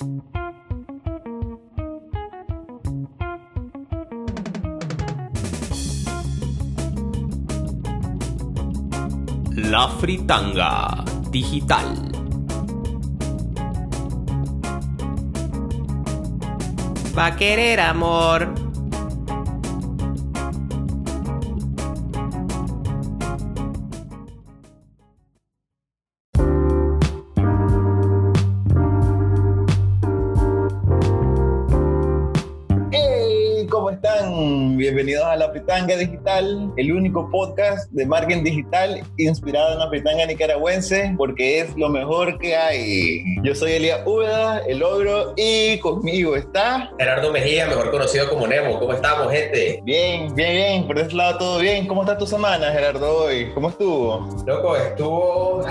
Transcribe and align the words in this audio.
La 0.00 0.06
Fritanga 9.98 11.04
Digital. 11.28 12.10
Va 17.14 17.26
a 17.26 17.36
querer 17.36 17.80
amor. 17.80 18.69
Fritanga 35.80 35.96
Digital, 35.96 36.72
el 36.76 36.92
único 36.92 37.30
podcast 37.30 37.90
de 37.92 38.04
marketing 38.04 38.44
digital 38.44 39.02
inspirado 39.16 39.72
en 39.72 39.78
la 39.78 39.88
fritanga 39.88 40.26
nicaragüense, 40.26 41.14
porque 41.16 41.60
es 41.60 41.74
lo 41.74 41.88
mejor 41.88 42.38
que 42.38 42.54
hay. 42.54 43.24
Yo 43.42 43.54
soy 43.54 43.72
Elia 43.72 44.02
Úbeda, 44.04 44.58
el 44.66 44.82
ogro, 44.82 45.32
y 45.36 45.78
conmigo 45.78 46.36
está... 46.36 46.90
Gerardo 46.98 47.32
Mejía, 47.32 47.66
mejor 47.66 47.90
conocido 47.90 48.28
como 48.28 48.46
Nemo. 48.46 48.78
¿Cómo 48.78 48.92
estamos, 48.92 49.32
gente? 49.32 49.80
Bien, 49.84 50.34
bien, 50.34 50.52
bien, 50.52 50.86
por 50.86 50.98
ese 50.98 51.16
lado 51.16 51.38
todo 51.38 51.58
bien. 51.60 51.86
¿Cómo 51.86 52.02
está 52.02 52.18
tu 52.18 52.26
semana, 52.26 52.70
Gerardo, 52.72 53.24
hoy? 53.24 53.50
¿Cómo 53.54 53.70
estuvo? 53.70 54.28
Loco, 54.46 54.76
estuvo, 54.76 55.62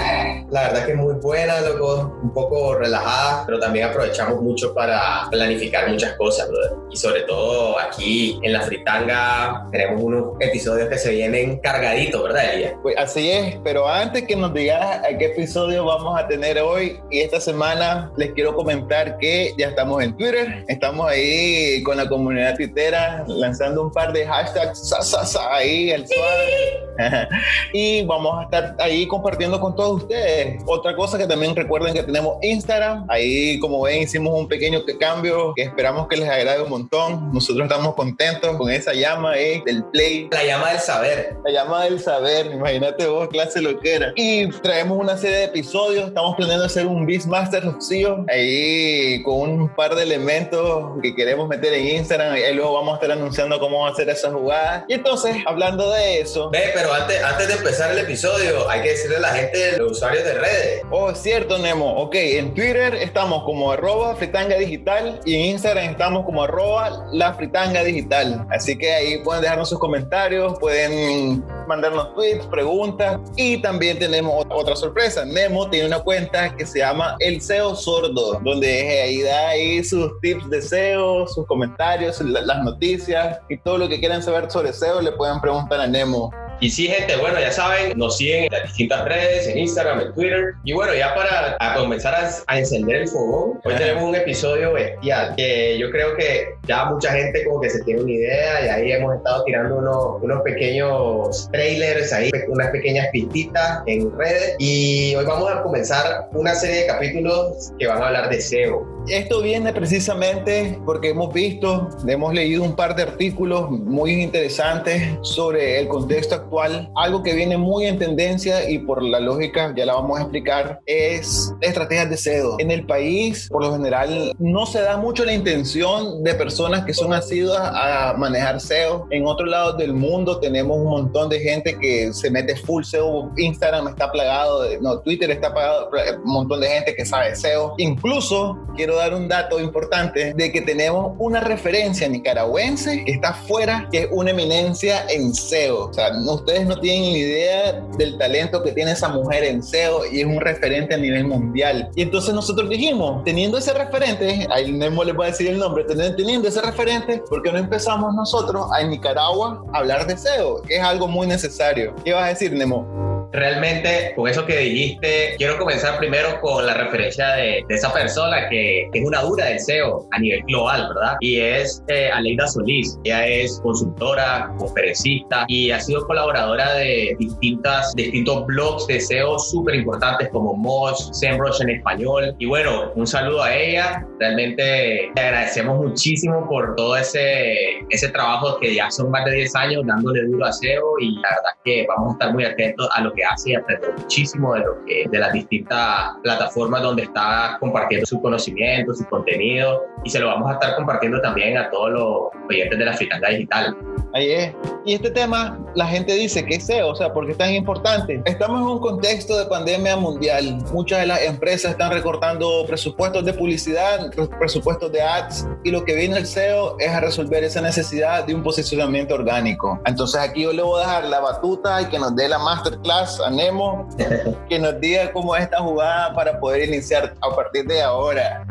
la 0.50 0.62
verdad 0.70 0.88
que 0.88 0.96
muy 0.96 1.14
buena, 1.22 1.62
loco, 1.62 2.18
un 2.24 2.34
poco 2.34 2.76
relajada, 2.76 3.46
pero 3.46 3.60
también 3.60 3.86
aprovechamos 3.90 4.42
mucho 4.42 4.74
para 4.74 5.28
planificar 5.30 5.88
muchas 5.88 6.14
cosas, 6.14 6.50
brother. 6.50 6.72
Y 6.90 6.98
sobre 6.98 7.22
todo 7.22 7.78
aquí 7.80 8.40
en 8.42 8.54
la 8.54 8.62
fritanga 8.62 9.68
tenemos 9.72 9.99
unos 10.02 10.34
episodios 10.40 10.90
que 10.90 10.98
se 10.98 11.12
vienen 11.12 11.60
cargaditos, 11.60 12.24
¿verdad, 12.24 12.54
Elia? 12.54 12.78
Pues 12.82 12.96
así 12.98 13.30
es, 13.32 13.58
pero 13.64 13.88
antes 13.88 14.24
que 14.24 14.36
nos 14.36 14.54
digas 14.54 15.02
a 15.04 15.18
qué 15.18 15.26
episodio 15.26 15.86
vamos 15.86 16.20
a 16.20 16.28
tener 16.28 16.60
hoy 16.60 17.00
y 17.10 17.20
esta 17.20 17.40
semana, 17.40 18.12
les 18.18 18.32
quiero 18.34 18.56
comentar 18.56 19.18
que 19.18 19.54
ya 19.58 19.68
estamos 19.68 20.04
en 20.04 20.16
Twitter, 20.16 20.66
estamos 20.68 21.10
ahí 21.10 21.82
con 21.84 21.98
la 21.98 22.08
comunidad 22.08 22.56
tuitera 22.56 23.24
lanzando 23.28 23.84
un 23.84 23.92
par 23.92 24.14
de 24.14 24.26
hashtags 24.26 24.90
sa, 24.90 25.02
sa, 25.02 25.26
sa, 25.26 25.56
ahí 25.56 25.92
al 25.92 26.08
suave. 26.08 26.90
y 27.74 28.04
vamos 28.04 28.40
a 28.40 28.44
estar 28.44 28.76
ahí 28.80 29.08
compartiendo 29.08 29.60
con 29.60 29.76
todos 29.76 30.04
ustedes. 30.04 30.62
Otra 30.66 30.96
cosa 30.96 31.18
que 31.18 31.26
también 31.26 31.56
recuerden 31.56 31.94
que 31.94 32.04
tenemos 32.04 32.38
Instagram, 32.42 33.06
ahí 33.10 33.60
como 33.60 33.82
ven 33.82 34.04
hicimos 34.04 34.38
un 34.38 34.48
pequeño 34.48 34.82
cambio 35.00 35.54
que 35.56 35.64
esperamos 35.64 36.08
que 36.08 36.18
les 36.18 36.30
agrade 36.30 36.62
un 36.62 36.70
montón. 36.70 37.32
Nosotros 37.34 37.70
estamos 37.70 37.96
contentos 37.96 38.56
con 38.58 38.70
esa 38.70 38.94
llama 38.94 39.32
ahí 39.32 39.62
del 39.66 39.89
play. 39.92 40.28
La 40.32 40.44
llama 40.44 40.72
del 40.72 40.80
saber. 40.80 41.38
La 41.46 41.52
llama 41.52 41.84
del 41.86 42.00
saber, 42.00 42.48
imagínate 42.48 43.08
vos, 43.08 43.28
clase 43.30 43.62
lo 43.62 43.80
que 43.80 43.96
era. 43.96 44.12
Y 44.16 44.50
traemos 44.50 44.98
una 44.98 45.18
serie 45.18 45.38
de 45.38 45.44
episodios, 45.46 46.08
estamos 46.08 46.36
planeando 46.36 46.66
hacer 46.66 46.86
un 46.86 47.06
Beastmaster 47.06 47.64
Rocío, 47.64 48.26
ahí 48.30 49.22
con 49.24 49.50
un 49.50 49.76
par 49.76 49.96
de 49.96 50.04
elementos 50.04 50.92
que 51.02 51.16
queremos 51.16 51.48
meter 51.48 51.74
en 51.74 51.98
Instagram, 51.98 52.36
y 52.38 52.54
luego 52.54 52.74
vamos 52.74 52.94
a 52.94 52.96
estar 52.96 53.12
anunciando 53.12 53.60
cómo 53.60 53.82
va 53.82 53.90
a 53.90 53.92
hacer 53.92 54.10
esa 54.10 54.32
jugada. 54.32 54.86
Y 54.88 54.94
entonces, 54.94 55.38
hablando 55.46 55.92
de 55.92 56.22
eso... 56.22 56.50
Ve, 56.50 56.72
pero 56.74 56.94
antes, 56.94 57.24
antes 57.24 57.48
de 57.48 57.54
empezar 57.56 57.92
el 57.92 58.00
episodio, 58.00 58.70
hay 58.70 58.82
que 58.82 58.90
decirle 58.90 59.18
a 59.18 59.22
la 59.22 59.30
gente, 59.30 59.78
los 59.78 59.92
usuarios 59.92 60.24
de 60.24 60.34
redes. 60.34 60.82
Oh, 60.92 61.10
es 61.10 61.18
cierto, 61.20 61.58
Nemo. 61.58 61.98
Ok, 61.98 62.16
en 62.16 62.54
Twitter 62.54 62.96
estamos 62.96 63.44
como 63.44 63.72
arroba 63.72 64.16
fritanga 64.16 64.58
digital 64.58 65.20
y 65.26 65.36
en 65.36 65.42
Instagram 65.52 65.92
estamos 65.92 66.26
como 66.26 66.44
arroba 66.44 67.06
la 67.12 67.34
fritanga 67.34 67.84
digital. 67.84 68.46
Así 68.50 68.78
que 68.78 68.92
ahí 68.94 69.18
pueden 69.24 69.42
dejarnos 69.42 69.70
sus 69.70 69.79
comentarios, 69.80 70.60
pueden 70.60 71.44
mandarnos 71.68 72.14
tweets, 72.16 72.46
preguntas 72.48 73.20
y 73.36 73.62
también 73.62 73.98
tenemos 73.98 74.46
otra 74.50 74.76
sorpresa. 74.76 75.26
Nemo 75.26 75.70
tiene 75.70 75.88
una 75.88 76.00
cuenta 76.00 76.56
que 76.56 76.66
se 76.66 76.80
llama 76.80 77.16
El 77.20 77.42
SEO 77.42 77.76
Sordo, 77.76 78.40
donde 78.44 79.02
ahí 79.02 79.22
da 79.22 79.50
ahí 79.50 79.84
sus 79.84 80.12
tips 80.22 80.50
de 80.50 80.62
SEO, 80.62 81.28
sus 81.28 81.46
comentarios, 81.48 82.20
la- 82.22 82.42
las 82.42 82.64
noticias 82.64 83.40
y 83.50 83.58
todo 83.58 83.78
lo 83.78 83.90
que 83.90 84.00
quieran 84.00 84.22
saber 84.22 84.52
sobre 84.52 84.74
SEO 84.74 85.02
le 85.02 85.12
pueden 85.14 85.40
preguntar 85.42 85.80
a 85.82 85.88
Nemo. 85.88 86.32
Y 86.62 86.70
sí, 86.70 86.88
gente, 86.88 87.16
bueno, 87.16 87.40
ya 87.40 87.52
saben, 87.54 87.98
nos 87.98 88.18
siguen 88.18 88.46
en 88.46 88.52
las 88.52 88.64
distintas 88.64 89.06
redes, 89.06 89.48
en 89.48 89.60
Instagram, 89.60 90.02
en 90.02 90.14
Twitter. 90.14 90.54
Y 90.66 90.74
bueno, 90.74 90.94
ya 90.94 91.16
para 91.16 91.56
a 91.58 91.76
comenzar 91.76 92.14
a, 92.14 92.30
a 92.48 92.60
encender 92.60 92.98
el 92.98 93.08
fogón, 93.08 93.62
hoy 93.64 93.76
tenemos 93.76 94.04
un 94.04 94.16
episodio 94.16 94.74
bestial 94.74 95.36
que 95.38 95.78
yo 95.80 95.90
creo 95.90 96.18
que 96.18 96.50
ya 96.68 96.86
mucha 96.86 97.12
gente 97.14 97.46
como 97.46 97.62
que 97.62 97.70
se 97.70 97.82
tiene 97.84 98.02
una 98.02 98.12
idea 98.12 98.66
y 98.66 98.68
ahí 98.68 98.92
hemos 98.92 99.16
estado 99.16 99.44
tirando 99.46 99.78
unos, 99.78 100.22
unos 100.22 100.42
pequeños 100.42 101.50
trailers, 101.54 102.12
ahí 102.12 102.30
unas 102.50 102.72
pequeñas 102.72 103.08
pistitas 103.14 103.82
en 103.86 104.12
redes. 104.18 104.56
Y 104.60 105.16
hoy 105.16 105.26
vamos 105.26 105.50
a 105.50 105.64
comenzar 105.64 106.28
una 106.34 106.54
serie 106.56 106.82
de 106.82 106.88
capítulos 106.88 107.72
que 107.80 107.88
van 107.88 108.04
a 108.04 108.08
hablar 108.08 108.30
de 108.30 108.42
SEO. 108.42 108.86
Esto 109.08 109.42
viene 109.42 109.72
precisamente 109.74 110.78
porque 110.86 111.10
hemos 111.10 111.34
visto, 111.34 111.90
hemos 112.06 112.34
leído 112.34 112.64
un 112.64 112.76
par 112.76 112.96
de 112.96 113.04
artículos 113.04 113.72
muy 113.72 114.12
interesantes 114.22 115.02
sobre 115.22 115.80
el 115.80 115.88
contexto 115.88 116.36
actual. 116.36 116.49
Algo 116.96 117.24
que 117.24 117.34
viene 117.34 117.58
muy 117.58 117.86
en 117.86 117.98
tendencia 118.00 118.70
y 118.70 118.80
por 118.80 119.04
la 119.04 119.20
lógica, 119.20 119.74
ya 119.76 119.86
la 119.86 119.94
vamos 119.94 120.20
a 120.20 120.24
explicar, 120.24 120.80
es 120.86 121.54
estrategias 121.62 122.10
de 122.10 122.18
SEO. 122.18 122.56
En 122.60 122.72
el 122.72 122.86
país, 122.86 123.48
por 123.50 123.64
lo 123.64 123.72
general, 123.74 124.34
no 124.40 124.66
se 124.66 124.82
da 124.82 124.98
mucho 124.98 125.26
la 125.26 125.34
intención 125.34 126.24
de 126.24 126.34
personas 126.34 126.86
que 126.86 126.94
son 126.94 127.14
asiduas 127.14 127.62
a 127.62 128.14
manejar 128.18 128.60
SEO. 128.60 129.08
En 129.12 129.26
otros 129.26 129.50
lados 129.50 129.78
del 129.78 129.94
mundo 129.94 130.40
tenemos 130.40 130.78
un 130.78 130.86
montón 130.86 131.30
de 131.30 131.40
gente 131.40 131.78
que 131.80 132.12
se 132.14 132.30
mete 132.32 132.56
full 132.56 132.84
SEO. 132.84 133.32
Instagram 133.38 133.88
está 133.90 134.12
plagado, 134.12 134.64
de, 134.64 134.80
no, 134.82 135.00
Twitter 135.00 135.30
está 135.32 135.54
plagado, 135.54 135.90
un 136.24 136.32
montón 136.32 136.62
de 136.62 136.68
gente 136.68 136.96
que 136.96 137.06
sabe 137.06 137.36
SEO. 137.36 137.74
Incluso 137.78 138.58
quiero 138.76 138.96
dar 138.96 139.14
un 139.14 139.28
dato 139.28 139.60
importante 139.60 140.34
de 140.34 140.52
que 140.52 140.62
tenemos 140.62 141.16
una 141.20 141.40
referencia 141.40 142.08
nicaragüense 142.08 143.04
que 143.06 143.12
está 143.12 143.34
fuera, 143.34 143.88
que 143.92 144.00
es 144.04 144.08
una 144.12 144.32
eminencia 144.32 145.06
en 145.10 145.34
SEO. 145.34 145.90
O 145.90 145.94
sea, 145.94 146.12
no- 146.12 146.39
ustedes 146.40 146.66
no 146.66 146.80
tienen 146.80 147.02
ni 147.04 147.20
idea 147.20 147.82
del 147.98 148.18
talento 148.18 148.64
que 148.64 148.72
tiene 148.72 148.92
esa 148.92 149.10
mujer 149.10 149.44
en 149.44 149.64
SEO 149.64 150.02
y 150.12 150.22
es 150.22 150.26
un 150.26 150.40
referente 150.40 150.96
a 150.96 150.98
nivel 150.98 151.26
mundial. 151.26 151.90
Y 151.96 152.02
entonces 152.02 152.34
nosotros 152.34 152.70
dijimos, 152.70 153.24
teniendo 153.24 153.58
ese 153.58 153.74
referente, 153.74 154.48
ahí 154.52 154.72
Nemo 154.72 155.04
les 155.04 155.18
va 155.18 155.26
a 155.26 155.28
decir 155.28 155.48
el 155.48 155.58
nombre, 155.58 155.84
teniendo, 155.84 156.48
ese 156.48 156.62
referente, 156.62 157.22
¿por 157.30 157.42
qué 157.42 157.52
no 157.52 157.60
empezamos 157.60 158.14
nosotros 158.14 158.68
a 158.74 158.82
en 158.82 158.90
Nicaragua 158.90 159.64
a 159.74 159.80
hablar 159.80 160.08
de 160.08 160.18
SEO? 160.18 160.62
Que 160.64 160.78
es 160.78 160.84
algo 160.84 161.08
muy 161.08 161.28
necesario. 161.28 161.94
¿Qué 162.04 162.14
vas 162.14 162.24
a 162.24 162.28
decir, 162.30 162.54
Nemo? 162.54 163.09
Realmente, 163.32 164.14
con 164.16 164.28
eso 164.28 164.46
que 164.46 164.58
dijiste, 164.58 165.36
quiero 165.38 165.58
comenzar 165.58 165.98
primero 166.00 166.40
con 166.42 166.66
la 166.66 166.74
referencia 166.74 167.30
de, 167.36 167.64
de 167.68 167.76
esa 167.76 167.94
persona 167.94 168.50
que, 168.50 168.90
que 168.92 169.00
es 169.00 169.06
una 169.06 169.22
dura 169.22 169.46
del 169.46 169.60
SEO 169.60 170.08
a 170.12 170.20
nivel 170.20 170.44
global, 170.44 170.90
¿verdad? 170.94 171.18
Y 171.20 171.40
es 171.40 171.84
eh, 171.88 172.10
Aleida 172.12 172.48
Solís. 172.48 173.00
Ella 173.04 173.28
es 173.28 173.60
consultora, 173.62 174.54
conferencista 174.58 175.46
y 175.48 175.72
ha 175.72 175.80
sido 175.80 176.06
colaboradora 176.08 176.74
de 176.74 177.16
distintas, 177.20 177.94
distintos 177.96 178.46
blogs 178.48 178.88
de 178.88 179.00
SEO 179.00 179.38
súper 179.38 179.76
importantes 179.76 180.30
como 180.30 180.56
Moz, 180.56 181.10
SEMrush 181.14 181.62
en 181.62 181.70
español. 181.70 182.36
Y 182.40 182.46
bueno, 182.46 182.92
un 182.96 183.06
saludo 183.06 183.44
a 183.44 183.56
ella. 183.56 184.06
Realmente 184.20 185.12
te 185.14 185.22
agradecemos 185.22 185.78
muchísimo 185.80 186.48
por 186.48 186.76
todo 186.76 186.98
ese, 186.98 187.80
ese 187.90 188.10
trabajo 188.10 188.60
que 188.60 188.74
ya 188.74 188.90
son 188.90 189.12
más 189.12 189.26
de 189.26 189.34
10 189.34 189.56
años 189.56 189.84
dándole 189.86 190.24
duro 190.24 190.46
a 190.46 190.52
SEO 190.52 191.00
y 191.00 191.12
la 191.16 191.30
verdad 191.30 191.52
que 191.64 191.86
vamos 191.88 192.10
a 192.10 192.14
estar 192.14 192.34
muy 192.34 192.46
atentos 192.46 192.90
a 192.94 193.02
lo 193.02 193.14
que 193.14 193.19
hace 193.24 193.52
y 193.52 193.56
aprender 193.56 193.94
muchísimo 193.98 194.54
de 194.54 194.62
lo 194.62 194.86
que 194.86 195.06
de 195.10 195.20
las 195.20 195.34
distintas 195.34 196.12
plataformas 196.24 196.82
donde 196.82 197.04
está 197.04 197.58
compartiendo 197.60 198.06
su 198.06 198.22
conocimiento, 198.22 198.94
su 198.94 199.06
contenido 199.06 199.86
y 200.04 200.10
se 200.10 200.20
lo 200.20 200.28
vamos 200.28 200.50
a 200.50 200.54
estar 200.54 200.76
compartiendo 200.76 201.22
también 201.22 201.58
a 201.58 201.70
todos 201.70 201.92
los 201.92 202.44
oyentes 202.50 202.78
de 202.78 202.86
la 202.86 202.94
Fritanga 202.94 203.30
Digital. 203.30 203.78
Ahí 204.14 204.32
es. 204.32 204.56
Y 204.86 204.94
este 204.94 205.12
tema, 205.12 205.60
la 205.76 205.86
gente 205.86 206.14
dice 206.16 206.44
que 206.44 206.56
es 206.56 206.66
SEO, 206.66 206.90
o 206.90 206.96
sea, 206.96 207.14
¿por 207.14 207.26
qué 207.26 207.34
es 207.34 207.38
tan 207.38 207.54
importante? 207.54 208.22
Estamos 208.26 208.62
en 208.62 208.68
un 208.68 208.80
contexto 208.80 209.38
de 209.38 209.46
pandemia 209.46 209.96
mundial. 209.98 210.58
Muchas 210.74 211.02
de 211.02 211.06
las 211.06 211.22
empresas 211.22 211.72
están 211.72 211.92
recortando 211.92 212.66
presupuestos 212.66 213.24
de 213.24 213.34
publicidad, 213.34 214.12
presupuestos 214.40 214.92
de 214.92 215.02
ads, 215.02 215.48
y 215.64 215.72
lo 215.72 215.84
que 215.86 215.96
viene 215.96 216.18
el 216.18 216.26
SEO 216.26 216.78
es 216.80 216.90
a 216.90 217.02
resolver 217.02 217.44
esa 217.44 217.62
necesidad 217.62 218.26
de 218.26 218.34
un 218.34 218.42
posicionamiento 218.42 219.14
orgánico. 219.14 219.80
Entonces 219.86 220.20
aquí 220.20 220.44
yo 220.44 220.54
le 220.54 220.64
voy 220.64 220.82
a 220.82 220.88
dejar 220.88 221.06
la 221.06 221.20
batuta 221.20 221.82
y 221.82 221.86
que 221.86 222.00
nos 222.00 222.16
dé 222.16 222.28
la 222.28 222.40
masterclass 222.40 223.20
a 223.22 223.30
Nemo, 223.30 223.88
que 224.50 224.60
nos 224.60 224.80
diga 224.80 225.12
cómo 225.12 225.36
es 225.36 225.44
esta 225.44 225.60
jugada 225.60 226.14
para 226.16 226.40
poder 226.40 226.68
iniciar 226.68 227.14
a 227.22 227.36
partir 227.36 227.66
de 227.66 227.82
ahora. 227.82 228.44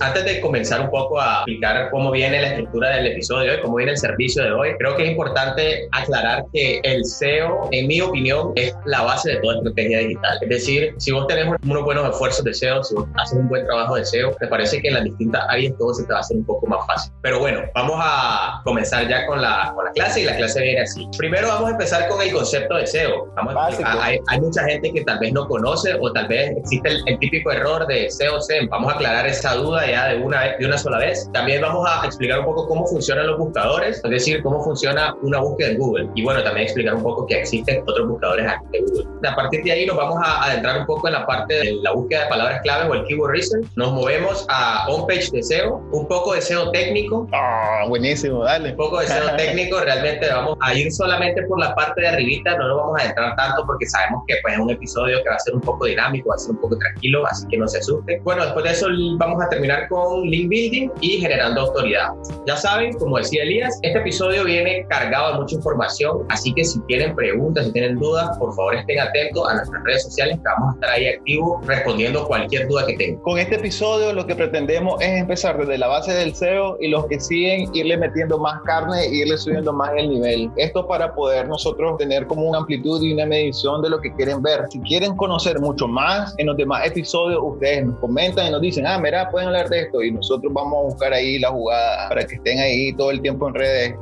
Antes 0.00 0.24
de 0.24 0.40
comenzar 0.40 0.80
un 0.80 0.90
poco 0.90 1.20
a 1.20 1.38
explicar 1.38 1.90
cómo 1.90 2.12
viene 2.12 2.40
la 2.40 2.48
estructura 2.50 2.90
del 2.90 3.08
episodio 3.08 3.50
de 3.50 3.56
hoy, 3.56 3.62
cómo 3.62 3.76
viene 3.76 3.92
el 3.92 3.98
servicio 3.98 4.44
de 4.44 4.52
hoy, 4.52 4.68
creo 4.78 4.94
que 4.94 5.02
es 5.02 5.10
importante 5.10 5.88
aclarar 5.90 6.44
que 6.52 6.80
el 6.84 7.04
SEO, 7.04 7.68
en 7.72 7.88
mi 7.88 8.00
opinión, 8.00 8.52
es 8.54 8.72
la 8.84 9.02
base 9.02 9.32
de 9.32 9.36
toda 9.38 9.56
estrategia 9.56 9.98
digital. 9.98 10.38
Es 10.40 10.48
decir, 10.48 10.94
si 10.98 11.10
vos 11.10 11.26
tenés 11.26 11.46
unos 11.64 11.82
buenos 11.82 12.08
esfuerzos 12.10 12.44
de 12.44 12.54
SEO, 12.54 12.84
si 12.84 12.94
vos 12.94 13.08
haces 13.16 13.38
un 13.38 13.48
buen 13.48 13.66
trabajo 13.66 13.96
de 13.96 14.04
SEO, 14.04 14.36
me 14.40 14.46
parece 14.46 14.80
que 14.80 14.86
en 14.86 14.94
las 14.94 15.02
distintas 15.02 15.44
áreas 15.48 15.74
todo 15.76 15.92
se 15.92 16.04
te 16.04 16.12
va 16.12 16.18
a 16.18 16.20
hacer 16.20 16.36
un 16.36 16.44
poco 16.44 16.68
más 16.68 16.86
fácil. 16.86 17.12
Pero 17.22 17.40
bueno, 17.40 17.62
vamos 17.74 17.96
a 18.00 18.60
comenzar 18.64 19.08
ya 19.08 19.26
con 19.26 19.42
la, 19.42 19.72
con 19.74 19.84
la 19.84 19.90
clase 19.90 20.20
y 20.20 20.24
la 20.26 20.36
clase 20.36 20.62
viene 20.62 20.82
así. 20.82 21.08
Primero 21.18 21.48
vamos 21.48 21.70
a 21.70 21.72
empezar 21.72 22.06
con 22.06 22.22
el 22.22 22.32
concepto 22.32 22.76
de 22.76 22.86
SEO. 22.86 23.32
Vamos 23.34 23.52
a, 23.56 24.04
hay, 24.04 24.20
hay, 24.28 24.40
mucha 24.40 24.62
gente 24.62 24.92
que 24.92 25.02
tal 25.02 25.18
vez 25.18 25.32
no 25.32 25.48
conoce 25.48 25.96
o 26.00 26.12
tal 26.12 26.28
vez 26.28 26.56
existe 26.56 26.88
el, 26.88 27.02
el 27.06 27.18
típico 27.18 27.50
error 27.50 27.84
de 27.88 28.08
SEO 28.12 28.40
SEM. 28.40 28.68
Vamos 28.68 28.92
a 28.92 28.94
aclarar 28.94 29.26
esa 29.26 29.54
duda 29.56 29.87
ya 29.90 30.08
de 30.08 30.16
una, 30.16 30.56
de 30.58 30.66
una 30.66 30.78
sola 30.78 30.98
vez. 30.98 31.28
También 31.32 31.62
vamos 31.62 31.86
a 31.88 32.04
explicar 32.04 32.40
un 32.40 32.46
poco 32.46 32.66
cómo 32.68 32.86
funcionan 32.86 33.26
los 33.26 33.38
buscadores, 33.38 34.00
es 34.04 34.10
decir, 34.10 34.42
cómo 34.42 34.62
funciona 34.62 35.14
una 35.22 35.40
búsqueda 35.40 35.70
en 35.70 35.78
Google. 35.78 36.08
Y 36.14 36.22
bueno, 36.22 36.42
también 36.42 36.66
explicar 36.66 36.94
un 36.94 37.02
poco 37.02 37.26
que 37.26 37.40
existen 37.40 37.82
otros 37.82 38.08
buscadores 38.08 38.46
de 38.72 38.80
Google. 38.80 39.06
A 39.28 39.34
partir 39.34 39.62
de 39.64 39.72
ahí 39.72 39.86
nos 39.86 39.96
vamos 39.96 40.18
a 40.22 40.44
adentrar 40.44 40.80
un 40.80 40.86
poco 40.86 41.08
en 41.08 41.14
la 41.14 41.26
parte 41.26 41.54
de 41.54 41.78
la 41.82 41.92
búsqueda 41.92 42.24
de 42.24 42.28
palabras 42.28 42.60
clave 42.62 42.88
o 42.88 42.94
el 42.94 43.04
keyword 43.04 43.32
research. 43.32 43.66
Nos 43.76 43.92
movemos 43.92 44.46
a 44.48 44.86
homepage 44.88 45.30
de 45.30 45.42
SEO, 45.42 45.82
un 45.92 46.06
poco 46.06 46.34
de 46.34 46.42
SEO 46.42 46.70
técnico. 46.70 47.28
Ah, 47.32 47.84
buenísimo, 47.88 48.44
dale. 48.44 48.70
Un 48.70 48.76
poco 48.76 49.00
de 49.00 49.06
SEO 49.06 49.36
técnico, 49.36 49.80
realmente 49.84 50.28
vamos 50.28 50.56
a 50.60 50.74
ir 50.74 50.90
solamente 50.92 51.42
por 51.42 51.58
la 51.58 51.74
parte 51.74 52.00
de 52.00 52.08
arribita, 52.08 52.56
no 52.56 52.68
nos 52.68 52.76
vamos 52.76 53.00
a 53.00 53.04
adentrar 53.04 53.36
tanto 53.36 53.64
porque 53.66 53.86
sabemos 53.86 54.22
que 54.26 54.36
pues, 54.42 54.54
es 54.54 54.60
un 54.60 54.70
episodio 54.70 55.22
que 55.22 55.28
va 55.28 55.36
a 55.36 55.40
ser 55.40 55.54
un 55.54 55.60
poco 55.60 55.86
dinámico, 55.86 56.30
va 56.30 56.36
a 56.36 56.38
ser 56.38 56.52
un 56.52 56.60
poco 56.60 56.76
tranquilo, 56.78 57.26
así 57.26 57.46
que 57.48 57.58
no 57.58 57.68
se 57.68 57.78
asusten. 57.78 58.22
Bueno, 58.24 58.44
después 58.44 58.64
de 58.64 58.70
eso 58.72 58.86
vamos 59.18 59.42
a 59.42 59.48
terminar 59.48 59.77
con 59.88 60.22
link 60.22 60.48
building 60.48 60.90
y 61.00 61.20
generando 61.20 61.62
autoridad. 61.62 62.08
Ya 62.46 62.56
saben, 62.56 62.92
como 62.94 63.18
decía 63.18 63.42
Elías, 63.42 63.78
este 63.82 63.98
episodio 63.98 64.44
viene 64.44 64.86
cargado 64.88 65.32
de 65.32 65.40
mucha 65.40 65.56
información, 65.56 66.26
así 66.28 66.52
que 66.54 66.64
si 66.64 66.80
tienen 66.86 67.14
preguntas, 67.14 67.66
si 67.66 67.72
tienen 67.72 67.98
dudas, 67.98 68.36
por 68.38 68.54
favor 68.54 68.74
estén 68.74 69.00
atentos 69.00 69.48
a 69.48 69.54
nuestras 69.54 69.84
redes 69.84 70.02
sociales 70.04 70.36
que 70.36 70.42
vamos 70.44 70.72
a 70.72 70.74
estar 70.74 70.90
ahí 70.90 71.06
activos 71.08 71.66
respondiendo 71.66 72.26
cualquier 72.26 72.68
duda 72.68 72.86
que 72.86 72.96
tengan. 72.96 73.20
Con 73.22 73.38
este 73.38 73.56
episodio 73.56 74.12
lo 74.12 74.26
que 74.26 74.34
pretendemos 74.34 75.00
es 75.00 75.20
empezar 75.20 75.58
desde 75.58 75.78
la 75.78 75.88
base 75.88 76.12
del 76.12 76.34
SEO 76.34 76.76
y 76.80 76.88
los 76.88 77.06
que 77.06 77.20
siguen 77.20 77.70
irle 77.74 77.96
metiendo 77.96 78.38
más 78.38 78.60
carne 78.62 79.04
e 79.04 79.14
irle 79.14 79.36
subiendo 79.36 79.72
más 79.72 79.90
el 79.96 80.08
nivel. 80.08 80.50
Esto 80.56 80.86
para 80.86 81.14
poder 81.14 81.48
nosotros 81.48 81.96
tener 81.98 82.26
como 82.26 82.42
una 82.42 82.58
amplitud 82.58 83.02
y 83.02 83.12
una 83.12 83.26
medición 83.26 83.82
de 83.82 83.90
lo 83.90 84.00
que 84.00 84.12
quieren 84.14 84.42
ver. 84.42 84.64
Si 84.70 84.80
quieren 84.80 85.16
conocer 85.16 85.60
mucho 85.60 85.86
más 85.86 86.34
en 86.38 86.46
los 86.46 86.56
demás 86.56 86.86
episodios, 86.86 87.40
ustedes 87.42 87.86
nos 87.86 87.98
comentan 87.98 88.46
y 88.46 88.50
nos 88.50 88.60
dicen, 88.60 88.86
ah, 88.86 88.98
mira, 88.98 89.28
pueden 89.30 89.48
hablar 89.48 89.67
de 89.68 89.80
esto 89.80 90.02
y 90.02 90.12
nosotros 90.12 90.52
vamos 90.52 90.78
a 90.78 90.82
buscar 90.82 91.12
ahí 91.12 91.38
la 91.38 91.50
jugada 91.50 92.08
para 92.08 92.26
que 92.26 92.36
estén 92.36 92.58
ahí 92.58 92.92
todo 92.94 93.10
el 93.10 93.20
tiempo 93.20 93.48
en 93.48 93.54
redes 93.54 93.94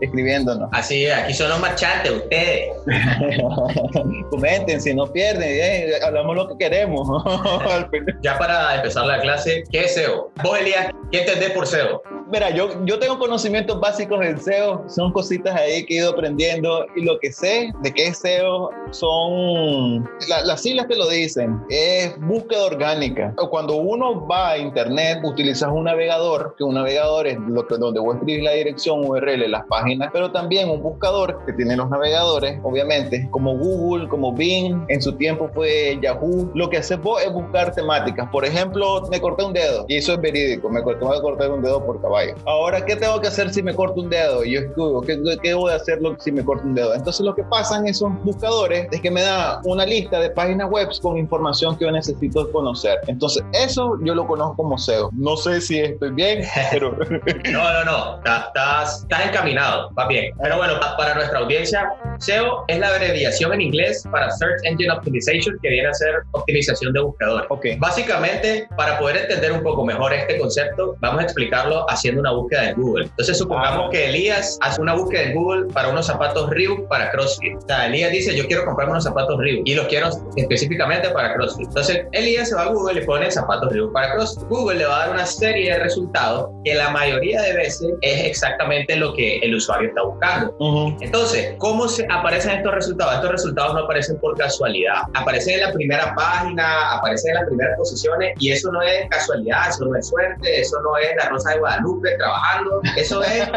escribiéndonos. 0.00 0.68
Así 0.72 1.06
es, 1.06 1.14
aquí 1.14 1.34
son 1.34 1.50
los 1.50 1.60
marchantes, 1.60 2.12
ustedes. 2.12 2.70
Comenten, 4.30 4.80
si 4.80 4.94
no 4.94 5.06
pierden, 5.06 5.48
eh, 5.48 5.92
hablamos 6.04 6.36
lo 6.36 6.48
que 6.48 6.58
queremos. 6.58 7.08
ya 8.22 8.38
para 8.38 8.76
empezar 8.76 9.06
la 9.06 9.20
clase, 9.20 9.64
¿qué 9.70 9.80
es 9.80 9.94
SEO? 9.94 10.30
Vos, 10.42 10.58
Elías, 10.58 10.92
¿qué 11.10 11.20
entendés 11.20 11.50
por 11.50 11.66
SEO? 11.66 12.02
Mira, 12.30 12.50
yo, 12.50 12.84
yo 12.84 12.98
tengo 12.98 13.18
conocimientos 13.18 13.80
básicos 13.80 14.24
en 14.24 14.38
SEO, 14.38 14.84
son 14.88 15.12
cositas 15.12 15.56
ahí 15.56 15.84
que 15.86 15.94
he 15.94 15.96
ido 15.98 16.10
aprendiendo 16.10 16.84
y 16.94 17.02
lo 17.02 17.18
que 17.20 17.32
sé 17.32 17.72
de 17.82 17.92
qué 17.92 18.08
es 18.08 18.18
SEO 18.18 18.70
son, 18.90 20.08
las 20.28 20.60
siglas 20.60 20.88
te 20.88 20.96
lo 20.96 21.08
dicen, 21.08 21.58
es 21.70 22.18
búsqueda 22.20 22.66
orgánica. 22.66 23.34
Cuando 23.50 23.76
uno 23.76 24.26
va 24.26 24.50
a 24.50 24.58
internet, 24.58 24.97
utilizas 25.22 25.70
un 25.72 25.84
navegador, 25.84 26.54
que 26.56 26.64
un 26.64 26.74
navegador 26.74 27.26
es 27.26 27.38
lo 27.40 27.66
que, 27.66 27.76
donde 27.76 28.00
vos 28.00 28.16
escribir 28.16 28.44
la 28.44 28.52
dirección 28.52 29.04
URL, 29.04 29.50
las 29.50 29.66
páginas, 29.66 30.10
pero 30.12 30.30
también 30.30 30.68
un 30.70 30.82
buscador 30.82 31.44
que 31.46 31.52
tiene 31.52 31.76
los 31.76 31.88
navegadores, 31.90 32.60
obviamente, 32.62 33.28
como 33.30 33.56
Google, 33.56 34.08
como 34.08 34.32
Bing, 34.32 34.84
en 34.88 35.02
su 35.02 35.12
tiempo 35.12 35.50
fue 35.54 35.98
Yahoo. 36.02 36.50
Lo 36.54 36.68
que 36.70 36.78
haces 36.78 37.00
vos 37.00 37.22
es 37.22 37.32
buscar 37.32 37.74
temáticas. 37.74 38.28
Por 38.30 38.44
ejemplo, 38.44 39.02
me 39.10 39.20
corté 39.20 39.44
un 39.44 39.52
dedo 39.52 39.84
y 39.88 39.96
eso 39.96 40.14
es 40.14 40.20
verídico, 40.20 40.68
me 40.68 40.82
corté, 40.82 41.04
me 41.04 41.20
cortar 41.20 41.50
un 41.50 41.62
dedo 41.62 41.84
por 41.84 42.00
caballo. 42.00 42.34
Ahora, 42.46 42.84
¿qué 42.84 42.96
tengo 42.96 43.20
que 43.20 43.28
hacer 43.28 43.52
si 43.52 43.62
me 43.62 43.74
corto 43.74 44.00
un 44.00 44.10
dedo? 44.10 44.44
Yo 44.44 44.60
escribo, 44.60 45.00
¿qué, 45.02 45.18
qué 45.42 45.54
voy 45.54 45.72
a 45.72 45.76
hacer 45.76 45.98
si 46.18 46.32
me 46.32 46.44
corto 46.44 46.66
un 46.66 46.74
dedo? 46.74 46.94
Entonces, 46.94 47.24
lo 47.24 47.34
que 47.34 47.42
pasa 47.44 47.78
en 47.78 47.88
esos 47.88 48.10
buscadores 48.24 48.88
es 48.90 49.00
que 49.00 49.10
me 49.10 49.22
da 49.22 49.60
una 49.64 49.84
lista 49.84 50.20
de 50.20 50.30
páginas 50.30 50.70
web 50.70 50.88
con 51.02 51.18
información 51.18 51.76
que 51.76 51.84
yo 51.84 51.92
necesito 51.92 52.50
conocer. 52.50 52.98
Entonces, 53.06 53.42
eso 53.52 53.98
yo 54.02 54.14
lo 54.14 54.26
conozco 54.26 54.56
como 54.56 54.78
No 55.12 55.36
sé 55.36 55.60
si 55.60 55.80
estoy 55.80 56.10
bien, 56.10 56.44
pero... 56.70 56.92
no, 57.50 57.72
no, 57.72 57.84
no. 57.84 58.16
Estás, 58.18 59.02
estás 59.02 59.26
encaminado, 59.26 59.90
va 59.94 60.08
bien. 60.08 60.32
Pero 60.42 60.56
bueno, 60.56 60.74
para 60.96 61.14
nuestra 61.14 61.40
audiencia, 61.40 61.92
SEO 62.18 62.64
es 62.68 62.78
la 62.78 62.88
abreviación 62.88 63.52
en 63.54 63.60
inglés 63.60 64.04
para 64.10 64.30
Search 64.30 64.60
Engine 64.64 64.92
Optimization, 64.92 65.58
que 65.62 65.68
viene 65.68 65.88
a 65.88 65.94
ser 65.94 66.14
optimización 66.32 66.92
de 66.92 67.00
buscadores. 67.00 67.46
Okay. 67.50 67.76
Básicamente, 67.78 68.68
para 68.76 68.98
poder 68.98 69.16
entender 69.18 69.52
un 69.52 69.62
poco 69.62 69.84
mejor 69.84 70.12
este 70.12 70.38
concepto, 70.38 70.96
vamos 71.00 71.20
a 71.20 71.24
explicarlo 71.24 71.88
haciendo 71.90 72.20
una 72.20 72.32
búsqueda 72.32 72.70
en 72.70 72.80
Google. 72.80 73.04
Entonces, 73.04 73.38
supongamos 73.38 73.86
ah. 73.86 73.90
que 73.90 74.08
Elías 74.08 74.58
hace 74.62 74.80
una 74.80 74.94
búsqueda 74.94 75.22
en 75.24 75.34
Google 75.34 75.72
para 75.72 75.88
unos 75.88 76.06
zapatos 76.06 76.50
Reebok 76.50 76.88
para 76.88 77.10
CrossFit. 77.10 77.56
O 77.56 77.66
sea, 77.66 77.86
Elías 77.86 78.12
dice, 78.12 78.36
yo 78.36 78.46
quiero 78.46 78.64
comprarme 78.64 78.92
unos 78.92 79.04
zapatos 79.04 79.38
Reebok 79.38 79.66
y 79.66 79.74
los 79.74 79.86
quiero 79.86 80.10
específicamente 80.36 81.10
para 81.10 81.34
CrossFit. 81.34 81.68
Entonces, 81.68 82.06
Elías 82.12 82.48
se 82.48 82.54
va 82.54 82.62
a 82.62 82.66
Google 82.66 83.02
y 83.02 83.04
pone 83.04 83.30
zapatos 83.30 83.72
Reebok 83.72 83.92
para 83.92 84.14
CrossFit. 84.14 84.48
Google 84.48 84.67
le 84.76 84.84
va 84.84 84.96
a 84.96 84.98
dar 85.06 85.10
una 85.10 85.26
serie 85.26 85.72
de 85.72 85.78
resultados 85.78 86.50
que 86.64 86.74
la 86.74 86.90
mayoría 86.90 87.42
de 87.42 87.54
veces 87.54 87.92
es 88.02 88.24
exactamente 88.24 88.96
lo 88.96 89.14
que 89.14 89.38
el 89.38 89.54
usuario 89.54 89.88
está 89.88 90.02
buscando. 90.02 90.96
Entonces, 91.00 91.54
¿cómo 91.58 91.88
se 91.88 92.06
aparecen 92.10 92.52
estos 92.52 92.74
resultados? 92.74 93.14
Estos 93.14 93.30
resultados 93.30 93.74
no 93.74 93.80
aparecen 93.80 94.18
por 94.18 94.36
casualidad. 94.36 95.02
Aparecen 95.14 95.54
en 95.54 95.66
la 95.66 95.72
primera 95.72 96.14
página, 96.14 96.96
aparecen 96.96 97.30
en 97.30 97.34
las 97.36 97.46
primeras 97.46 97.76
posiciones 97.78 98.34
y 98.38 98.52
eso 98.52 98.70
no 98.72 98.82
es 98.82 99.08
casualidad, 99.10 99.68
eso 99.68 99.84
no 99.84 99.96
es 99.96 100.08
suerte, 100.08 100.60
eso 100.60 100.80
no 100.82 100.96
es 100.96 101.16
la 101.16 101.28
Rosa 101.28 101.50
de 101.50 101.58
Guadalupe 101.58 102.16
trabajando. 102.16 102.80
Eso 102.96 103.22
es, 103.22 103.48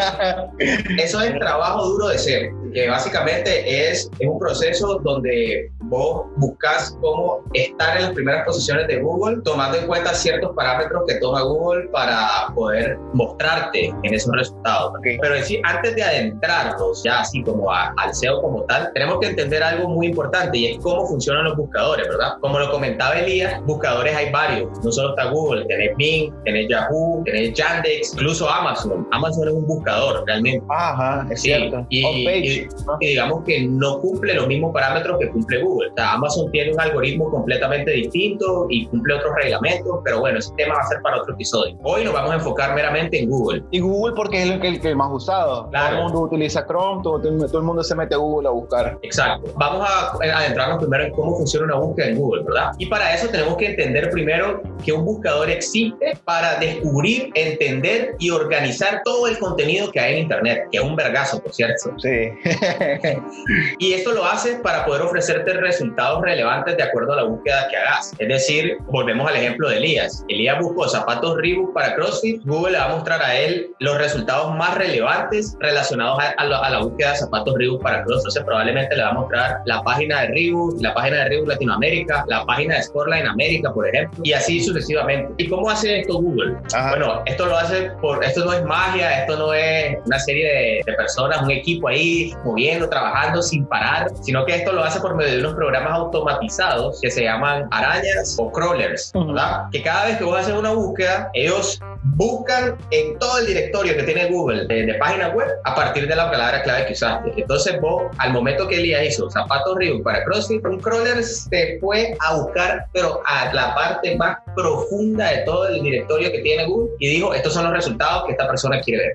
eso 0.98 1.22
es 1.22 1.40
trabajo 1.40 1.86
duro 1.86 2.08
de 2.10 2.18
ser, 2.18 2.50
que 2.74 2.90
básicamente 2.90 3.90
es, 3.90 4.10
es 4.20 4.28
un 4.28 4.40
proceso 4.40 5.00
donde 5.04 5.72
vos 5.92 6.26
buscas 6.38 6.98
cómo 7.02 7.44
estar 7.54 7.98
en 7.98 8.04
las 8.04 8.14
primeras 8.14 8.46
posiciones 8.46 8.88
de 8.88 9.02
Google, 9.02 9.42
tomando 9.44 9.78
en 9.78 9.88
cuenta 9.88 10.14
ciertos 10.14 10.56
parámetros 10.56 11.04
que 11.06 11.16
toma 11.16 11.42
Google 11.42 11.90
para 11.90 12.48
poder 12.56 12.98
mostrarte 13.14 13.94
en 14.04 14.14
esos 14.14 14.34
resultados. 14.34 14.94
Pero 15.04 15.36
decir, 15.36 15.60
antes 15.66 15.96
de 15.96 16.04
adentrarnos 16.04 17.04
ya 17.04 17.20
así 17.20 17.44
como 17.44 17.72
al 17.72 18.14
SEO 18.14 18.42
como 18.42 18.64
tal, 18.64 18.90
tenemos 18.94 19.20
que 19.20 19.28
entender 19.28 19.62
algo 19.62 19.90
muy 19.90 20.08
importante 20.08 20.58
y 20.58 20.68
es 20.68 20.80
cómo 20.80 21.06
funcionan 21.06 21.44
los 21.44 21.58
buscadores, 21.58 22.08
¿verdad? 22.08 22.38
Como 22.40 22.58
lo 22.58 22.72
comentaba 22.72 23.20
Elías, 23.20 23.62
buscadores 23.66 24.16
hay 24.16 24.32
varios. 24.32 24.70
No 24.84 24.92
solo 24.92 25.10
está 25.10 25.26
Google, 25.26 25.66
tenés 25.66 25.96
Bing, 25.98 26.34
tenés 26.46 26.70
Yahoo, 26.70 27.22
tenés 27.26 27.54
Yandex, 27.54 28.14
incluso 28.14 28.50
Amazon. 28.50 29.06
Amazon 29.12 29.50
es 29.50 29.54
un 29.54 29.68
buscador 29.68 30.24
realmente. 30.26 30.66
Ajá, 30.70 31.28
es 31.30 31.42
cierto. 31.42 31.86
Y, 31.90 32.06
y, 32.30 32.68
digamos 33.02 33.44
que 33.44 33.68
no 33.68 34.00
cumple 34.00 34.36
los 34.36 34.48
mismos 34.48 34.72
parámetros 34.74 35.20
que 35.20 35.30
cumple 35.30 35.62
Google. 35.62 35.81
O 35.90 35.96
sea, 35.96 36.14
Amazon 36.14 36.52
tiene 36.52 36.74
un 36.74 36.80
algoritmo 36.80 37.30
completamente 37.30 37.92
distinto 37.92 38.68
y 38.70 38.86
cumple 38.88 39.16
otros 39.16 39.34
reglamentos, 39.42 40.00
pero 40.04 40.20
bueno, 40.20 40.40
ese 40.40 40.54
tema 40.56 40.76
va 40.76 40.82
a 40.82 40.88
ser 40.88 41.02
para 41.02 41.22
otro 41.22 41.34
episodio. 41.34 41.78
Hoy 41.84 42.04
nos 42.04 42.14
vamos 42.14 42.32
a 42.32 42.36
enfocar 42.36 42.76
meramente 42.76 43.20
en 43.20 43.30
Google. 43.30 43.64
Y 43.72 43.80
Google 43.80 44.14
porque 44.16 44.44
es 44.44 44.50
el, 44.50 44.66
el, 44.66 44.86
el 44.86 44.96
más 44.96 45.10
usado. 45.12 45.70
Claro. 45.70 45.90
Todo 45.90 45.98
el 45.98 46.04
mundo 46.04 46.22
utiliza 46.22 46.66
Chrome, 46.66 47.04
todo, 47.04 47.20
todo, 47.20 47.58
el 47.58 47.64
mundo 47.64 47.84
se 47.84 47.96
mete 47.96 48.16
a 48.16 48.18
Google 48.18 48.48
a 48.48 48.52
buscar. 48.52 49.00
Exacto. 49.02 49.52
Vamos 49.56 49.88
a 49.88 50.18
adentrarnos 50.38 50.80
primero 50.80 51.06
en 51.06 51.12
cómo 51.14 51.38
funciona 51.38 51.66
una 51.66 51.76
búsqueda 51.76 52.08
en 52.08 52.18
Google, 52.18 52.44
¿verdad? 52.44 52.72
Y 52.78 52.86
para 52.88 53.14
eso 53.14 53.28
tenemos 53.30 53.58
que 53.58 53.68
entender 53.68 54.10
primero 54.10 54.62
que 54.84 54.92
un 54.92 55.06
buscador 55.06 55.50
existe 55.50 56.18
para 56.26 56.60
descubrir, 56.60 57.30
entender 57.36 58.16
y 58.20 58.30
organizar 58.30 59.02
todo 59.04 59.28
el 59.28 59.38
contenido 59.40 59.92
que 59.92 60.00
hay 60.00 60.14
en 60.16 60.20
Internet, 60.24 60.68
que 60.72 60.78
es 60.78 60.84
un 60.84 60.96
vergazo, 60.96 61.42
por 61.42 61.54
cierto. 61.54 61.92
Sí. 61.98 62.30
y 63.80 63.94
esto 63.94 64.12
lo 64.12 64.26
hace 64.26 64.56
para 64.58 64.86
poder 64.86 65.02
ofrecerte 65.02 65.54
resultados 65.72 66.22
relevantes 66.22 66.78
de 66.78 66.84
acuerdo 66.84 67.14
a 67.14 67.18
la 67.18 67.24
búsqueda 67.24 67.68
que 67.70 67.78
hagas. 67.78 68.14
Es 68.18 68.28
decir, 68.28 68.78
volvemos 68.88 69.30
al 69.30 69.36
ejemplo 69.38 69.70
de 69.70 69.78
Elías. 69.78 70.26
Elías 70.28 70.60
buscó 70.60 70.88
zapatos 70.88 71.38
Reebok 71.38 71.74
para 71.74 71.96
CrossFit. 71.96 72.42
Google 72.46 72.74
le 72.74 72.78
va 72.80 72.86
a 72.86 72.96
mostrar 72.96 73.22
a 73.22 73.36
él 73.36 73.72
los 73.80 73.98
resultados 73.98 74.54
más 74.56 74.78
relevantes 74.78 75.56
relacionados 75.60 76.20
a, 76.38 76.46
la, 76.46 76.80
búsqueda 76.80 77.12
de 77.12 77.18
zapatos 77.18 77.56
Reebok 77.58 77.82
para 77.82 78.04
CrossFit. 78.04 78.22
Entonces, 78.22 78.44
probablemente 78.44 78.96
le 78.96 79.04
va 79.04 79.10
a 79.10 79.14
mostrar 79.14 79.62
la 79.66 79.82
página 79.82 80.22
de 80.22 80.28
Reebok, 80.28 80.82
la 80.82 80.94
página 80.94 81.18
de 81.18 81.30
Reebok 81.30 81.48
Latinoamérica, 81.48 82.26
la 82.28 82.46
página 82.46 82.76
de 82.76 82.84
Sportline 82.84 83.28
América, 83.28 83.74
por 83.74 83.88
ejemplo, 83.88 84.20
y 84.24 84.34
así 84.34 84.62
sucesivamente. 84.62 85.34
¿Y 85.38 85.48
cómo 85.48 85.70
hace 85.70 86.02
esto 86.02 86.16
Google? 86.16 86.58
Bueno, 86.90 87.22
esto 87.26 87.46
lo 87.46 87.58
hace 87.58 87.92
por, 88.02 88.24
esto 88.24 88.46
no 88.46 88.54
es 88.54 88.64
magia, 88.64 89.22
esto 89.22 89.38
no 89.38 89.54
es 89.54 89.98
una 90.06 90.20
serie 90.20 90.46
de, 90.46 90.82
de 90.86 90.94
personas, 90.94 91.42
un 91.42 91.52
equipo 91.52 91.88
ahí 91.88 92.34
moviendo, 92.44 92.90
trabajando 92.90 93.42
sin 93.42 93.66
parar, 93.66 94.12
sino 94.22 94.46
que 94.46 94.56
esto 94.56 94.72
lo 94.72 94.84
hace 94.84 95.00
por 95.00 95.16
medio 95.16 95.32
de 95.32 95.40
unos 95.40 95.51
programas 95.54 95.94
automatizados 95.94 97.00
que 97.02 97.12
se 97.12 97.24
llaman 97.24 97.68
arañas 97.72 98.36
o 98.40 98.52
crawlers, 98.52 99.12
¿verdad? 99.14 99.66
Que 99.72 99.82
cada 99.82 100.06
vez 100.06 100.18
que 100.18 100.24
vos 100.24 100.38
haces 100.38 100.54
una 100.54 100.72
búsqueda, 100.72 101.30
ellos 101.34 101.80
buscan 102.04 102.78
en 102.92 103.18
todo 103.20 103.40
el 103.40 103.48
directorio 103.48 103.96
que 103.96 104.04
tiene 104.04 104.30
Google 104.30 104.66
de, 104.68 104.86
de 104.86 104.94
página 104.96 105.30
web 105.30 105.48
a 105.64 105.76
partir 105.76 106.08
de 106.08 106.16
la 106.16 106.30
palabra 106.30 106.64
clave 106.64 106.86
que 106.88 106.94
usaste. 106.94 107.32
Entonces 107.38 107.80
vos, 107.82 108.04
al 108.18 108.34
momento 108.34 108.68
que 108.68 108.76
Elías 108.76 109.06
hizo 109.06 109.30
zapatos 109.30 109.78
Reebok 109.78 110.04
para 110.04 110.24
CrossFit, 110.26 110.66
un 110.66 110.80
crawler 110.80 111.24
se 111.24 111.78
fue 111.80 112.16
a 112.20 112.36
buscar, 112.36 112.86
pero 112.94 113.22
a 113.26 113.54
la 113.54 113.74
parte 113.76 114.16
más 114.18 114.38
profunda 114.56 115.30
de 115.30 115.38
todo 115.40 115.68
el 115.68 115.82
directorio 115.82 116.32
que 116.32 116.40
tiene 116.40 116.66
Google 116.66 116.92
y 117.00 117.10
dijo, 117.10 117.34
estos 117.34 117.54
son 117.54 117.66
los 117.66 117.74
resultados 117.74 118.26
que 118.26 118.32
esta 118.34 118.48
persona 118.48 118.82
quiere 118.82 119.04
ver. 119.04 119.14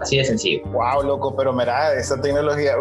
Así 0.00 0.16
de 0.16 0.24
sencillo. 0.24 0.62
Wow, 0.66 1.02
loco, 1.02 1.34
pero 1.36 1.52
mira, 1.52 1.94
esa 1.94 2.20
tecnología, 2.20 2.74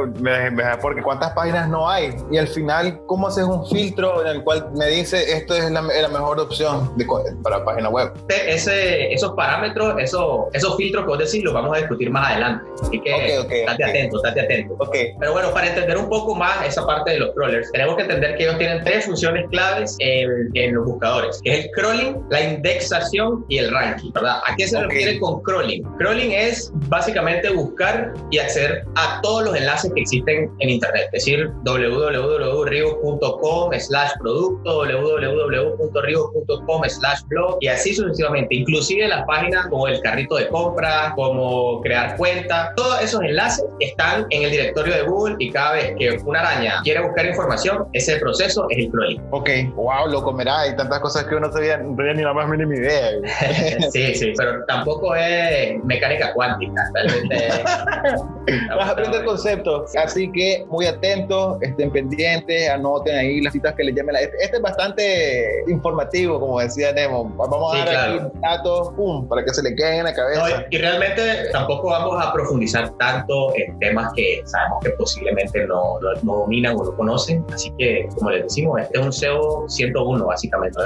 porque 0.81 1.01
cuántas 1.01 1.31
páginas 1.33 1.69
no 1.69 1.89
hay 1.89 2.15
y 2.31 2.37
al 2.37 2.47
final, 2.47 3.01
¿cómo 3.05 3.27
haces 3.27 3.43
un 3.43 3.67
filtro 3.67 4.21
en 4.21 4.27
el 4.27 4.43
cual 4.43 4.69
me 4.75 4.87
dice 4.87 5.31
esto 5.33 5.55
es 5.55 5.69
la, 5.71 5.81
la 5.81 6.07
mejor 6.07 6.39
opción 6.39 6.95
de 6.97 7.05
para 7.43 7.63
página 7.63 7.89
web? 7.89 8.13
Ese, 8.27 9.13
esos 9.27 9.35
parámetros, 9.35 9.95
esos, 9.99 10.45
esos 10.53 10.77
filtros 10.77 11.03
que 11.03 11.09
vos 11.09 11.19
decís, 11.19 11.43
los 11.43 11.53
vamos 11.53 11.75
a 11.75 11.79
discutir 11.79 12.09
más 12.09 12.31
adelante. 12.31 12.65
Así 12.81 12.99
que 13.01 13.13
Ok, 13.13 13.21
ok, 13.45 13.51
estate 13.51 13.83
ok. 13.83 13.89
atento, 13.89 14.15
estate 14.17 14.41
atento. 14.41 14.77
Pero 15.19 15.31
bueno, 15.33 15.51
para 15.51 15.67
entender 15.67 15.97
un 15.97 16.09
poco 16.09 16.33
más 16.35 16.65
esa 16.65 16.85
parte 16.85 17.11
de 17.11 17.19
los 17.19 17.33
crawlers, 17.35 17.71
tenemos 17.71 17.95
que 17.95 18.01
entender 18.03 18.35
que 18.37 18.43
ellos 18.43 18.57
tienen 18.57 18.83
tres 18.83 19.05
funciones 19.05 19.47
claves 19.49 19.95
en, 19.99 20.49
en 20.53 20.75
los 20.75 20.85
buscadores, 20.85 21.39
que 21.43 21.53
es 21.53 21.65
el 21.65 21.71
crawling, 21.71 22.15
la 22.29 22.41
indexación 22.41 23.45
y 23.49 23.57
el 23.59 23.71
ranking, 23.71 24.11
¿verdad? 24.13 24.37
¿A 24.45 24.55
qué 24.55 24.67
se 24.67 24.79
refiere 24.81 25.19
con 25.19 25.41
crawling? 25.41 25.83
Crawling 25.97 26.31
es 26.31 26.71
básicamente 26.87 27.49
buscar 27.51 28.13
y 28.31 28.37
acceder 28.39 28.85
a 28.95 29.19
todos 29.21 29.43
los 29.45 29.55
enlaces 29.55 29.91
que 29.93 30.01
existen 30.01 30.49
en 30.59 30.69
Internet, 30.69 31.05
es 31.13 31.23
decir, 31.25 31.49
www.rigo.com 31.63 33.71
slash 33.79 34.11
producto, 34.19 34.85
www.rigo.com 34.85 36.81
slash 36.87 37.19
blog 37.27 37.57
y 37.61 37.67
así 37.67 37.93
sucesivamente, 37.93 38.55
inclusive 38.55 39.07
las 39.17 39.25
páginas 39.25 39.67
como 39.67 39.87
el 39.87 39.99
carrito 40.01 40.35
de 40.35 40.47
compra, 40.49 41.13
como 41.15 41.81
crear 41.81 42.15
cuenta, 42.17 42.73
todos 42.75 43.01
esos 43.01 43.21
enlaces 43.21 43.65
están 43.79 44.25
en 44.29 44.43
el 44.43 44.51
directorio 44.51 44.93
de 44.93 45.01
Google 45.03 45.35
y 45.39 45.51
cada 45.51 45.73
vez 45.73 45.93
que 45.97 46.11
una 46.25 46.39
araña 46.41 46.75
quiere 46.83 47.01
buscar 47.01 47.25
información, 47.25 47.85
ese 47.93 48.17
proceso 48.17 48.65
es 48.69 48.77
el 48.85 48.91
crawling. 48.91 49.21
ok. 49.31 49.49
Wow, 49.75 50.07
loco, 50.09 50.31
mira, 50.33 50.59
hay 50.61 50.75
tantas 50.75 50.99
cosas 50.99 51.23
que 51.25 51.35
uno 51.35 51.51
sabía, 51.51 51.77
no 51.77 51.95
tenía 51.95 52.13
ni 52.13 52.23
la 52.23 52.33
más 52.33 52.47
mínima 52.47 52.75
idea. 52.75 53.09
sí, 53.91 54.15
sí, 54.15 54.33
pero 54.37 54.63
tampoco 54.65 55.15
es 55.15 55.83
mecánica 55.83 56.33
cuántica, 56.33 56.81
realmente. 56.93 57.47
Vas 58.77 58.87
a 58.89 58.91
aprender 58.91 59.23
conceptos, 59.25 59.95
así 59.95 60.31
que 60.31 60.65
muy 60.69 60.85
atentos, 60.85 61.57
estén 61.61 61.91
pendientes, 61.91 62.69
anoten 62.69 63.15
ahí 63.15 63.41
las 63.41 63.53
citas 63.53 63.73
que 63.75 63.83
les 63.83 63.95
llamen. 63.95 64.13
la- 64.13 64.21
Este, 64.21 64.37
este 64.43 64.55
es 64.57 64.61
bastante 64.63 65.63
informativo, 65.67 66.39
como 66.39 66.59
decía 66.59 66.91
Nemo. 66.93 67.25
Vamos 67.35 67.73
a 67.73 67.77
Sí, 67.77 67.79
dar 67.85 67.89
claro. 67.89 68.13
aquí 68.27 68.39
datos, 68.41 68.91
pum, 69.07 69.27
para 69.27 69.43
que 69.43 69.53
se 69.53 69.63
le 69.63 69.75
queden 69.75 69.99
en 69.99 70.03
la 70.05 70.11
No, 70.11 70.17
cabeza. 70.17 70.65
y 70.69 70.77
realmente 70.77 71.21
tampoco 71.51 71.89
vamos 71.89 72.23
a 72.23 72.33
profundizar 72.33 72.89
tanto 72.97 73.53
en 73.55 73.77
temas 73.79 74.11
que 74.15 74.41
sabemos 74.45 74.79
que 74.83 74.89
posiblemente 74.91 75.65
no, 75.67 75.99
no, 76.01 76.09
no 76.23 76.33
dominan 76.39 76.75
o 76.77 76.83
no 76.83 76.95
conocen. 76.95 77.45
Así 77.53 77.71
que, 77.77 78.07
como 78.15 78.31
les 78.31 78.43
decimos, 78.43 78.81
este 78.81 78.99
es 78.99 79.05
un 79.05 79.13
SEO 79.13 79.65
101, 79.67 80.25
básicamente. 80.25 80.79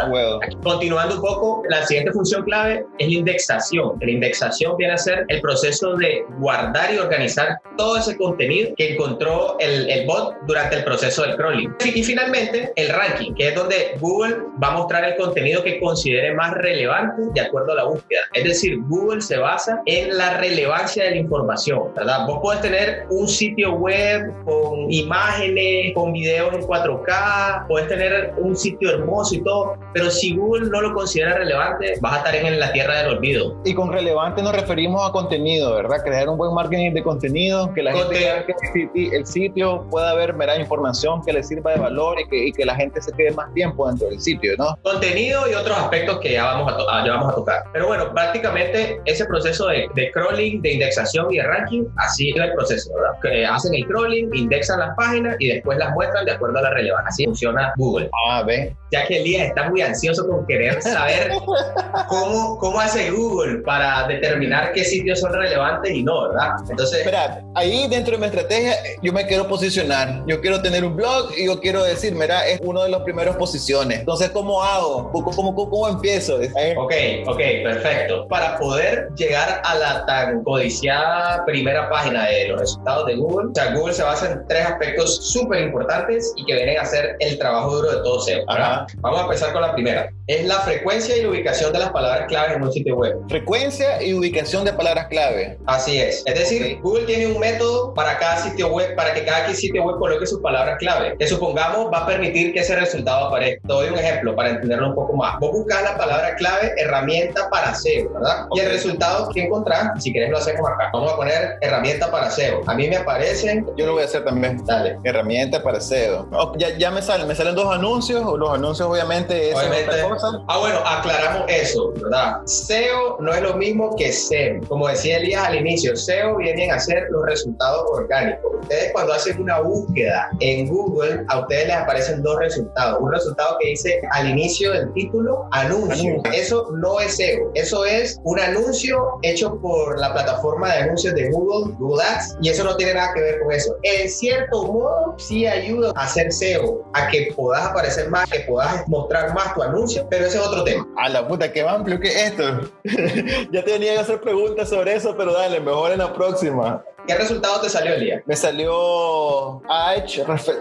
Aquí, 0.44 0.56
Continuando 0.63 1.16
un 1.16 1.22
poco, 1.22 1.63
la 1.70 1.86
siguiente 1.86 2.12
función 2.12 2.44
clave 2.44 2.86
es 3.00 3.08
la 3.08 3.13
indexación. 3.13 3.98
La 4.00 4.12
indexación 4.12 4.78
viene 4.78 4.94
a 4.94 4.98
ser 4.98 5.25
el 5.28 5.42
proceso 5.42 5.96
de 5.96 6.24
guardar 6.40 6.94
y 6.94 6.98
organizar 6.98 7.60
todo 7.78 7.98
ese 7.98 8.16
contenido 8.18 8.72
que 8.78 8.94
encontró 8.94 9.58
el, 9.60 9.90
el 9.90 10.06
bot 10.06 10.36
durante 10.48 10.78
el 10.78 10.84
proceso 10.84 11.24
del 11.24 11.36
crawling. 11.36 11.74
Y 11.84 12.04
finalmente, 12.04 12.72
el 12.75 12.90
ranking, 12.90 13.34
que 13.36 13.50
es 13.50 13.56
donde 13.56 13.96
Google 14.00 14.38
va 14.63 14.70
a 14.70 14.72
mostrar 14.72 15.04
el 15.06 15.16
contenido 15.16 15.63
que 15.63 15.80
considere 15.80 16.34
más 16.34 16.51
relevante 16.54 17.22
de 17.34 17.42
acuerdo 17.42 17.72
a 17.72 17.75
la 17.75 17.84
búsqueda. 17.86 18.11
Es 18.34 18.44
decir, 18.44 18.77
Google 18.88 19.22
se 19.22 19.38
basa 19.38 19.82
en 19.86 20.18
la 20.18 20.38
relevancia 20.38 21.03
de 21.06 21.12
la 21.12 21.18
información, 21.18 21.94
¿verdad? 21.96 22.25
Vos 22.27 22.39
puedes 22.41 22.62
tener 22.62 23.06
un 23.10 23.27
sitio 23.27 23.74
web 23.74 24.32
con 24.46 24.91
imágenes, 24.91 25.94
con 25.94 26.13
videos 26.13 26.53
en 26.53 26.62
4K, 26.62 27.68
puedes 27.68 27.88
tener 27.88 28.34
un 28.38 28.56
sitio 28.56 28.89
hermoso 28.91 29.36
y 29.36 29.44
todo, 29.44 29.75
pero 29.94 30.10
si 30.10 30.36
Google 30.36 30.70
no 30.70 30.82
lo 30.82 30.94
considera 30.94 31.36
relevante, 31.38 31.96
vas 32.01 32.13
a 32.13 32.18
estar 32.18 32.36
en 32.36 32.60
la 32.60 32.72
tierra 32.72 32.98
del 33.03 33.18
olvido. 33.18 33.56
Y 33.65 33.74
con 33.74 33.91
relevante 33.91 34.41
nos 34.41 34.53
referimos 34.56 35.08
a 35.08 35.12
contenido, 35.12 35.75
¿verdad? 35.75 36.03
Crear 36.03 36.30
un 36.30 36.38
buen 36.38 36.53
marketing 36.53 36.94
de 36.94 37.03
contenido, 37.03 37.74
que 37.74 37.84
la 37.84 37.91
gente 37.94 38.08
Conte- 38.08 38.20
vea 38.20 38.46
que 38.46 39.15
el 39.15 39.25
sitio, 39.25 39.86
pueda 39.89 40.13
ver 40.15 40.34
mera 40.34 40.58
información 40.58 41.22
que 41.24 41.34
le 41.34 41.44
sirva 41.44 41.72
de 41.74 41.80
valor 41.80 42.20
y 42.20 42.27
que, 42.27 42.48
y 42.48 42.51
que 42.51 42.65
la 42.65 42.75
gente 42.75 43.01
se 43.01 43.12
quede 43.13 43.32
más 43.32 43.53
tiempo 43.53 43.88
dentro 43.88 44.08
del 44.10 44.20
sitio, 44.20 44.53
¿no? 44.58 44.77
contenido 44.84 45.50
y 45.50 45.53
otros 45.53 45.77
aspectos 45.77 46.20
que 46.20 46.34
ya 46.34 46.44
vamos 46.46 46.72
a, 46.74 46.77
to- 46.77 46.89
ah, 46.89 47.03
ya 47.06 47.13
vamos 47.13 47.32
a 47.32 47.36
tocar. 47.36 47.63
Pero 47.74 47.88
bueno, 47.91 48.13
prácticamente 48.13 49.01
ese 49.03 49.25
proceso 49.25 49.67
de, 49.67 49.86
de 49.95 50.12
crawling, 50.12 50.62
de 50.62 50.74
indexación 50.75 51.27
y 51.29 51.39
de 51.39 51.43
ranking, 51.43 51.83
así 51.98 52.29
es 52.29 52.38
el 52.38 52.53
proceso, 52.53 52.89
¿verdad? 52.95 53.19
Que 53.21 53.45
hacen 53.45 53.74
el 53.75 53.86
crawling, 53.86 54.29
indexan 54.33 54.79
las 54.79 54.95
páginas 54.95 55.36
y 55.39 55.50
después 55.50 55.77
las 55.77 55.91
muestran 55.91 56.24
de 56.24 56.31
acuerdo 56.31 56.60
a 56.60 56.62
la 56.62 56.69
relevancia. 56.69 57.10
Así 57.10 57.25
funciona 57.25 57.74
Google. 57.75 58.10
Ah, 58.29 58.43
ve. 58.43 58.74
Ya 58.93 59.05
que 59.07 59.17
Elías 59.17 59.48
está 59.48 59.69
muy 59.69 59.81
ansioso 59.81 60.25
con 60.25 60.45
querer 60.48 60.81
saber 60.81 61.31
cómo, 62.07 62.57
cómo 62.60 62.79
hace 62.79 63.12
Google 63.12 63.60
para 63.60 64.07
determinar 64.07 64.71
qué 64.71 64.86
sitios 64.86 65.19
son 65.19 65.33
relevantes 65.33 65.91
y 65.91 66.01
no, 66.01 66.29
¿verdad? 66.29 66.51
Entonces, 66.69 67.00
Espera, 67.00 67.43
ahí 67.55 67.89
dentro 67.89 68.13
de 68.13 68.19
mi 68.19 68.25
estrategia 68.27 68.74
eh, 68.74 68.95
yo 69.01 69.12
me 69.12 69.25
quiero 69.25 69.50
posicionar. 69.50 70.24
Yo 70.27 70.39
quiero 70.39 70.62
tener 70.62 70.86
un 70.86 70.95
blog 70.95 71.31
y 71.38 71.48
yo 71.48 71.60
quiero 71.60 71.83
decir, 71.83 72.15
mira, 72.15 72.48
es 72.48 72.62
uno 72.63 72.83
de 72.83 72.89
los 72.89 73.01
primeros 73.01 73.36
posiciones. 73.36 74.00
Entonces, 74.00 74.29
¿cómo 74.29 74.63
hago? 74.63 75.12
¿Cómo, 75.12 75.31
cómo, 75.31 75.69
cómo, 75.69 75.89
empiezo? 75.89 76.38
Ok, 76.77 76.93
ok, 77.27 77.38
perfecto. 77.63 77.80
Para 78.29 78.57
poder 78.57 79.09
llegar 79.15 79.61
a 79.63 79.75
la 79.75 80.05
tan 80.05 80.43
codiciada 80.43 81.43
primera 81.45 81.89
página 81.89 82.25
de 82.27 82.50
los 82.50 82.61
resultados 82.61 83.05
de 83.07 83.15
Google, 83.15 83.50
o 83.51 83.55
sea, 83.55 83.73
Google 83.73 83.93
se 83.93 84.03
basa 84.03 84.31
en 84.31 84.47
tres 84.47 84.65
aspectos 84.65 85.31
súper 85.31 85.61
importantes 85.61 86.33
y 86.35 86.45
que 86.45 86.53
vienen 86.53 86.79
a 86.79 86.85
ser 86.85 87.15
el 87.19 87.38
trabajo 87.38 87.75
duro 87.77 87.91
de 87.91 87.97
todo 88.03 88.21
SEO. 88.21 88.43
Ajá. 88.47 88.85
Vamos 88.97 89.19
a 89.19 89.23
empezar 89.23 89.53
con 89.53 89.61
la 89.61 89.73
primera. 89.73 90.09
Es 90.27 90.45
la 90.45 90.59
frecuencia 90.61 91.17
y 91.17 91.23
la 91.23 91.29
ubicación 91.29 91.73
de 91.73 91.79
las 91.79 91.91
palabras 91.91 92.27
claves 92.27 92.55
en 92.55 92.63
un 92.63 92.71
sitio 92.71 92.95
web. 92.95 93.15
Frecuencia 93.27 94.01
y 94.01 94.13
ubicación 94.13 94.63
de 94.63 94.73
palabras 94.73 95.07
clave. 95.07 95.57
Así 95.65 96.00
es. 96.00 96.23
Es 96.25 96.35
decir. 96.35 96.79
Google 96.81 97.05
tiene 97.05 97.27
un 97.27 97.39
método 97.39 97.93
para 97.93 98.17
cada 98.17 98.38
sitio 98.38 98.69
web, 98.69 98.95
para 98.95 99.13
que 99.13 99.25
cada 99.25 99.53
sitio 99.53 99.83
web 99.83 99.97
coloque 99.97 100.25
sus 100.25 100.39
palabras 100.39 100.77
clave, 100.79 101.15
que 101.17 101.27
supongamos 101.27 101.91
va 101.91 102.03
a 102.03 102.05
permitir 102.05 102.53
que 102.53 102.59
ese 102.59 102.75
resultado 102.75 103.27
aparezca. 103.27 103.67
Te 103.67 103.73
doy 103.73 103.89
un 103.89 104.00
ejemplo 104.00 104.35
para 104.35 104.50
entenderlo 104.50 104.89
un 104.89 104.95
poco 104.95 105.13
más. 105.13 105.39
Vos 105.39 105.51
buscas 105.51 105.83
la 105.83 105.97
palabra 105.97 106.35
clave 106.35 106.73
herramienta 106.77 107.50
para 107.50 107.71
SEO, 107.75 108.10
¿verdad? 108.13 108.48
Y 108.54 108.60
el 108.60 108.70
resultado 108.72 109.30
que 109.34 109.44
encontrás, 109.44 109.92
si 110.04 110.12
querés 110.13 110.30
lo 110.30 110.38
hacemos 110.38 110.70
acá. 110.70 110.90
Vamos 110.94 111.13
a 111.13 111.16
poner 111.16 111.58
herramienta 111.62 112.10
para 112.12 112.30
SEO. 112.30 112.62
A 112.68 112.74
mí 112.74 112.88
me 112.88 112.98
aparecen, 112.98 113.66
Yo 113.78 113.86
lo 113.86 113.94
voy 113.94 114.04
a 114.04 114.06
hacer 114.06 114.24
también. 114.24 114.62
dale, 114.66 114.98
Herramienta 115.04 115.62
para 115.63 115.80
SEO. 115.80 116.28
Oh, 116.32 116.54
ya, 116.58 116.78
ya 116.78 116.92
me 116.92 117.01
salen, 117.01 117.28
me 117.28 117.36
salen 117.36 117.56
dos 117.56 117.74
anuncios. 117.74 118.24
o 118.25 118.38
Los 118.38 118.51
anuncios, 118.51 118.88
obviamente, 118.90 119.50
es 119.50 119.56
Obviamente. 119.56 119.90
otra 119.92 120.10
cosa. 120.10 120.28
Ah, 120.48 120.58
bueno, 120.60 120.80
aclaramos 120.86 121.44
eso, 121.50 121.92
¿verdad? 121.96 122.38
SEO 122.46 123.18
no 123.20 123.34
es 123.34 123.42
lo 123.42 123.56
mismo 123.56 123.96
que 123.96 124.12
SEM. 124.12 124.62
Como 124.68 124.88
decía 124.88 125.18
Elías 125.18 125.44
al 125.46 125.56
inicio, 125.56 125.96
SEO 125.96 126.38
vienen 126.38 126.72
a 126.72 126.80
ser 126.80 127.08
los 127.10 127.25
resultados 127.25 127.84
orgánicos. 127.92 128.51
Ustedes 128.62 128.92
cuando 128.94 129.13
hacen 129.13 129.42
una 129.42 129.60
búsqueda 129.60 130.30
en 130.40 130.68
Google, 130.68 131.24
a 131.28 131.40
ustedes 131.40 131.68
les 131.68 131.75
aparecen 131.75 132.22
dos 132.22 132.38
resultados. 132.40 133.00
Un 133.01 133.12
resultado 133.12 133.58
que 133.60 133.70
dice 133.70 134.01
al 134.12 134.30
inicio 134.30 134.72
del 134.72 134.92
título, 134.94 135.48
anuncio. 135.51 136.12
Anuncio. 136.12 136.32
Eso 136.34 136.68
no 136.74 137.00
es 137.00 137.16
SEO. 137.18 137.51
Eso 137.62 137.86
es 137.86 138.20
un 138.24 138.39
anuncio 138.39 139.20
hecho 139.22 139.56
por 139.62 140.00
la 140.00 140.12
plataforma 140.12 140.74
de 140.74 140.80
anuncios 140.80 141.13
de 141.13 141.30
Google, 141.30 141.75
Google 141.77 142.03
Ads, 142.03 142.38
y 142.41 142.50
eso 142.50 142.63
no 142.63 142.75
tiene 142.75 142.96
nada 142.96 143.13
que 143.13 143.22
ver 143.22 143.39
con 143.39 143.51
eso. 143.51 143.75
En 143.84 144.10
cierto 144.10 144.63
modo, 144.63 145.13
sí 145.20 145.46
ayuda 145.46 145.94
a 145.96 146.06
hacer 146.06 146.32
SEO, 146.32 146.84
a 146.94 147.08
que 147.10 147.32
puedas 147.36 147.63
aparecer 147.68 148.10
más, 148.10 148.27
que 148.32 148.39
puedas 148.39 148.88
mostrar 148.88 149.36
más 149.36 149.53
tu 149.53 149.62
anuncio, 149.62 150.08
pero 150.10 150.25
ese 150.25 150.39
es 150.39 150.48
otro 150.48 150.63
tema. 150.63 150.88
A 150.98 151.10
la 151.10 151.27
puta, 151.27 151.53
qué 151.53 151.62
amplio 151.62 152.00
que 152.00 152.08
es 152.08 152.32
esto. 152.32 152.72
ya 153.51 153.63
tenía 153.63 153.94
que 153.94 154.00
hacer 154.00 154.22
preguntas 154.22 154.68
sobre 154.68 154.96
eso, 154.96 155.15
pero 155.15 155.32
dale, 155.32 155.60
mejor 155.60 155.91
en 155.91 156.00
la 156.00 156.12
próxima. 156.12 156.84
¿Qué 157.08 157.15
resultado 157.15 157.60
te 157.62 157.70
salió, 157.70 157.93
Elías? 157.96 158.22
Me 158.25 158.36
salió 158.36 159.62
H, 159.70 160.24
refer, 160.24 160.55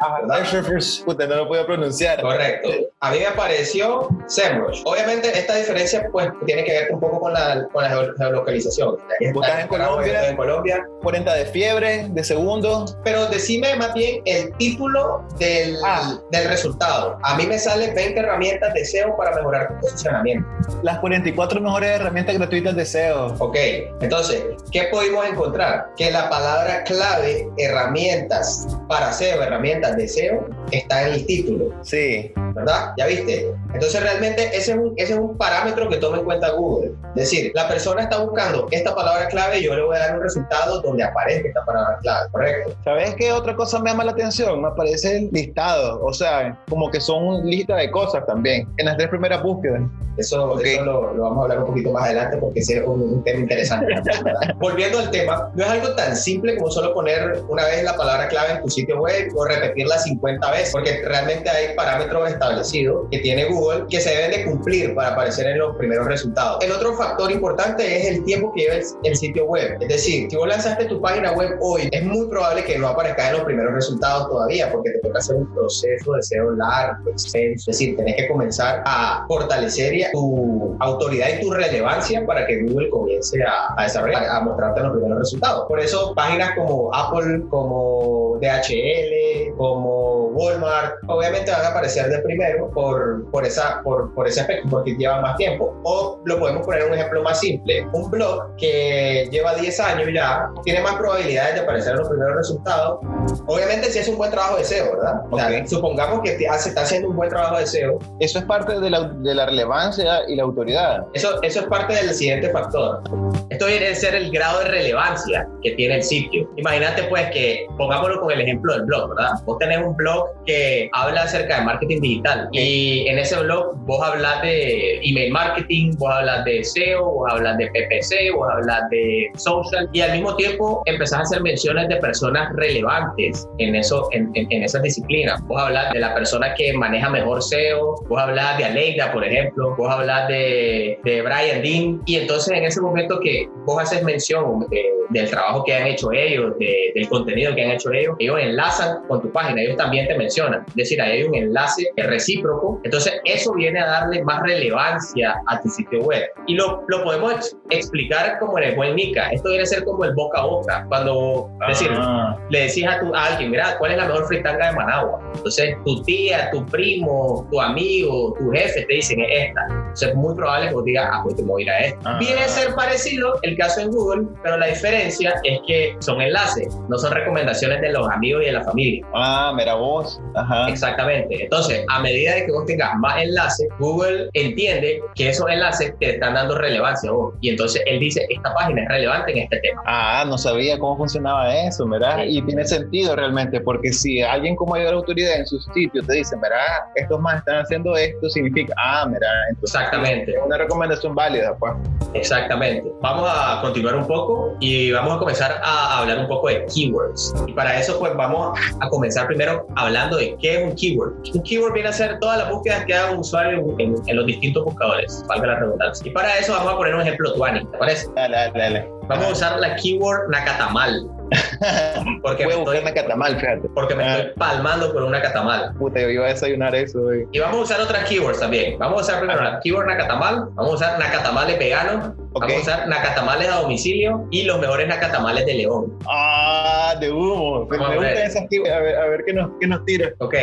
Ah. 0.00 0.18
H 0.32 0.56
refers. 0.60 1.02
Puta, 1.04 1.26
no 1.26 1.36
lo 1.36 1.48
podía 1.48 1.64
pronunciar. 1.66 2.20
Correcto. 2.20 2.68
A 3.00 3.10
mí 3.12 3.18
me 3.20 3.26
apareció 3.26 4.08
SEMrush. 4.26 4.82
Obviamente 4.84 5.28
esta 5.38 5.54
diferencia 5.54 6.08
pues 6.10 6.28
tiene 6.46 6.64
que 6.64 6.72
ver 6.72 6.92
un 6.92 7.00
poco 7.00 7.20
con 7.20 7.32
la, 7.32 7.66
con 7.72 7.82
la 7.84 7.90
geo- 7.90 8.14
geolocalización. 8.16 8.96
Ya 8.96 9.14
que 9.18 9.32
¿Vos 9.32 9.46
estás 9.46 9.62
en 9.62 9.68
Colombia? 9.68 10.28
En 10.28 10.36
Colombia. 10.36 10.86
40 11.02 11.34
de 11.34 11.46
fiebre, 11.46 12.06
de 12.10 12.24
segundo. 12.24 12.84
Pero 13.04 13.26
decime 13.26 13.76
más 13.76 13.94
bien 13.94 14.22
el 14.24 14.52
título 14.56 15.24
del, 15.38 15.76
Ah. 15.84 16.18
del 16.32 16.48
resultado. 16.48 17.18
A 17.22 17.36
mí 17.36 17.46
me 17.46 17.58
sale 17.58 17.92
20 17.94 18.18
herramientas 18.20 18.74
de 18.74 18.84
SEO 18.84 19.16
para 19.16 19.34
mejorar 19.36 19.68
tu 19.68 19.86
posicionamiento. 19.86 20.48
Las 20.82 20.98
44 20.98 21.60
mejores 21.60 21.90
herramientas 22.00 22.36
gratuitas 22.36 22.74
de 22.74 22.84
SEO. 22.84 23.34
Ok, 23.38 23.56
entonces, 24.00 24.42
¿qué 24.72 24.88
pudimos 24.96 25.26
encontrar? 25.26 25.88
Que 25.96 26.10
la 26.10 26.30
palabra 26.30 26.84
clave, 26.84 27.48
herramientas 27.58 28.66
para 28.88 29.12
SEO, 29.12 29.42
herramientas 29.42 29.96
de 29.96 30.08
SEO, 30.08 30.48
está 30.70 31.06
en 31.06 31.14
el 31.14 31.26
título. 31.26 31.72
Sí. 31.82 32.32
¿verdad? 32.56 32.94
Ya 32.96 33.06
viste. 33.06 33.52
Entonces 33.74 34.02
realmente 34.02 34.46
ese 34.56 34.72
es 34.72 34.78
un, 34.78 34.94
ese 34.96 35.12
es 35.12 35.18
un 35.18 35.36
parámetro 35.36 35.88
que 35.90 35.98
toma 35.98 36.18
en 36.18 36.24
cuenta 36.24 36.50
Google. 36.52 36.92
Es 37.14 37.30
decir, 37.30 37.52
la 37.54 37.68
persona 37.68 38.02
está 38.02 38.18
buscando 38.18 38.66
esta 38.70 38.94
palabra 38.94 39.28
clave 39.28 39.62
yo 39.62 39.74
le 39.74 39.82
voy 39.82 39.96
a 39.96 40.00
dar 40.00 40.16
un 40.16 40.22
resultado 40.22 40.80
donde 40.80 41.04
aparezca 41.04 41.48
esta 41.48 41.64
palabra 41.64 41.98
clave, 42.00 42.28
¿correcto? 42.32 42.74
¿Sabes 42.82 43.14
qué 43.16 43.30
otra 43.32 43.54
cosa 43.54 43.78
me 43.80 43.90
llama 43.90 44.04
la 44.04 44.12
atención? 44.12 44.62
Me 44.62 44.68
aparece 44.68 45.18
el 45.18 45.28
listado, 45.32 46.02
o 46.02 46.12
sea, 46.14 46.58
como 46.68 46.90
que 46.90 47.00
son 47.00 47.44
lista 47.44 47.76
de 47.76 47.90
cosas 47.90 48.24
también 48.26 48.66
en 48.78 48.86
las 48.86 48.96
tres 48.96 49.10
primeras 49.10 49.42
búsquedas. 49.42 49.82
Eso, 50.16 50.52
Ok. 50.52 50.62
eso 50.64 50.82
lo, 50.82 51.12
lo 51.12 51.22
vamos 51.24 51.38
a 51.40 51.42
hablar 51.42 51.58
un 51.58 51.66
poquito 51.66 51.90
más 51.92 52.04
adelante 52.04 52.38
porque 52.38 52.60
ese 52.60 52.78
es 52.78 52.86
un, 52.86 53.02
un 53.02 53.24
tema 53.24 53.40
interesante. 53.40 53.92
Volviendo 54.56 54.85
al 54.94 55.10
tema, 55.10 55.50
no 55.54 55.64
es 55.64 55.70
algo 55.70 55.94
tan 55.94 56.16
simple 56.16 56.56
como 56.56 56.70
solo 56.70 56.94
poner 56.94 57.42
una 57.48 57.64
vez 57.64 57.82
la 57.82 57.96
palabra 57.96 58.28
clave 58.28 58.54
en 58.54 58.62
tu 58.62 58.70
sitio 58.70 59.00
web 59.00 59.30
o 59.34 59.44
repetirla 59.44 59.98
50 59.98 60.50
veces, 60.52 60.70
porque 60.72 61.02
realmente 61.04 61.50
hay 61.50 61.74
parámetros 61.74 62.30
establecidos 62.30 63.06
que 63.10 63.18
tiene 63.18 63.44
Google 63.46 63.84
que 63.88 64.00
se 64.00 64.10
deben 64.10 64.30
de 64.30 64.44
cumplir 64.44 64.94
para 64.94 65.10
aparecer 65.10 65.46
en 65.46 65.58
los 65.58 65.76
primeros 65.76 66.06
resultados. 66.06 66.62
El 66.62 66.72
otro 66.72 66.94
factor 66.94 67.30
importante 67.30 68.00
es 68.00 68.06
el 68.16 68.24
tiempo 68.24 68.52
que 68.54 68.62
lleva 68.62 68.74
el, 69.04 69.16
sitio 69.16 69.46
web. 69.46 69.78
Es 69.80 69.88
decir, 69.88 70.28
si 70.30 70.36
vos 70.36 70.46
lanzaste 70.46 70.84
tu 70.84 71.00
página 71.00 71.32
web 71.32 71.58
hoy, 71.60 71.88
es 71.90 72.04
muy 72.04 72.26
probable 72.28 72.64
que 72.64 72.78
no 72.78 72.88
aparezca 72.88 73.28
en 73.28 73.34
los 73.34 73.44
primeros 73.44 73.72
resultados 73.72 74.28
todavía 74.28 74.70
porque 74.70 74.90
te 74.90 74.98
toca 75.00 75.18
hacer 75.18 75.36
un 75.36 75.52
proceso 75.54 76.12
de 76.12 76.22
SEO 76.22 76.50
largo, 76.52 77.10
extenso. 77.10 77.70
Es 77.70 77.78
decir, 77.78 77.96
tenés 77.96 78.16
que 78.16 78.28
comenzar 78.28 78.82
a 78.84 79.24
fortalecer 79.26 80.10
tu 80.12 80.76
autoridad 80.80 81.28
y 81.38 81.40
tu 81.40 81.50
relevancia 81.50 82.24
para 82.26 82.46
que 82.46 82.62
Google 82.62 82.90
comience 82.90 83.42
a, 83.42 83.74
a 83.80 83.84
desarrollar, 83.84 84.24
a 84.26 84.40
los 84.84 84.92
primeros 84.92 85.18
resultados. 85.18 85.66
Por 85.68 85.80
eso 85.80 86.12
páginas 86.14 86.54
como 86.56 86.94
Apple, 86.94 87.44
como 87.48 88.38
DHL, 88.40 89.54
como 89.56 90.25
Walmart, 90.36 90.94
obviamente 91.06 91.50
van 91.50 91.64
a 91.64 91.68
aparecer 91.68 92.08
de 92.08 92.18
primero 92.18 92.70
por, 92.70 93.28
por, 93.30 93.44
esa, 93.44 93.80
por, 93.82 94.14
por 94.14 94.28
ese 94.28 94.42
aspecto, 94.42 94.68
porque 94.68 94.94
llevan 94.96 95.22
más 95.22 95.36
tiempo. 95.36 95.74
O 95.84 96.20
lo 96.24 96.38
podemos 96.38 96.64
poner 96.64 96.84
un 96.84 96.94
ejemplo 96.94 97.22
más 97.22 97.40
simple. 97.40 97.86
Un 97.92 98.10
blog 98.10 98.54
que 98.56 99.28
lleva 99.30 99.54
10 99.54 99.80
años 99.80 100.08
ya 100.14 100.50
tiene 100.64 100.80
más 100.80 100.96
probabilidades 100.96 101.54
de 101.54 101.60
aparecer 101.60 101.92
en 101.92 101.98
los 101.98 102.08
primeros 102.08 102.36
resultados. 102.36 103.00
Obviamente 103.46 103.90
si 103.90 103.98
es 103.98 104.08
un 104.08 104.18
buen 104.18 104.30
trabajo 104.30 104.56
de 104.58 104.64
SEO, 104.64 104.96
¿verdad? 104.96 105.22
O 105.30 105.38
sea, 105.38 105.66
supongamos 105.66 106.20
que 106.22 106.32
te 106.32 106.48
hace, 106.48 106.68
está 106.68 106.82
haciendo 106.82 107.08
un 107.08 107.16
buen 107.16 107.30
trabajo 107.30 107.58
de 107.58 107.66
SEO, 107.66 107.98
Eso 108.20 108.38
es 108.38 108.44
parte 108.44 108.78
de 108.78 108.90
la, 108.90 109.08
de 109.08 109.34
la 109.34 109.46
relevancia 109.46 110.20
y 110.28 110.36
la 110.36 110.42
autoridad. 110.42 111.06
Eso, 111.14 111.40
eso 111.42 111.60
es 111.60 111.66
parte 111.66 111.94
del 111.94 112.14
siguiente 112.14 112.50
factor. 112.50 113.02
Esto 113.50 113.66
viene 113.66 113.88
a 113.88 113.94
ser 113.94 114.14
el 114.14 114.30
grado 114.30 114.60
de 114.60 114.66
relevancia 114.66 115.48
que 115.62 115.72
tiene 115.72 115.96
el 115.96 116.02
sitio. 116.02 116.48
Imagínate 116.56 117.04
pues 117.04 117.30
que, 117.30 117.66
pongámoslo 117.76 118.20
con 118.20 118.30
el 118.30 118.40
ejemplo 118.40 118.74
del 118.74 118.82
blog, 118.82 119.14
¿verdad? 119.14 119.32
Vos 119.44 119.58
tenés 119.58 119.78
un 119.78 119.94
blog 119.96 120.25
que 120.46 120.88
habla 120.92 121.22
acerca 121.22 121.58
de 121.58 121.64
marketing 121.64 122.00
digital. 122.00 122.48
Y 122.52 123.06
en 123.08 123.18
ese 123.18 123.36
blog 123.40 123.76
vos 123.86 124.00
hablas 124.02 124.42
de 124.42 125.00
email 125.02 125.32
marketing, 125.32 125.92
vos 125.98 126.10
hablas 126.12 126.44
de 126.44 126.62
SEO, 126.64 127.04
vos 127.04 127.32
hablas 127.32 127.58
de 127.58 127.66
PPC, 127.68 128.32
vos 128.34 128.48
hablas 128.52 128.82
de 128.90 129.28
social. 129.36 129.88
Y 129.92 130.00
al 130.00 130.12
mismo 130.12 130.36
tiempo 130.36 130.82
empezás 130.86 131.18
a 131.18 131.22
hacer 131.22 131.42
menciones 131.42 131.88
de 131.88 131.96
personas 131.96 132.50
relevantes 132.54 133.48
en, 133.58 133.74
eso, 133.74 134.08
en, 134.12 134.30
en, 134.34 134.46
en 134.50 134.62
esas 134.64 134.82
disciplinas. 134.82 135.40
Vos 135.46 135.60
hablas 135.60 135.92
de 135.92 136.00
la 136.00 136.14
persona 136.14 136.54
que 136.54 136.72
maneja 136.72 137.08
mejor 137.10 137.42
SEO, 137.42 137.96
vos 138.08 138.20
hablas 138.20 138.56
de 138.58 138.64
Aleida, 138.64 139.12
por 139.12 139.24
ejemplo, 139.24 139.74
vos 139.76 139.90
hablas 139.90 140.28
de, 140.28 140.98
de 141.04 141.22
Brian 141.22 141.62
Dean. 141.62 142.02
Y 142.06 142.16
entonces 142.16 142.56
en 142.56 142.64
ese 142.64 142.80
momento 142.80 143.18
que 143.20 143.48
vos 143.64 143.82
haces 143.82 144.02
mención 144.02 144.60
de- 144.70 144.84
del 145.10 145.30
trabajo 145.30 145.62
que 145.62 145.72
han 145.72 145.86
hecho 145.86 146.10
ellos, 146.12 146.58
de- 146.58 146.90
del 146.94 147.08
contenido 147.08 147.54
que 147.54 147.62
han 147.64 147.70
hecho 147.70 147.92
ellos, 147.92 148.16
ellos 148.18 148.38
enlazan 148.40 149.06
con 149.06 149.22
tu 149.22 149.30
página, 149.30 149.62
ellos 149.62 149.76
también 149.76 150.08
te 150.08 150.15
mencionan, 150.16 150.64
es 150.68 150.74
decir, 150.74 151.00
ahí 151.00 151.18
hay 151.18 151.22
un 151.24 151.34
enlace 151.34 151.88
recíproco, 151.96 152.80
entonces 152.84 153.20
eso 153.24 153.52
viene 153.54 153.80
a 153.80 153.86
darle 153.86 154.22
más 154.24 154.42
relevancia 154.42 155.34
a 155.46 155.60
tu 155.60 155.68
sitio 155.68 156.00
web 156.00 156.22
y 156.46 156.54
lo, 156.54 156.82
lo 156.88 157.02
podemos 157.04 157.32
ex- 157.34 157.56
explicar 157.70 158.38
como 158.38 158.58
en 158.58 158.64
el 158.64 158.74
buen 158.76 158.94
Nica, 158.96 159.28
esto 159.30 159.48
viene 159.48 159.62
a 159.64 159.66
ser 159.66 159.84
como 159.84 160.04
el 160.04 160.14
boca 160.14 160.40
a 160.40 160.46
boca, 160.46 160.84
cuando, 160.88 161.50
es 161.68 161.78
decir, 161.78 161.90
Ah, 161.98 162.36
le 162.50 162.60
decís 162.66 162.84
a, 162.86 162.98
tu, 163.00 163.14
a 163.14 163.24
alguien, 163.26 163.50
mira, 163.50 163.76
¿cuál 163.78 163.92
es 163.92 163.96
la 163.98 164.06
mejor 164.06 164.26
fritanga 164.26 164.68
de 164.70 164.76
Managua? 164.76 165.20
Entonces, 165.34 165.76
tu 165.84 166.02
tía, 166.02 166.50
tu 166.50 166.64
primo, 166.66 167.46
tu 167.50 167.60
amigo, 167.60 168.34
tu 168.38 168.50
jefe 168.50 168.82
te 168.86 168.94
dicen 168.94 169.20
es 169.22 169.28
esta. 169.48 169.60
Entonces, 169.68 170.08
es 170.10 170.14
muy 170.14 170.34
probable 170.34 170.68
que 170.68 170.74
vos 170.74 170.84
digas, 170.84 171.08
ah, 171.10 171.20
pues 171.22 171.36
te 171.36 171.42
voy 171.42 171.62
a 171.62 171.64
ir 171.64 171.70
a 171.70 171.78
esta. 171.80 172.00
Ah. 172.04 172.18
Viene 172.18 172.40
a 172.42 172.48
ser 172.48 172.74
parecido 172.74 173.38
el 173.42 173.56
caso 173.56 173.80
en 173.80 173.90
Google, 173.90 174.26
pero 174.42 174.56
la 174.58 174.66
diferencia 174.66 175.34
es 175.44 175.58
que 175.66 175.96
son 176.00 176.20
enlaces, 176.20 176.76
no 176.88 176.98
son 176.98 177.12
recomendaciones 177.12 177.80
de 177.80 177.92
los 177.92 178.08
amigos 178.08 178.42
y 178.42 178.46
de 178.46 178.52
la 178.52 178.62
familia. 178.64 179.06
ah, 179.14 179.52
mira 179.56 179.74
vos. 179.74 180.05
Ajá. 180.34 180.68
Exactamente. 180.68 181.44
Entonces, 181.44 181.84
a 181.88 182.00
medida 182.00 182.34
de 182.34 182.46
que 182.46 182.52
vos 182.52 182.66
tengas 182.66 182.94
más 182.96 183.22
enlaces, 183.22 183.68
Google 183.78 184.28
entiende 184.34 185.00
que 185.14 185.30
esos 185.30 185.48
enlaces 185.50 185.94
te 186.00 186.14
están 186.14 186.34
dando 186.34 186.56
relevancia 186.56 187.10
a 187.10 187.12
vos. 187.12 187.34
Y 187.40 187.50
entonces 187.50 187.82
él 187.86 188.00
dice, 188.00 188.26
esta 188.28 188.52
página 188.54 188.82
es 188.82 188.88
relevante 188.88 189.32
en 189.32 189.38
este 189.38 189.58
tema. 189.58 189.82
Ah, 189.86 190.24
no 190.26 190.38
sabía 190.38 190.78
cómo 190.78 190.96
funcionaba 190.96 191.54
eso, 191.54 191.86
¿verdad? 191.88 192.18
Sí. 192.24 192.38
Y 192.38 192.42
tiene 192.42 192.64
sentido 192.64 193.16
realmente, 193.16 193.60
porque 193.60 193.92
si 193.92 194.22
alguien 194.22 194.56
como 194.56 194.72
mayor 194.72 194.94
autoridad 194.94 195.36
en 195.36 195.46
su 195.46 195.58
sitio 195.60 196.02
te 196.04 196.14
dice, 196.14 196.36
¿verdad? 196.40 196.58
Estos 196.94 197.20
más 197.20 197.38
están 197.38 197.58
haciendo 197.58 197.96
esto, 197.96 198.28
significa, 198.30 198.74
ah, 198.76 199.06
mira, 199.06 199.28
entonces 199.50 199.80
Exactamente. 199.80 200.32
es 200.32 200.38
una 200.44 200.58
recomendación 200.58 201.14
válida, 201.14 201.54
pues. 201.58 201.72
Exactamente. 202.14 202.90
Vamos 203.00 203.28
a 203.30 203.60
continuar 203.62 203.96
un 203.96 204.06
poco 204.06 204.56
y 204.60 204.90
vamos 204.92 205.16
a 205.16 205.18
comenzar 205.18 205.60
a 205.62 205.98
hablar 205.98 206.18
un 206.18 206.28
poco 206.28 206.48
de 206.48 206.64
keywords. 206.66 207.34
Y 207.46 207.52
para 207.52 207.78
eso, 207.78 207.98
pues 207.98 208.14
vamos 208.14 208.58
a 208.80 208.88
comenzar 208.88 209.26
primero 209.26 209.66
hablando 209.96 210.16
de 210.18 210.36
qué 210.40 210.58
es 210.58 210.64
un 210.64 210.74
keyword. 210.74 211.14
Un 211.34 211.42
keyword 211.42 211.72
viene 211.74 211.88
a 211.88 211.92
ser 211.92 212.18
todas 212.20 212.38
las 212.38 212.50
búsquedas 212.50 212.84
que 212.84 212.94
haga 212.94 213.10
un 213.12 213.18
usuario 213.18 213.64
en, 213.78 213.94
en 214.06 214.16
los 214.16 214.26
distintos 214.26 214.64
buscadores, 214.64 215.24
valga 215.28 215.46
la 215.48 215.54
redundancia. 215.60 216.06
Y 216.06 216.10
para 216.10 216.38
eso 216.38 216.52
vamos 216.52 216.72
a 216.72 216.76
poner 216.76 216.94
un 216.94 217.00
ejemplo 217.02 217.32
Tuani, 217.34 217.64
¿te 217.66 217.78
parece? 217.78 218.06
Dale, 218.14 218.36
dale, 218.36 218.58
dale. 218.58 218.88
Vamos 219.08 219.26
a 219.26 219.32
usar 219.32 219.58
la 219.60 219.76
keyword 219.76 220.28
Nakatamal. 220.30 221.08
Porque 222.22 222.46
me 222.46 222.54
estoy, 222.54 222.80
catamal, 222.94 223.36
fíjate. 223.40 223.68
porque 223.74 223.94
me 223.96 224.04
Ah. 224.04 224.18
estoy 224.18 224.32
palmando 224.36 224.92
con 224.92 225.02
una 225.02 225.20
catamal. 225.20 225.72
Puta, 225.76 226.00
yo 226.00 226.08
iba 226.08 226.24
a 226.26 226.28
desayunar 226.28 226.72
eso, 226.76 227.00
güey. 227.02 227.26
Y 227.32 227.40
vamos 227.40 227.58
a 227.58 227.62
usar 227.62 227.80
otras 227.80 228.04
keywords 228.08 228.38
también. 228.38 228.78
Vamos 228.78 229.00
a 229.00 229.04
usar 229.04 229.18
primero 229.18 229.42
la 229.42 229.58
keyword 229.60 229.86
Nakatamal, 229.88 230.48
vamos 230.54 230.72
a 230.72 230.74
usar 230.74 230.98
Nakatamales 231.00 231.58
veganos, 231.58 232.12
Ok. 232.36 232.42
vamos 232.42 232.56
a 232.56 232.60
usar 232.60 232.88
Nakatamales 232.88 233.48
a 233.48 233.60
domicilio 233.62 234.26
y 234.30 234.42
los 234.42 234.58
mejores 234.58 234.86
Nakatamales 234.86 235.46
de 235.46 235.54
León. 235.54 235.98
Ah, 236.06 236.94
de 237.00 237.10
humo. 237.10 237.64
Me, 237.64 237.78
Vamos 237.78 237.90
me 237.90 237.96
gustan 237.96 238.26
esas 238.26 238.46
keywords. 238.50 238.72
A 238.74 238.78
ver, 238.80 238.96
a 238.96 239.06
ver 239.06 239.24
qué 239.24 239.32
nos, 239.32 239.50
qué 239.58 239.66
nos 239.66 239.84
tira. 239.86 240.12
Ok, 240.18 240.34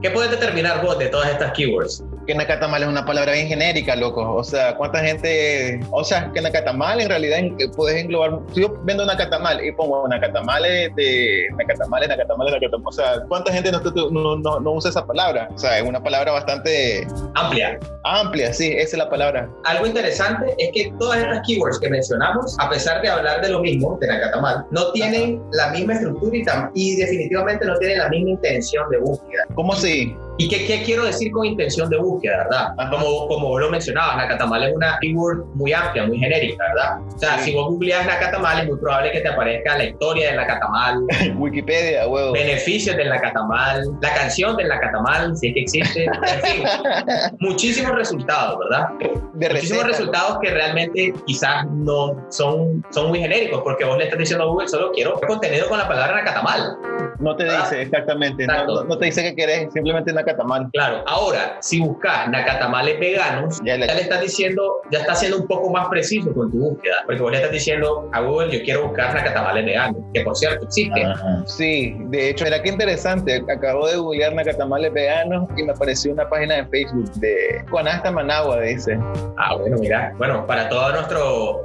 ¿qué 0.00 0.10
puedes 0.12 0.30
determinar 0.30 0.80
vos 0.84 0.96
de 0.98 1.08
todas 1.08 1.28
estas 1.28 1.50
keywords? 1.52 2.04
Que 2.26 2.36
nacatamal 2.36 2.82
es 2.84 2.88
una 2.88 3.04
palabra 3.04 3.32
bien 3.32 3.48
genérica, 3.48 3.96
loco. 3.96 4.36
O 4.36 4.44
sea, 4.44 4.76
¿cuánta 4.76 5.00
gente...? 5.00 5.80
O 5.90 6.04
sea, 6.04 6.30
que 6.32 6.40
nacatamal 6.40 7.00
en 7.00 7.08
realidad 7.08 7.40
puedes 7.74 8.00
englobar... 8.00 8.38
Si 8.54 8.60
yo 8.60 8.72
vendo 8.84 9.04
nacatamal 9.04 9.64
y 9.64 9.72
pongo 9.72 10.06
nacatamales 10.06 10.94
de... 10.94 11.48
Nacatamales, 11.58 12.08
nacatamales, 12.10 12.54
nacatamales... 12.54 12.86
O 12.86 12.92
sea, 12.92 13.22
¿cuánta 13.26 13.52
gente 13.52 13.72
no, 13.72 13.80
no, 14.10 14.36
no, 14.36 14.60
no 14.60 14.72
usa 14.72 14.90
esa 14.90 15.04
palabra? 15.04 15.48
O 15.52 15.58
sea, 15.58 15.78
es 15.78 15.84
una 15.84 16.00
palabra 16.00 16.30
bastante 16.30 17.08
Amplia. 17.34 17.78
amplia, 18.04 18.52
sí, 18.52 18.68
esa 18.72 18.96
es 18.96 18.98
la 18.98 19.10
palabra. 19.10 19.48
Algo 19.64 19.86
interesante 19.86 20.54
es 20.58 20.70
que 20.72 20.92
todas 20.98 21.18
estas 21.18 21.39
keywords 21.46 21.78
que 21.78 21.88
mencionamos, 21.90 22.56
a 22.58 22.68
pesar 22.70 23.00
de 23.02 23.08
hablar 23.08 23.40
de 23.42 23.50
lo 23.50 23.60
mismo, 23.60 23.98
de 24.00 24.06
Nakatamal, 24.08 24.64
no 24.70 24.92
tienen 24.92 25.42
la 25.52 25.70
misma 25.70 25.94
estructura 25.94 26.36
y, 26.74 26.92
y 26.92 26.96
definitivamente 26.96 27.64
no 27.66 27.76
tienen 27.78 27.98
la 27.98 28.08
misma 28.08 28.30
intención 28.30 28.88
de 28.90 28.98
búsqueda. 28.98 29.44
¿Cómo 29.54 29.72
así? 29.72 30.14
¿Y 30.38 30.48
qué, 30.48 30.64
qué 30.66 30.82
quiero 30.82 31.04
decir 31.04 31.30
con 31.32 31.44
intención 31.44 31.90
de 31.90 31.98
búsqueda, 31.98 32.38
verdad? 32.48 32.68
Como, 32.90 33.28
como 33.28 33.48
vos 33.48 33.60
lo 33.60 33.68
mencionabas, 33.70 34.16
Nakatamal 34.16 34.64
es 34.64 34.74
una 34.74 34.96
keyword 35.02 35.44
muy 35.54 35.70
amplia, 35.74 36.06
muy 36.06 36.18
genérica, 36.18 36.64
¿verdad? 36.74 36.98
O 37.14 37.18
sea, 37.18 37.38
Sí. 37.38 37.50
si 37.50 37.54
vos 37.56 37.68
googleas 37.68 38.06
Nakatamal, 38.06 38.60
es 38.60 38.68
muy 38.68 38.78
probable 38.78 39.12
que 39.12 39.20
te 39.20 39.28
aparezca 39.28 39.76
la 39.76 39.84
historia 39.84 40.28
del 40.28 40.36
Nakatamal, 40.36 41.04
Wikipedia, 41.36 42.08
huevo. 42.08 42.32
beneficios 42.32 42.96
del 42.96 43.10
Nakatamal, 43.10 43.84
la 44.00 44.14
canción 44.14 44.56
del 44.56 44.68
Nakatamal, 44.68 45.36
si 45.36 45.48
es 45.48 45.54
que 45.54 45.60
existe, 45.60 46.04
en 46.04 46.40
fin, 46.42 46.64
muchísimos 47.40 47.94
resultados, 47.94 48.58
¿verdad? 48.60 48.88
De 49.34 49.48
Muchísimos 49.50 49.84
resultados 49.86 50.38
que 50.40 50.50
realmente 50.50 51.12
quizás 51.30 51.64
no 51.70 52.16
son, 52.28 52.84
son 52.90 53.08
muy 53.08 53.20
genéricos, 53.20 53.62
porque 53.62 53.84
vos 53.84 53.96
le 53.96 54.04
estás 54.04 54.18
diciendo 54.18 54.44
a 54.44 54.48
Google, 54.48 54.66
solo 54.66 54.90
quiero 54.92 55.20
contenido 55.28 55.68
con 55.68 55.78
la 55.78 55.86
palabra 55.86 56.16
Nakatamal. 56.16 56.76
No 57.20 57.36
te 57.36 57.44
¿verdad? 57.44 57.64
dice 57.64 57.82
exactamente, 57.82 58.46
no, 58.46 58.98
te 58.98 59.04
dice 59.04 59.22
que 59.22 59.36
querés, 59.36 59.72
simplemente 59.72 60.12
nacatamal. 60.12 60.68
Claro, 60.72 61.04
ahora, 61.06 61.58
si 61.60 61.78
buscas 61.80 62.28
nacatamales 62.28 62.98
veganos, 62.98 63.58
Ya 63.62 63.76
ya 63.76 63.86
le- 63.86 63.94
le, 63.94 64.00
estás 64.00 64.22
diciendo, 64.22 64.80
ya 64.90 65.00
estás 65.00 65.20
siendo 65.20 65.36
un 65.38 65.46
poco 65.46 65.70
más 65.70 65.88
preciso 65.88 66.32
con 66.34 66.50
tu 66.50 66.58
búsqueda, 66.58 66.96
porque 67.06 67.20
vos 67.22 67.30
le 67.30 67.36
estás 67.38 67.52
diciendo 67.52 68.08
a 68.12 68.20
Google, 68.22 68.50
yo 68.58 68.64
quiero 68.64 68.86
buscar 68.88 69.14
nacatamales 69.14 69.64
veganos, 69.66 69.96
que 70.14 70.22
por 70.22 70.34
cierto 70.36 70.64
existen. 70.64 71.12
Sí, 71.46 71.94
de 72.08 72.30
hecho, 72.30 72.44
mira 72.44 72.60
qué 72.62 72.70
interesante. 72.70 73.44
Acabo 73.54 73.86
de 73.86 73.96
googlear 73.96 74.32
nacatamales 74.34 74.92
veganos 74.92 75.46
y 75.56 75.62
me 75.62 75.72
apareció 75.72 76.12
una 76.12 76.28
página 76.28 76.56
de 76.56 76.66
Facebook 76.66 77.10
de 77.16 77.64
Conasta 77.70 78.10
Managua, 78.10 78.60
dice. 78.62 78.98
Ah, 79.36 79.56
bueno, 79.56 79.76
mira, 79.78 80.12
bueno, 80.16 80.46
para 80.46 80.68
todos 80.70 80.92
nuestros 80.94 81.09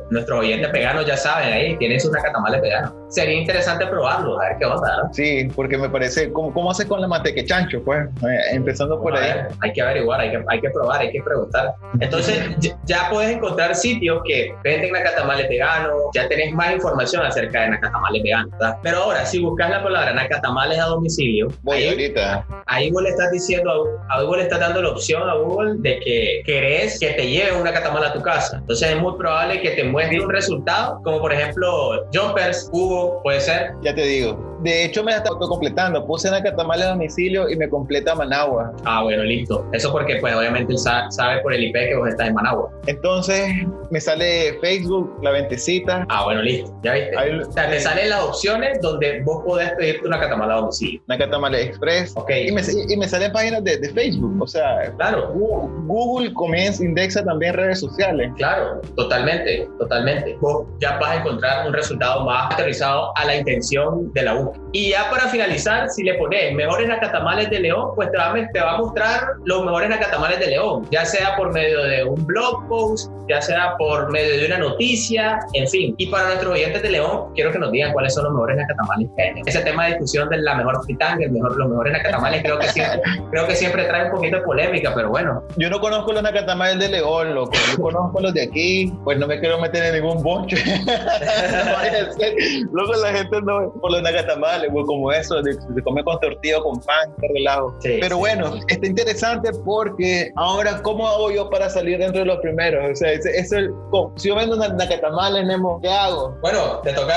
nuestros 0.10 0.40
oyentes 0.40 0.72
veganos 0.72 1.06
ya 1.06 1.18
saben, 1.18 1.54
ahí 1.54 1.78
tienen 1.78 2.00
sus 2.00 2.12
nacatamales 2.12 2.62
veganos. 2.62 2.94
Sería 3.10 3.36
interesante 3.40 3.86
probarlos, 3.88 4.38
a 4.42 4.50
ver 4.50 4.58
qué 4.60 4.66
onda, 4.66 4.98
¿no? 5.04 5.14
Sí, 5.14 5.48
porque 5.56 5.78
me 5.78 5.90
parece, 5.90 6.32
¿cómo, 6.32 6.54
cómo 6.54 6.72
haces 6.72 6.86
con 6.88 7.00
la 7.02 7.08
manteca 7.08 7.44
chancho? 7.46 7.84
Pues, 7.84 8.06
Eh, 8.24 8.40
empezando 8.54 9.00
por 9.02 9.16
ahí. 9.16 9.22
ver, 9.32 9.48
hay 9.62 9.74
que 9.74 9.82
averiguar, 9.82 10.20
hay 10.22 10.32
que, 10.32 10.44
hay 10.48 10.62
que 10.62 10.70
probar, 10.72 11.02
hay 11.02 11.12
que 11.12 11.22
preguntar. 11.22 11.74
Entonces, 12.00 12.40
ya, 12.60 12.78
ya 12.86 13.10
puedes 13.12 13.36
encontrar 13.36 13.76
sitios 13.76 14.22
que 14.26 14.54
venden 14.64 14.92
nacatamales 14.92 15.48
veganos, 15.50 15.94
ya 16.14 16.28
tenés 16.28 16.54
más 16.54 16.74
información 16.74 17.26
acerca 17.26 17.62
de 17.62 17.70
nacatamales 17.70 18.24
veganos, 18.24 18.52
¿verdad? 18.52 18.78
Pero 18.84 18.98
ahora, 18.98 19.26
si 19.26 19.40
buscas 19.40 19.70
la 19.70 19.84
palabra 19.84 20.14
nacatamales 20.14 20.80
a 20.80 20.86
domicilio, 20.86 21.48
Voy 21.62 21.78
ahí, 21.78 21.90
ahorita. 21.90 22.46
ahí 22.66 22.92
vos 22.92 23.04
le 23.04 23.10
estás 23.10 23.32
diciendo, 23.32 23.72
a, 24.10 24.16
a 24.16 24.22
Google 24.24 24.38
le 24.40 24.44
estás 24.44 24.60
dando 24.60 24.82
la 24.82 24.90
opción 24.90 25.30
a 25.30 25.36
Google 25.36 25.76
de 25.80 26.00
que 26.00 26.42
querés 26.46 27.00
que 27.00 27.10
te 27.12 27.28
lleve 27.30 27.56
una 27.60 27.72
catamal 27.72 28.04
a 28.04 28.14
tu 28.14 28.22
casa. 28.22 28.58
Entonces, 28.58 28.90
es 28.90 28.98
muy 28.98 29.16
probable 29.18 29.62
que 29.62 29.72
te 29.72 29.84
muestre 29.84 30.20
un 30.22 30.30
resultado, 30.30 31.00
como 31.04 31.20
por 31.20 31.32
ejemplo, 31.34 32.06
Jumpers, 32.14 32.70
Hugo, 32.72 33.05
puede 33.24 33.40
ser. 33.42 33.74
Ya 33.82 33.94
te 33.94 34.04
digo. 34.04 34.55
De 34.62 34.86
hecho, 34.86 35.04
me 35.04 35.12
la 35.12 35.18
está 35.18 35.30
completando. 35.30 36.06
Puse 36.06 36.30
nacatamales 36.32 36.86
a 36.86 36.90
domicilio 36.90 37.50
y 37.50 37.56
me 37.56 37.70
completa 37.70 38.16
Managua. 38.16 38.74
Ah, 38.86 39.04
bueno, 39.04 39.24
listo. 39.24 39.66
Eso 39.74 39.92
porque, 39.92 40.16
pues, 40.18 40.34
obviamente 40.36 40.74
él 40.74 40.80
sa- 40.80 41.10
sabe 41.12 41.42
por 41.42 41.54
el 41.54 41.64
IP 41.66 41.74
que 41.90 41.96
vos 41.96 42.08
estás 42.10 42.28
en 42.30 42.34
Managua. 42.34 42.72
Entonces, 42.88 43.50
me 43.92 44.00
sale 44.00 44.58
Facebook, 44.62 45.20
la 45.22 45.32
ventecita. 45.32 46.06
Ah, 46.10 46.24
bueno, 46.24 46.42
listo. 46.42 46.74
Ya 46.84 46.94
viste. 46.94 47.18
Ahí- 47.18 47.40
O 47.40 47.52
sea, 47.52 47.70
te 47.70 47.80
salen 47.80 48.10
las 48.10 48.22
opciones 48.24 48.80
donde 48.82 49.22
vos 49.24 49.44
podés 49.46 49.72
pedirte 49.74 50.08
una 50.08 50.20
catamala 50.20 50.54
a 50.56 50.58
domicilio. 50.62 51.02
Nacatamales 51.08 51.68
Express. 51.68 52.14
Ok. 52.16 52.32
Y 52.48 52.52
me, 52.52 52.62
y 52.90 52.98
me 52.98 53.08
salen 53.08 53.32
páginas 53.32 53.64
de, 53.64 53.78
de 53.78 53.90
Facebook. 53.90 54.42
O 54.42 54.48
sea, 54.48 54.92
Claro, 54.98 55.32
Google, 55.34 55.70
Google 55.86 56.34
comienza, 56.34 56.84
indexa 56.84 57.24
también 57.24 57.54
redes 57.54 57.80
sociales. 57.80 58.32
claro, 58.38 58.82
totalmente, 58.96 59.68
totalmente. 59.80 60.38
Vos 60.42 60.68
ya 60.80 60.98
vas 60.98 61.12
a 61.12 61.16
encontrar 61.20 61.68
un 61.68 61.74
resultado 61.74 62.24
más 62.26 62.54
aterrizado 62.54 63.12
a 63.16 63.26
la 63.26 63.36
intención 63.36 64.12
de 64.14 64.22
la 64.24 64.34
búsqueda. 64.34 64.45
Y 64.72 64.92
ya 64.92 65.10
para 65.10 65.28
finalizar, 65.30 65.90
si 65.90 66.04
le 66.04 66.16
pones 66.16 66.54
mejores 66.54 66.88
nacatamales 66.88 67.50
de 67.50 67.60
León, 67.60 67.92
pues 67.96 68.12
te 68.12 68.18
va, 68.18 68.32
a, 68.32 68.34
te 68.34 68.60
va 68.60 68.74
a 68.74 68.78
mostrar 68.78 69.22
los 69.46 69.64
mejores 69.64 69.90
nacatamales 69.90 70.40
de 70.40 70.48
León, 70.48 70.88
ya 70.92 71.06
sea 71.06 71.36
por 71.36 71.54
medio 71.54 71.84
de 71.84 72.04
un 72.04 72.26
blog 72.26 72.68
post, 72.68 73.12
ya 73.28 73.42
sea 73.42 73.76
por 73.78 74.12
medio 74.12 74.40
de 74.40 74.46
una 74.46 74.58
noticia, 74.58 75.40
en 75.54 75.68
fin. 75.68 75.96
Y 75.98 76.08
para 76.08 76.28
nuestros 76.28 76.54
oyentes 76.54 76.82
de 76.82 76.90
León, 76.92 77.34
quiero 77.34 77.52
que 77.52 77.60
nos 77.60 77.72
digan 77.72 77.94
cuáles 77.94 78.14
son 78.14 78.26
los 78.26 78.34
mejores 78.34 78.58
nacatamales 78.58 79.10
que 79.16 79.22
hay. 79.22 79.42
Ese 79.46 79.62
tema 79.62 79.86
de 79.86 79.92
discusión 79.92 80.30
de 80.30 80.38
la 80.38 80.56
mejor 80.56 80.84
fritanga, 80.84 81.26
el 81.26 81.32
mejor, 81.32 81.58
los 81.58 81.70
mejores 81.70 81.94
nacatamales, 81.94 82.44
creo 82.44 82.60
que 82.60 82.68
siempre, 82.68 83.02
creo 83.32 83.48
que 83.48 83.56
siempre 83.56 83.84
trae 83.86 84.06
un 84.06 84.12
poquito 84.12 84.38
de 84.38 84.44
polémica, 84.44 84.94
pero 84.96 85.10
bueno, 85.10 85.44
Yo 85.58 85.70
no 85.70 85.80
conozco 85.80 86.14
los 86.14 86.24
nacatamales 86.24 86.80
de 86.80 86.90
León, 86.90 87.34
loco. 87.36 87.52
Yo 87.72 87.82
conozco 87.82 88.20
los 88.22 88.34
de 88.34 88.44
aquí. 88.44 88.94
Pues 89.04 89.18
no 89.18 89.28
me 89.28 89.40
quiero 89.40 89.60
meter 89.60 89.84
en 89.84 90.02
ningún 90.02 90.22
bonche. 90.24 90.58
no 90.86 91.74
vaya 91.74 92.08
a 92.10 92.12
ser. 92.14 92.34
Luego 92.72 92.94
la 92.96 93.12
gente 93.12 93.42
no 93.42 93.72
por 93.82 93.92
los 93.92 94.02
nacatamales, 94.02 94.70
pues 94.72 94.86
como 94.86 95.12
eso, 95.12 95.42
de, 95.42 95.56
de 95.70 95.82
comer 95.84 96.04
con 96.04 96.20
tortilla 96.20 96.60
o 96.60 96.64
con 96.64 96.80
pan, 96.82 97.14
relajo. 97.34 97.76
Sí, 97.80 97.98
Pero 98.02 98.16
sí. 98.16 98.20
bueno, 98.20 98.56
está 98.68 98.88
interesante 98.88 99.52
porque 99.64 100.32
ahora, 100.36 100.82
¿cómo 100.82 101.08
hago 101.08 101.32
yo 101.32 101.50
para 101.50 101.70
salir 101.70 101.98
dentro 102.00 102.20
de 102.20 102.26
los 102.26 102.40
primeros? 102.40 102.92
O 102.92 102.96
sea, 102.96 103.15
ese- 103.16 103.38
es- 103.38 103.70
co- 103.92 104.14
si 104.16 104.30
yo 104.30 104.36
vendo 104.36 104.56
na- 104.56 104.70
nacatamales, 104.70 105.46
Nemo, 105.46 105.80
¿qué 105.82 105.90
hago? 105.90 106.38
Bueno, 106.42 106.80
te 106.84 106.94
toca, 106.94 107.16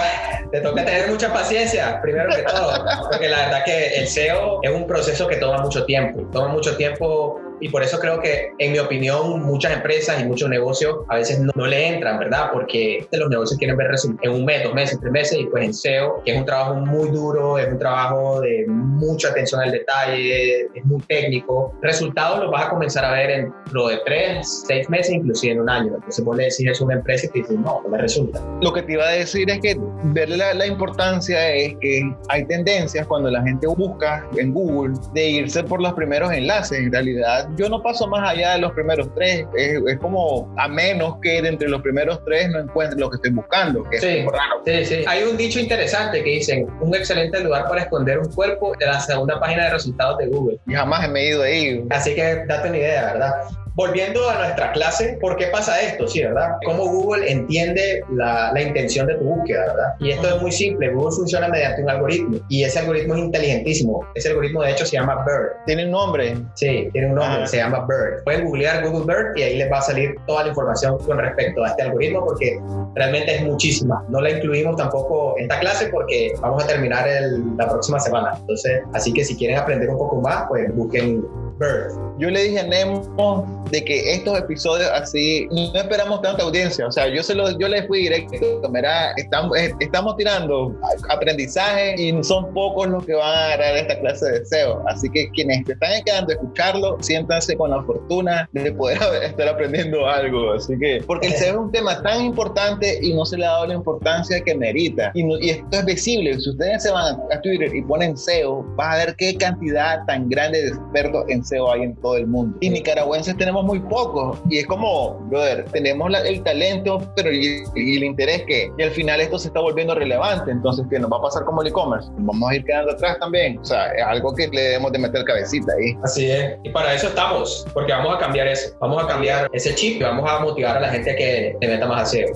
te 0.51 0.61
toca 0.61 0.85
tener 0.85 1.09
mucha 1.11 1.33
paciencia, 1.33 2.01
primero 2.03 2.29
que 2.35 2.43
todo, 2.43 2.73
porque 3.11 3.29
la 3.29 3.39
verdad 3.47 3.65
que 3.65 3.95
el 4.01 4.07
SEO 4.09 4.61
es 4.63 4.71
un 4.71 4.87
proceso 4.87 5.27
que 5.27 5.37
toma 5.37 5.59
mucho 5.59 5.85
tiempo, 5.85 6.23
toma 6.33 6.49
mucho 6.49 6.77
tiempo 6.77 7.41
y 7.61 7.69
por 7.69 7.83
eso 7.83 7.99
creo 7.99 8.21
que, 8.21 8.53
en 8.59 8.73
mi 8.73 8.79
opinión, 8.79 9.43
muchas 9.43 9.73
empresas 9.73 10.21
y 10.21 10.25
muchos 10.25 10.49
negocios 10.49 10.99
a 11.09 11.17
veces 11.17 11.41
no, 11.41 11.67
le 11.67 11.89
entran, 11.89 12.19
¿verdad? 12.19 12.51
Porque 12.53 13.07
los 13.13 13.29
negocios 13.29 13.59
quieren 13.59 13.77
ver 13.77 13.89
resultados 13.89 14.21
en 14.23 14.41
un 14.41 14.45
mes, 14.45 14.65
dos 14.65 14.75
meses, 14.75 14.99
tres 15.01 15.13
meses 15.13 15.39
y 15.39 15.45
pues 15.47 15.65
en 15.65 15.75
SEO, 15.75 16.23
que 16.25 16.33
es 16.33 16.39
un 16.39 16.47
trabajo 16.47 16.75
muy 16.75 17.11
duro, 17.11 17.59
es 17.59 17.69
un 17.69 17.79
trabajo 17.79 18.41
de 18.41 18.65
mucha 18.69 19.29
atención 19.29 19.61
al 19.61 19.71
detalle, 19.71 20.63
es 20.75 20.85
muy 20.85 21.01
técnico, 21.03 21.75
resultados 21.83 22.41
los 22.41 22.51
vas 22.51 22.67
a 22.67 22.71
comenzar 22.71 23.05
a 23.05 23.13
ver 23.13 23.31
en 23.31 23.53
lo 23.73 23.89
de 23.89 23.99
tres, 24.05 24.65
seis 24.67 24.89
meses, 24.89 25.13
inclusive 25.15 25.53
en 25.53 25.61
un 25.61 25.71
año. 25.71 25.95
Entonces 25.95 26.25
vos 26.25 26.37
le 26.37 26.45
decís 26.45 26.67
eso 26.67 26.85
a 26.85 26.87
una 26.87 26.97
empresa 26.97 27.27
y 27.27 27.31
te 27.31 27.39
dicen, 27.41 27.63
no, 27.63 27.81
no 27.83 27.89
me 27.89 27.99
resulta. 27.99 28.41
Lo 28.63 28.73
que 28.73 28.83
te 28.83 28.93
iba 28.93 29.07
a 29.07 29.13
decir 29.13 29.51
es 29.51 29.61
que 29.61 29.77
verle 30.05 30.37
la 30.37 30.67
importancia 30.67 31.55
es 31.55 31.75
que 31.81 32.03
hay 32.29 32.45
tendencias 32.47 33.07
cuando 33.07 33.31
la 33.31 33.43
gente 33.43 33.67
busca 33.67 34.27
en 34.37 34.53
Google 34.53 34.95
de 35.13 35.29
irse 35.29 35.63
por 35.65 35.81
los 35.81 35.93
primeros 35.95 36.33
enlaces. 36.33 36.79
En 36.79 36.93
realidad, 36.93 37.48
yo 37.57 37.69
no 37.69 37.83
paso 37.83 38.07
más 38.07 38.31
allá 38.31 38.53
de 38.53 38.59
los 38.59 38.73
primeros 38.73 39.09
tres. 39.15 39.47
Es, 39.57 39.81
es 39.87 39.99
como 39.99 40.53
a 40.59 40.69
menos 40.69 41.17
que 41.23 41.41
de 41.43 41.49
entre 41.49 41.69
los 41.69 41.83
primeros 41.83 42.23
tres 42.25 42.49
no 42.51 42.61
encuentre 42.61 42.99
lo 42.99 43.11
que 43.11 43.17
estoy 43.17 43.31
buscando, 43.33 43.83
que 43.85 43.99
Sí. 44.01 44.07
es 44.19 44.27
raro. 44.27 44.63
Sí, 44.65 44.85
sí. 44.85 45.05
Hay 45.07 45.23
un 45.25 45.37
dicho 45.37 45.59
interesante 45.61 46.23
que 46.23 46.31
dicen, 46.31 46.67
un 46.81 46.95
excelente 46.95 47.41
lugar 47.41 47.69
para 47.69 47.83
esconder 47.83 48.19
un 48.19 48.33
cuerpo 48.33 48.73
de 48.79 48.87
la 48.87 49.01
segunda 49.01 49.39
página 49.41 49.65
de 49.65 49.71
resultados 49.71 50.19
de 50.19 50.27
Google. 50.27 50.59
Y 50.67 50.75
jamás 50.75 51.09
me 51.11 51.21
he 51.21 51.29
ido 51.31 51.43
ahí. 51.43 51.85
Así 51.91 52.15
que 52.15 52.45
date 52.47 52.69
una 52.69 52.79
idea, 52.79 53.13
¿verdad? 53.13 53.33
Volviendo 53.79 54.29
a 54.29 54.39
nuestra 54.39 54.73
clase, 54.73 55.17
¿por 55.21 55.37
qué 55.37 55.47
pasa 55.47 55.81
esto? 55.81 56.09
Sí, 56.09 56.21
¿verdad? 56.21 56.57
Cómo 56.65 56.85
Google 56.87 57.31
entiende 57.31 58.03
la, 58.13 58.51
la 58.53 58.61
intención 58.61 59.07
de 59.07 59.15
tu 59.15 59.25
búsqueda, 59.25 59.67
¿verdad? 59.67 59.95
Y 60.01 60.11
esto 60.11 60.35
es 60.35 60.43
muy 60.43 60.51
simple. 60.51 60.93
Google 60.93 61.15
funciona 61.15 61.47
mediante 61.49 61.83
un 61.85 61.89
algoritmo 61.91 62.39
y 62.49 62.65
ese 62.65 62.81
algoritmo 62.81 63.15
es 63.15 63.21
inteligentísimo. 63.21 64.05
Ese 64.17 64.31
algoritmo, 64.31 64.63
de 64.65 64.73
hecho, 64.73 64.85
se 64.85 64.97
llama 64.97 65.25
BERT. 65.25 65.65
Tiene 65.65 65.85
un 65.85 65.93
nombre. 65.93 66.37
Sí, 66.55 66.89
tiene 66.93 67.07
un 67.07 67.15
nombre, 67.15 67.37
Ajá. 67.37 67.47
se 67.47 67.59
llama 67.59 67.87
BERT. 67.89 68.25
Pueden 68.25 68.45
googlear 68.47 68.85
Google 68.85 69.05
BERT 69.15 69.39
y 69.39 69.43
ahí 69.45 69.57
les 69.59 69.71
va 69.71 69.79
a 69.79 69.83
salir 69.83 70.17
toda 70.27 70.43
la 70.43 70.49
información 70.49 70.99
con 70.99 71.17
respecto 71.17 71.63
a 71.63 71.69
este 71.69 71.83
algoritmo 71.83 72.25
porque 72.25 72.59
realmente 72.97 73.37
es 73.37 73.43
muchísima. 73.45 74.05
No 74.09 74.21
la 74.21 74.31
incluimos 74.31 74.75
tampoco 74.75 75.37
en 75.39 75.45
esta 75.45 75.61
clase 75.61 75.87
porque 75.87 76.33
vamos 76.41 76.65
a 76.65 76.67
terminar 76.67 77.07
el- 77.07 77.57
la 77.57 77.69
próxima 77.69 78.01
semana. 78.01 78.33
Entonces, 78.41 78.83
así 78.93 79.13
que 79.13 79.25
si 79.25 79.37
quieren 79.37 79.57
aprender 79.57 79.89
un 79.89 79.99
poco 79.99 80.21
más, 80.21 80.47
pues 80.49 80.75
busquen 80.75 81.25
BERT. 81.59 81.93
Yo 82.19 82.31
le 82.31 82.43
dije 82.45 82.61
a 82.61 82.65
Nemo 82.65 83.65
de 83.71 83.85
que 83.85 84.15
estos 84.15 84.39
episodios 84.39 84.89
así 84.95 85.47
no 85.51 85.79
esperamos 85.81 86.21
tanta 86.23 86.43
audiencia. 86.43 86.87
O 86.87 86.91
sea, 86.93 87.07
yo 87.09 87.23
se 87.23 87.35
lo, 87.35 87.57
yo 87.59 87.69
le 87.69 87.87
fui 87.87 88.01
directo. 88.01 88.63
Mira, 88.71 89.13
estamos, 89.17 89.57
eh, 89.57 89.73
estamos 89.81 90.17
tirando 90.17 90.75
aprendizaje 91.11 91.95
y 92.01 92.23
son 92.25 92.53
pocos 92.55 92.89
los 92.89 93.05
que 93.05 93.15
van 93.15 93.29
a 93.35 93.45
agarrar 93.47 93.77
esta 93.77 93.99
clase 94.01 94.31
de 94.31 94.45
SEO. 94.47 94.83
Así 94.89 95.09
que 95.11 95.29
quienes 95.31 95.65
te 95.65 95.73
están 95.73 95.91
quedando 96.05 96.33
a 96.33 96.35
escucharlo, 96.37 96.97
siéntanse 97.01 97.57
con 97.57 97.71
la 97.71 97.83
fortuna 97.83 98.49
de 98.53 98.73
poder 98.73 98.99
estar 99.23 99.49
aprendiendo 99.49 100.07
algo. 100.09 100.53
Así 100.53 100.75
que, 100.79 101.03
porque 101.07 101.29
el 101.29 101.35
SEO 101.35 101.53
es 101.55 101.59
un 101.59 101.73
tema 101.73 102.01
tan 102.03 102.23
importante 102.25 102.99
y 103.03 103.15
no 103.15 103.25
se 103.25 103.37
le 103.37 103.47
ha 103.47 103.51
dado 103.51 103.67
la 103.67 103.75
importancia 103.75 104.41
que 104.43 104.55
merita. 104.55 105.11
Y, 105.15 105.23
no- 105.25 105.39
y 105.39 105.51
esto 105.51 105.67
es 105.79 105.85
visible. 105.85 106.39
Si 106.41 106.51
ustedes 106.51 106.83
se 106.83 106.91
van 106.91 107.17
a 107.33 107.41
Twitter 107.43 107.75
y 107.75 107.83
ponen 107.83 108.17
SEO, 108.17 108.63
vas 108.77 108.95
a 108.95 108.99
ver 109.07 109.17
qué 109.17 109.37
cantidad 109.37 110.05
tan 110.07 110.29
grande 110.29 110.63
de 110.63 110.69
expertos 110.69 111.25
en 111.29 111.45
Hay 111.73 111.83
en 111.83 111.97
todo 111.97 112.17
el 112.17 112.27
mundo. 112.27 112.57
Y 112.61 112.71
nicaragüenses 112.71 113.37
tenemos 113.37 113.65
muy 113.65 113.81
pocos. 113.81 114.39
Y 114.51 114.59
es 114.59 114.67
como, 114.67 115.15
brother, 115.31 115.65
tenemos 115.73 116.11
la- 116.11 116.21
el 116.21 116.43
talento, 116.43 117.01
pero 117.17 117.33
y, 117.33 117.63
y 117.75 117.97
el 117.97 118.05
interés 118.05 118.43
que, 118.47 118.71
y 118.77 118.83
al 118.83 118.91
final 118.91 119.21
esto 119.21 119.39
se 119.39 119.49
está 119.49 119.61
volviendo 119.61 119.95
relevante. 119.95 120.51
Entonces, 120.51 120.85
¿qué 120.91 120.99
nos 120.99 121.11
va 121.11 121.17
a 121.19 121.23
pasar 121.23 121.45
como 121.45 121.63
el 121.63 121.69
e-commerce? 121.69 122.09
Vamos 122.19 122.51
a 122.51 122.55
ir 122.57 122.65
quedando 122.65 122.93
atrás 122.93 123.19
también. 123.19 123.59
O 123.59 123.65
sea, 123.65 123.87
es 123.93 124.03
algo 124.05 124.35
que 124.35 124.49
le 124.49 124.61
debemos 124.61 124.93
de 124.93 124.99
meter 124.99 125.25
cabecita 125.25 125.73
ahí. 125.79 125.97
Así 126.05 126.31
es. 126.31 126.57
Y 126.65 126.71
para 126.71 126.95
eso 126.95 127.09
estamos, 127.09 127.67
porque 127.75 127.93
vamos 127.93 128.15
a 128.17 128.19
cambiar 128.19 128.47
eso. 128.49 128.77
Vamos 128.81 129.03
a 129.03 129.07
cambiar 129.07 129.49
ese 129.53 129.75
chip 129.75 130.01
y 130.01 130.05
vamos 130.05 130.29
a 130.31 130.41
motivar 130.41 130.77
a 130.77 130.81
la 130.81 130.89
gente 130.91 131.11
a 131.11 131.17
que 131.17 131.57
te 131.61 131.69
meta 131.69 131.87
más 131.87 132.03
a 132.03 132.07
SEO. 132.07 132.29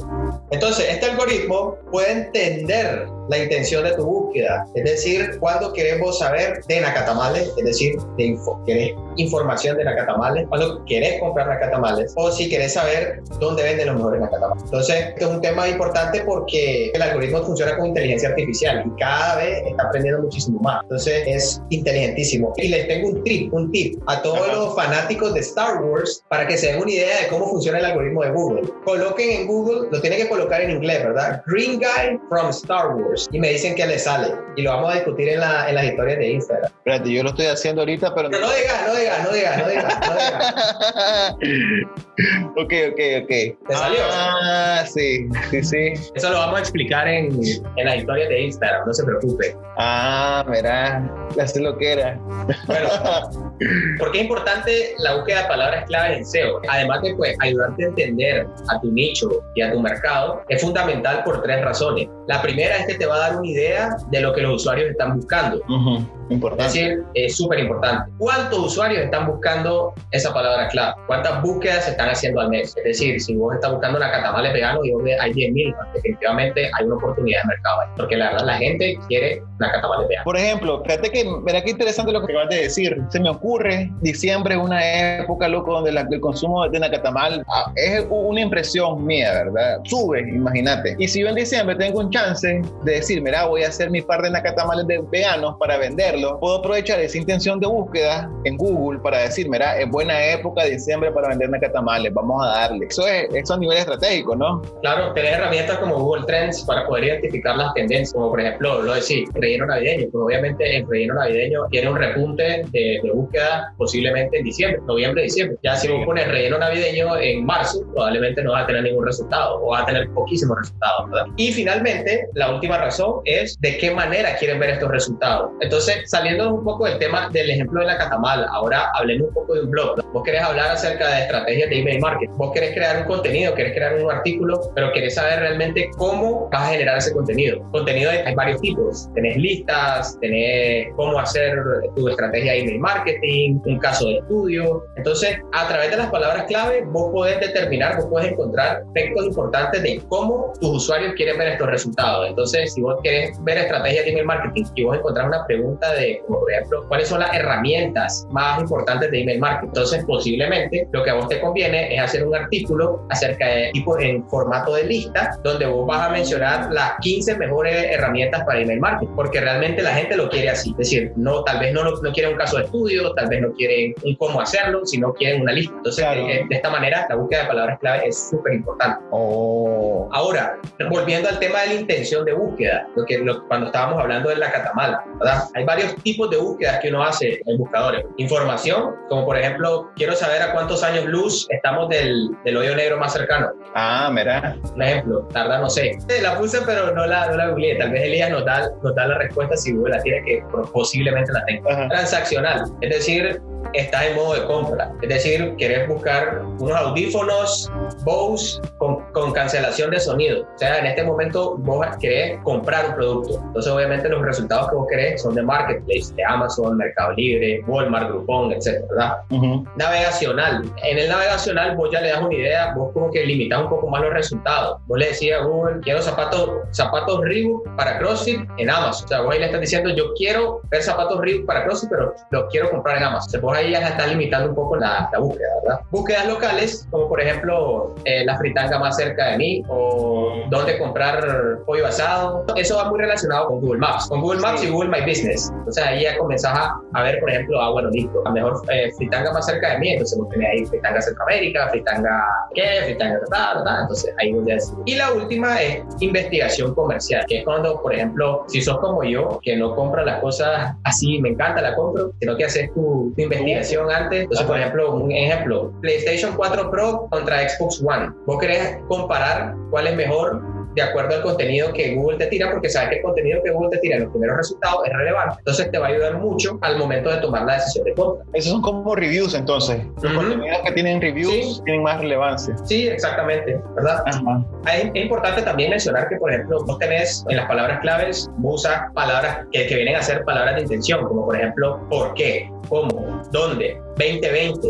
Entonces, 0.50 0.86
este 0.88 1.06
algoritmo 1.06 1.76
puede 1.90 2.12
entender 2.12 3.06
la 3.28 3.38
intención 3.38 3.84
de 3.84 3.92
tu 3.92 4.04
búsqueda, 4.04 4.66
es 4.74 4.84
decir, 4.84 5.38
cuando 5.38 5.72
queremos 5.72 6.18
saber 6.18 6.60
de 6.66 6.80
nacatamales, 6.80 7.52
es 7.56 7.64
decir, 7.64 7.94
de 8.18 8.24
info, 8.24 8.60
querés 8.66 8.92
información 9.16 9.76
de 9.76 9.84
nacatamales, 9.84 10.46
cuando 10.48 10.84
querés 10.84 11.20
comprar 11.20 11.48
nacatamales, 11.48 12.12
o 12.16 12.30
si 12.30 12.48
querés 12.48 12.74
saber 12.74 13.22
dónde 13.40 13.62
venden 13.62 13.88
los 13.88 13.96
mejores 13.96 14.20
nacatamales. 14.20 14.62
Entonces, 14.64 14.96
esto 15.08 15.26
es 15.26 15.30
un 15.32 15.40
tema 15.40 15.68
importante 15.68 16.22
porque 16.22 16.90
el 16.94 17.02
algoritmo 17.02 17.42
funciona 17.42 17.76
con 17.76 17.88
inteligencia 17.88 18.30
artificial 18.30 18.84
y 18.86 19.00
cada 19.00 19.36
vez 19.36 19.62
está 19.66 19.82
aprendiendo 19.84 20.22
muchísimo 20.22 20.60
más. 20.60 20.82
Entonces, 20.82 21.22
es 21.26 21.62
inteligentísimo. 21.70 22.52
Y 22.56 22.68
les 22.68 22.88
tengo 22.88 23.08
un 23.08 23.22
tip, 23.24 23.52
un 23.52 23.70
tip 23.70 24.02
a 24.06 24.22
todos 24.22 24.40
Ajá. 24.40 24.52
los 24.52 24.74
fanáticos 24.74 25.34
de 25.34 25.40
Star 25.40 25.82
Wars 25.82 26.24
para 26.28 26.46
que 26.46 26.56
se 26.56 26.68
den 26.68 26.82
una 26.82 26.90
idea 26.90 27.20
de 27.22 27.28
cómo 27.28 27.46
funciona 27.48 27.78
el 27.78 27.84
algoritmo 27.84 28.22
de 28.22 28.30
Google. 28.30 28.62
Coloquen 28.84 29.30
en 29.42 29.46
Google, 29.46 29.88
lo 29.90 30.00
tienen 30.00 30.20
que 30.20 30.28
colocar 30.28 30.60
en 30.60 30.70
inglés, 30.70 31.04
¿verdad? 31.04 31.42
Green 31.46 31.78
Guy 31.78 32.18
from 32.28 32.50
Star 32.50 32.94
Wars. 32.96 33.28
Y 33.32 33.38
me 33.38 33.50
dicen 33.50 33.74
que 33.74 33.86
les 33.86 34.04
sale. 34.04 34.34
Y 34.56 34.62
lo 34.62 34.70
vamos 34.70 34.92
a 34.92 34.94
discutir 34.96 35.28
en, 35.28 35.40
la, 35.40 35.68
en 35.68 35.74
las 35.74 35.84
historias 35.84 36.18
de 36.18 36.30
Instagram. 36.32 36.70
Espérate, 36.78 37.12
yo 37.12 37.22
lo 37.22 37.30
estoy 37.30 37.46
haciendo 37.46 37.82
ahorita, 37.82 38.14
pero 38.14 38.28
no 38.28 38.38
digas, 38.38 38.86
no 38.86 38.91
no 38.92 38.98
digas, 38.98 39.24
no 39.24 39.30
digas, 39.32 39.58
no 39.58 39.68
digas, 39.68 39.98
no 40.08 40.14
digas. 40.14 41.36
ok, 42.56 42.72
ok, 42.92 43.00
ok. 43.22 43.28
¿Te 43.68 43.74
salió? 43.74 44.00
Ah, 44.12 44.84
sí, 44.86 45.28
sí, 45.50 45.62
sí. 45.62 45.92
Eso 46.14 46.30
lo 46.30 46.38
vamos 46.38 46.56
a 46.58 46.60
explicar 46.60 47.08
en, 47.08 47.32
en 47.76 47.84
las 47.84 47.96
historias 47.96 48.28
de 48.28 48.40
Instagram, 48.42 48.86
no 48.86 48.92
se 48.92 49.04
preocupe. 49.04 49.56
Ah, 49.78 50.44
verá, 50.48 51.10
ya 51.36 51.46
sé 51.46 51.60
lo 51.60 51.76
que 51.78 51.92
era. 51.92 52.18
Bueno, 52.66 52.88
¿por 53.98 54.12
qué 54.12 54.18
es 54.18 54.24
importante 54.24 54.94
la 54.98 55.16
búsqueda 55.16 55.42
de 55.42 55.48
palabras 55.48 55.84
clave 55.86 56.16
en 56.18 56.26
SEO? 56.26 56.60
Además 56.68 57.02
de 57.02 57.14
pues, 57.14 57.36
ayudarte 57.40 57.84
a 57.84 57.88
entender 57.88 58.46
a 58.68 58.80
tu 58.80 58.90
nicho 58.92 59.28
y 59.54 59.62
a 59.62 59.72
tu 59.72 59.80
mercado, 59.80 60.42
es 60.48 60.60
fundamental 60.60 61.24
por 61.24 61.42
tres 61.42 61.64
razones. 61.64 62.08
La 62.28 62.42
primera 62.42 62.76
es 62.76 62.86
que 62.86 62.94
te 62.94 63.06
va 63.06 63.16
a 63.16 63.18
dar 63.30 63.36
una 63.38 63.48
idea 63.48 63.96
de 64.10 64.20
lo 64.20 64.32
que 64.34 64.42
los 64.42 64.56
usuarios 64.62 64.90
están 64.90 65.16
buscando. 65.16 65.58
Ujú, 65.68 65.96
Es 66.26 66.30
Importante. 66.30 66.64
decir, 66.64 67.02
es 67.14 67.36
súper 67.36 67.60
importante. 67.60 68.10
¿Cuántos 68.18 68.71
usuarios 68.72 69.02
están 69.02 69.26
buscando 69.26 69.92
esa 70.10 70.32
palabra 70.32 70.68
clave? 70.68 70.94
¿Cuántas 71.06 71.42
búsquedas 71.42 71.84
se 71.84 71.90
están 71.92 72.08
haciendo 72.08 72.40
al 72.40 72.48
mes? 72.48 72.74
Es 72.78 72.84
decir, 72.84 73.20
si 73.20 73.36
vos 73.36 73.54
estás 73.54 73.70
buscando 73.72 73.98
una 73.98 74.10
catamales 74.10 74.52
vegano 74.52 74.80
y 74.84 74.90
donde 74.90 75.18
hay 75.18 75.32
10.000, 75.32 75.74
definitivamente 75.94 76.70
hay 76.72 76.84
una 76.86 76.96
oportunidad 76.96 77.42
de 77.42 77.48
mercado 77.48 77.80
ahí. 77.80 77.88
Porque 77.96 78.16
la 78.16 78.30
verdad, 78.30 78.46
la 78.46 78.54
gente 78.54 78.98
quiere 79.08 79.42
una 79.58 79.72
catamales 79.72 80.08
vegano. 80.08 80.24
Por 80.24 80.36
ejemplo, 80.36 80.82
fíjate 80.84 81.10
que, 81.10 81.24
verá 81.44 81.62
qué 81.62 81.70
interesante 81.70 82.12
lo 82.12 82.24
que 82.24 82.32
acabas 82.32 82.48
de 82.50 82.62
decir. 82.62 83.00
Se 83.10 83.20
me 83.20 83.30
ocurre, 83.30 83.90
diciembre 84.00 84.54
es 84.54 84.60
una 84.60 85.18
época, 85.18 85.48
loco, 85.48 85.72
donde 85.72 85.92
la- 85.92 86.06
el 86.10 86.20
consumo 86.20 86.68
de 86.68 86.78
nacatamal 86.80 87.44
ah, 87.48 87.72
es 87.76 88.04
una 88.10 88.40
impresión 88.40 89.04
mía, 89.04 89.32
¿verdad? 89.32 89.80
Sube, 89.84 90.20
imagínate. 90.20 90.96
Y 90.98 91.08
si 91.08 91.20
yo 91.20 91.28
en 91.28 91.34
diciembre 91.34 91.76
tengo 91.76 92.00
un 92.00 92.10
chance 92.10 92.60
de 92.84 92.92
decir, 92.92 93.22
mira, 93.22 93.46
voy 93.46 93.64
a 93.64 93.68
hacer 93.68 93.90
mi 93.90 94.00
par 94.02 94.22
de 94.22 94.30
nacatamales 94.30 94.86
de 94.86 95.00
veganos 95.10 95.56
para 95.58 95.76
venderlos, 95.78 96.36
puedo 96.40 96.56
aprovechar 96.58 97.00
esa 97.00 97.18
intención 97.18 97.60
de 97.60 97.66
búsqueda 97.66 98.30
en 98.44 98.56
Google 98.62 99.00
para 99.00 99.18
decir, 99.18 99.48
mira, 99.48 99.78
es 99.78 99.90
buena 99.90 100.32
época 100.32 100.64
diciembre 100.64 101.10
para 101.10 101.28
vender 101.28 101.50
nacatamales, 101.50 102.14
vamos 102.14 102.44
a 102.44 102.48
darle. 102.48 102.86
Eso 102.86 103.06
es, 103.06 103.26
eso 103.34 103.54
a 103.54 103.58
nivel 103.58 103.78
estratégico, 103.78 104.36
¿no? 104.36 104.62
Claro, 104.80 105.12
tenés 105.14 105.32
herramientas 105.32 105.78
como 105.78 105.98
Google 105.98 106.24
Trends 106.26 106.62
para 106.62 106.86
poder 106.86 107.04
identificar 107.04 107.56
las 107.56 107.74
tendencias, 107.74 108.12
como 108.12 108.30
por 108.30 108.40
ejemplo, 108.40 108.82
lo 108.82 108.94
decís, 108.94 109.28
relleno 109.34 109.66
navideño. 109.66 110.08
Pues 110.12 110.24
obviamente 110.24 110.76
el 110.76 110.86
relleno 110.88 111.14
navideño 111.14 111.66
tiene 111.70 111.90
un 111.90 111.96
repunte 111.96 112.64
de, 112.70 113.00
de 113.02 113.10
búsqueda 113.12 113.72
posiblemente 113.76 114.38
en 114.38 114.44
diciembre, 114.44 114.80
noviembre, 114.86 115.24
diciembre. 115.24 115.58
Ya 115.62 115.74
si 115.76 115.88
vos 115.88 116.04
pones 116.04 116.28
relleno 116.28 116.58
navideño 116.58 117.16
en 117.18 117.44
marzo, 117.44 117.80
probablemente 117.92 118.42
no 118.42 118.52
vas 118.52 118.64
a 118.64 118.66
tener 118.66 118.84
ningún 118.84 119.06
resultado 119.06 119.60
o 119.62 119.70
vas 119.70 119.82
a 119.82 119.86
tener 119.86 120.08
poquísimos 120.10 120.58
resultados, 120.58 121.10
¿verdad? 121.10 121.26
Y 121.36 121.52
finalmente, 121.52 122.28
la 122.34 122.52
última 122.52 122.78
razón 122.78 123.20
es 123.24 123.58
de 123.60 123.76
qué 123.78 123.90
manera 123.90 124.36
quieren 124.36 124.60
ver 124.60 124.70
estos 124.70 124.90
resultados. 124.90 125.50
Entonces, 125.60 126.02
saliendo 126.06 126.54
un 126.54 126.64
poco 126.64 126.86
del 126.86 126.98
tema 126.98 127.28
del 127.30 127.50
ejemplo 127.50 127.80
de 127.80 127.86
la 127.86 127.98
catamal, 127.98 128.46
ahora 128.52 128.90
hablemos 128.94 129.28
un 129.28 129.34
poco 129.34 129.54
de 129.54 129.60
un 129.62 129.70
blog. 129.70 130.02
Vos 130.12 130.22
querés 130.24 130.42
hablar 130.42 130.70
acerca 130.72 131.08
de 131.08 131.22
estrategias 131.22 131.70
de 131.70 131.80
email 131.80 132.00
marketing. 132.00 132.34
Vos 132.36 132.52
querés 132.52 132.74
crear 132.74 132.98
un 132.98 133.04
contenido, 133.04 133.54
querés 133.54 133.74
crear 133.74 133.94
un 133.94 134.10
artículo, 134.10 134.60
pero 134.74 134.92
querés 134.92 135.14
saber 135.14 135.40
realmente 135.40 135.90
cómo 135.96 136.48
vas 136.50 136.68
a 136.68 136.72
generar 136.72 136.98
ese 136.98 137.12
contenido. 137.12 137.62
Contenido 137.70 138.10
hay 138.10 138.34
varios 138.34 138.60
tipos. 138.60 139.08
Tenés 139.14 139.36
listas, 139.36 140.18
tenés 140.20 140.88
cómo 140.96 141.18
hacer 141.18 141.56
tu 141.96 142.08
estrategia 142.08 142.52
de 142.52 142.60
email 142.60 142.80
marketing, 142.80 143.60
un 143.64 143.78
caso 143.78 144.06
de 144.06 144.18
estudio. 144.18 144.84
Entonces, 144.96 145.38
a 145.52 145.68
través 145.68 145.90
de 145.90 145.96
las 145.96 146.10
palabras 146.10 146.44
clave, 146.44 146.82
vos 146.86 147.10
podés 147.12 147.40
determinar, 147.40 147.96
vos 147.96 148.06
podés 148.06 148.32
encontrar 148.32 148.82
aspectos 148.86 149.26
importantes 149.26 149.82
de 149.82 150.00
cómo 150.08 150.52
tus 150.60 150.82
usuarios 150.82 151.14
quieren 151.14 151.38
ver 151.38 151.48
estos 151.48 151.68
resultados. 151.68 152.28
Entonces, 152.28 152.74
si 152.74 152.82
vos 152.82 152.96
querés 153.02 153.42
ver 153.44 153.58
estrategias 153.58 154.04
de 154.04 154.10
email 154.10 154.26
marketing 154.26 154.64
y 154.74 154.84
vos 154.84 154.96
encontrás 154.96 155.26
una 155.26 155.46
pregunta 155.46 155.92
de, 155.94 156.22
por 156.28 156.50
ejemplo, 156.50 156.84
¿cuáles 156.88 157.08
son 157.08 157.20
las 157.20 157.34
herramientas 157.34 158.26
más 158.30 158.41
importantes 158.60 159.10
de 159.10 159.20
email 159.22 159.38
marketing? 159.40 159.68
Entonces, 159.68 160.04
posiblemente 160.04 160.88
lo 160.92 161.02
que 161.02 161.10
a 161.10 161.14
vos 161.14 161.28
te 161.28 161.40
conviene 161.40 161.94
es 161.94 162.00
hacer 162.00 162.26
un 162.26 162.34
artículo 162.34 163.06
acerca 163.10 163.46
de 163.46 163.70
tipo 163.72 163.98
en 163.98 164.26
formato 164.28 164.74
de 164.74 164.84
lista, 164.84 165.38
donde 165.42 165.66
vos 165.66 165.86
vas 165.86 166.08
a 166.08 166.10
mencionar 166.10 166.70
las 166.72 166.92
15 167.00 167.36
mejores 167.36 167.74
herramientas 167.90 168.44
para 168.44 168.60
email 168.60 168.80
marketing, 168.80 169.12
porque 169.14 169.40
realmente 169.40 169.82
la 169.82 169.90
gente 169.94 170.16
lo 170.16 170.28
quiere 170.28 170.50
así. 170.50 170.70
Es 170.72 170.76
decir, 170.76 171.12
no, 171.16 171.42
tal 171.44 171.58
vez 171.60 171.72
no, 171.72 171.82
no 171.84 172.12
quieren 172.12 172.32
un 172.32 172.38
caso 172.38 172.58
de 172.58 172.64
estudio, 172.64 173.12
tal 173.14 173.28
vez 173.28 173.40
no 173.40 173.52
quieren 173.52 173.94
un 174.04 174.16
cómo 174.16 174.40
hacerlo, 174.40 174.84
sino 174.84 175.12
quieren 175.14 175.42
una 175.42 175.52
lista. 175.52 175.74
Entonces, 175.76 176.04
Claro. 176.04 176.20
eh, 176.28 176.46
de 176.48 176.56
esta 176.56 176.70
manera, 176.70 177.06
la 177.08 177.16
búsqueda 177.16 177.42
de 177.42 177.46
palabras 177.48 177.78
clave 177.80 178.08
es 178.08 178.28
súper 178.30 178.54
importante. 178.54 179.02
Oh. 179.10 180.08
Ahora, 180.12 180.58
volviendo 180.90 181.28
al 181.28 181.38
tema 181.38 181.60
de 181.62 181.68
la 181.68 181.74
intención 181.74 182.24
de 182.24 182.32
búsqueda, 182.32 182.86
lo 182.96 183.04
que, 183.04 183.18
lo- 183.18 183.46
cuando 183.46 183.66
estábamos 183.66 184.00
hablando 184.00 184.28
de 184.30 184.36
la 184.36 184.50
catamala, 184.50 185.04
¿verdad? 185.18 185.44
Hay 185.54 185.64
varios 185.64 185.94
tipos 186.02 186.30
de 186.30 186.36
búsquedas 186.38 186.80
que 186.80 186.88
uno 186.88 187.02
hace 187.02 187.40
en 187.46 187.58
buscadores. 187.58 188.04
Información, 188.32 188.94
como 189.10 189.26
por 189.26 189.36
ejemplo, 189.36 189.90
quiero 189.94 190.14
saber 190.14 190.40
a 190.40 190.52
cuántos 190.52 190.82
años 190.82 191.04
luz 191.04 191.46
estamos 191.50 191.90
del, 191.90 192.30
del 192.44 192.56
hoyo 192.56 192.74
negro 192.74 192.96
más 192.96 193.12
cercano. 193.12 193.48
Ah, 193.74 194.10
mira. 194.10 194.56
Un 194.74 194.82
ejemplo, 194.82 195.28
tarda, 195.32 195.58
no 195.58 195.68
sé. 195.68 195.98
La 196.22 196.38
puse, 196.38 196.62
pero 196.62 196.94
no 196.94 197.06
la, 197.06 197.26
no 197.26 197.36
la 197.36 197.48
googleé. 197.48 197.76
Tal 197.76 197.90
vez 197.90 198.04
Elías 198.04 198.30
nos 198.30 198.46
da, 198.46 198.70
nos 198.82 198.94
da 198.94 199.06
la 199.06 199.18
respuesta 199.18 199.54
si 199.56 199.72
Google 199.72 199.96
la 199.96 200.02
tiene, 200.02 200.24
que 200.24 200.42
posiblemente 200.72 201.30
la 201.30 201.44
tenga. 201.44 201.70
Ajá. 201.70 201.88
Transaccional, 201.88 202.64
es 202.80 202.90
decir, 202.90 203.42
estás 203.72 204.04
en 204.06 204.16
modo 204.16 204.34
de 204.34 204.46
compra. 204.46 204.92
Es 205.02 205.08
decir, 205.08 205.54
querés 205.56 205.88
buscar 205.88 206.42
unos 206.58 206.76
audífonos 206.76 207.70
Bose 208.04 208.60
con, 208.78 209.00
con 209.12 209.32
cancelación 209.32 209.90
de 209.90 210.00
sonido. 210.00 210.42
O 210.42 210.58
sea, 210.58 210.78
en 210.78 210.86
este 210.86 211.04
momento 211.04 211.56
vos 211.58 211.86
querés 212.00 212.38
comprar 212.42 212.90
un 212.90 212.94
producto. 212.94 213.42
Entonces, 213.46 213.72
obviamente, 213.72 214.08
los 214.08 214.22
resultados 214.22 214.70
que 214.70 214.76
vos 214.76 214.86
querés 214.88 215.22
son 215.22 215.34
de 215.34 215.42
Marketplace, 215.42 216.14
de 216.14 216.24
Amazon, 216.24 216.76
Mercado 216.76 217.12
Libre, 217.12 217.62
Walmart, 217.66 218.08
Groupon, 218.08 218.52
etc. 218.52 218.84
¿verdad? 218.90 219.18
Ujú. 219.30 219.66
Navegacional. 219.76 220.62
En 220.82 220.98
el 220.98 221.08
navegacional 221.08 221.76
vos 221.76 221.90
ya 221.92 222.00
le 222.00 222.08
das 222.08 222.20
una 222.20 222.34
idea, 222.34 222.74
vos 222.74 222.92
como 222.92 223.10
que 223.10 223.24
limitas 223.24 223.62
un 223.62 223.68
poco 223.68 223.88
más 223.88 224.02
los 224.02 224.12
resultados. 224.12 224.80
Vos 224.86 224.98
le 224.98 225.08
decías 225.08 225.40
a 225.40 225.44
Google, 225.44 225.80
quiero 225.80 226.02
zapatos, 226.02 226.50
zapatos 226.72 227.20
Reebok 227.22 227.68
para 227.76 227.98
CrossFit 227.98 228.40
en 228.58 228.70
Amazon. 228.70 229.04
O 229.04 229.08
sea, 229.08 229.20
vos 229.20 229.32
ahí 229.32 229.38
le 229.38 229.46
estás 229.46 229.60
diciendo, 229.60 229.90
yo 229.90 230.12
quiero 230.14 230.60
ver 230.70 230.82
zapatos 230.82 231.20
Reebok 231.20 231.46
para 231.46 231.64
CrossFit, 231.64 231.90
pero 231.90 232.14
los 232.30 232.44
quiero 232.50 232.70
comprar 232.70 232.98
en 232.98 233.04
Amazon. 233.04 233.12
Entonces, 233.34 233.40
vos 233.52 233.58
ahí 233.58 233.72
ya 233.72 233.86
estás 233.86 234.08
limitando 234.08 234.48
un 234.48 234.54
poco 234.54 234.76
la, 234.76 235.08
la 235.12 235.18
búsqueda, 235.18 235.48
¿verdad? 235.62 235.80
Búsquedas 235.90 236.26
locales, 236.26 236.86
como 236.90 237.08
por 237.08 237.20
ejemplo 237.20 237.94
eh, 238.04 238.24
la 238.24 238.36
fritanga 238.38 238.78
más 238.78 238.96
cerca 238.96 239.26
de 239.30 239.36
mí 239.38 239.64
o 239.68 240.42
dónde 240.48 240.78
comprar 240.78 241.58
pollo 241.66 241.86
asado. 241.86 242.44
Eso 242.56 242.76
va 242.76 242.88
muy 242.88 242.98
relacionado 242.98 243.48
con 243.48 243.60
Google 243.60 243.80
Maps, 243.80 244.08
con 244.08 244.20
Google 244.20 244.40
Maps 244.40 244.60
Sí. 244.60 244.66
y 244.68 244.70
Google 244.70 244.90
My 244.90 245.00
Business. 245.00 245.50
Entonces 245.52 245.84
ahí 245.84 246.02
ya 246.02 246.16
comenzás 246.18 246.56
a, 246.56 246.80
a 246.94 247.02
ver, 247.02 247.18
por 247.20 247.30
ejemplo, 247.30 247.60
ah, 247.60 247.70
bueno, 247.70 247.90
listo, 247.90 248.22
a 248.26 248.30
mejor 248.30 248.60
eh, 248.70 248.90
fritanga 248.96 249.32
más 249.32 249.46
cerca 249.46 249.72
de 249.72 249.78
mí, 249.78 249.90
entonces 249.92 250.18
vos 250.18 250.28
tenés 250.30 250.48
ahí 250.50 250.66
fritanga 250.66 251.00
Centroamérica, 251.00 251.68
fritanga 251.70 252.22
qué, 252.54 252.62
fritanga 252.84 253.20
ta, 253.30 253.54
ta, 253.54 253.64
ta, 253.64 253.80
entonces 253.82 254.14
ahí 254.20 254.32
voy 254.32 254.50
a 254.50 254.54
decir. 254.54 254.74
Y 254.86 254.94
la 254.94 255.12
última 255.12 255.60
es 255.60 255.82
investigación 256.00 256.74
comercial, 256.74 257.24
que 257.28 257.38
es 257.38 257.44
cuando, 257.44 257.80
por 257.82 257.94
ejemplo, 257.94 258.44
si 258.48 258.60
sos 258.62 258.78
como 258.78 259.02
yo, 259.04 259.38
que 259.42 259.56
no 259.56 259.74
compra 259.74 260.04
las 260.04 260.20
cosas 260.20 260.74
así, 260.84 261.20
me 261.20 261.30
encanta, 261.30 261.60
la 261.60 261.74
compro, 261.74 262.12
sino 262.20 262.36
que 262.36 262.44
haces 262.44 262.72
tu, 262.74 263.12
tu 263.16 263.22
investigación 263.22 263.41
antes. 263.90 264.22
Entonces, 264.22 264.46
por 264.46 264.56
Ajá. 264.56 264.64
ejemplo, 264.64 264.94
un 264.94 265.12
ejemplo, 265.12 265.72
PlayStation 265.80 266.34
4 266.36 266.70
Pro 266.70 267.08
contra 267.10 267.48
Xbox 267.48 267.82
One. 267.82 268.10
Vos 268.26 268.38
querés 268.38 268.78
comparar 268.88 269.54
cuál 269.70 269.86
es 269.88 269.96
mejor 269.96 270.42
de 270.74 270.82
acuerdo 270.82 271.14
al 271.16 271.22
contenido 271.22 271.72
que 271.72 271.94
Google 271.94 272.18
te 272.18 272.26
tira, 272.26 272.50
porque 272.50 272.68
sabes 272.68 272.90
que 272.90 272.96
el 272.96 273.02
contenido 273.02 273.40
que 273.44 273.50
Google 273.50 273.70
te 273.70 273.78
tira 273.78 273.96
en 273.96 274.02
los 274.04 274.10
primeros 274.12 274.36
resultados 274.38 274.80
es 274.86 274.92
relevante. 274.92 275.36
Entonces 275.38 275.70
te 275.70 275.78
va 275.78 275.86
a 275.86 275.90
ayudar 275.90 276.18
mucho 276.18 276.58
al 276.62 276.78
momento 276.78 277.10
de 277.10 277.18
tomar 277.18 277.44
la 277.44 277.54
decisión 277.54 277.84
de 277.84 277.94
compra. 277.94 278.24
Esos 278.32 278.52
son 278.52 278.62
como 278.62 278.94
reviews 278.94 279.34
entonces. 279.34 279.80
Los 280.02 280.12
contenidos 280.14 280.58
que 280.64 280.72
tienen 280.72 281.00
reviews 281.00 281.32
Sí. 281.32 281.60
tienen 281.64 281.82
más 281.82 282.00
relevancia. 282.00 282.54
Sí, 282.64 282.88
exactamente, 282.88 283.60
¿verdad? 283.76 284.02
Ajá. 284.06 284.44
Es, 284.74 284.84
es 284.94 285.02
importante 285.02 285.42
también 285.42 285.70
mencionar 285.70 286.08
que, 286.08 286.16
por 286.16 286.32
ejemplo, 286.32 286.64
vos 286.64 286.78
tenés 286.78 287.24
en 287.28 287.36
las 287.36 287.46
palabras 287.46 287.80
claves, 287.80 288.28
vos 288.38 288.62
usas 288.62 288.82
palabras 288.94 289.46
que, 289.52 289.66
que 289.66 289.74
vienen 289.76 289.96
a 289.96 290.02
ser 290.02 290.24
palabras 290.24 290.56
de 290.56 290.62
intención, 290.62 291.04
como 291.06 291.24
por 291.24 291.36
ejemplo, 291.36 291.80
¿por 291.88 292.14
qué? 292.14 292.50
¿Cómo? 292.68 293.22
¿Dónde? 293.32 293.76
2020. 293.98 294.68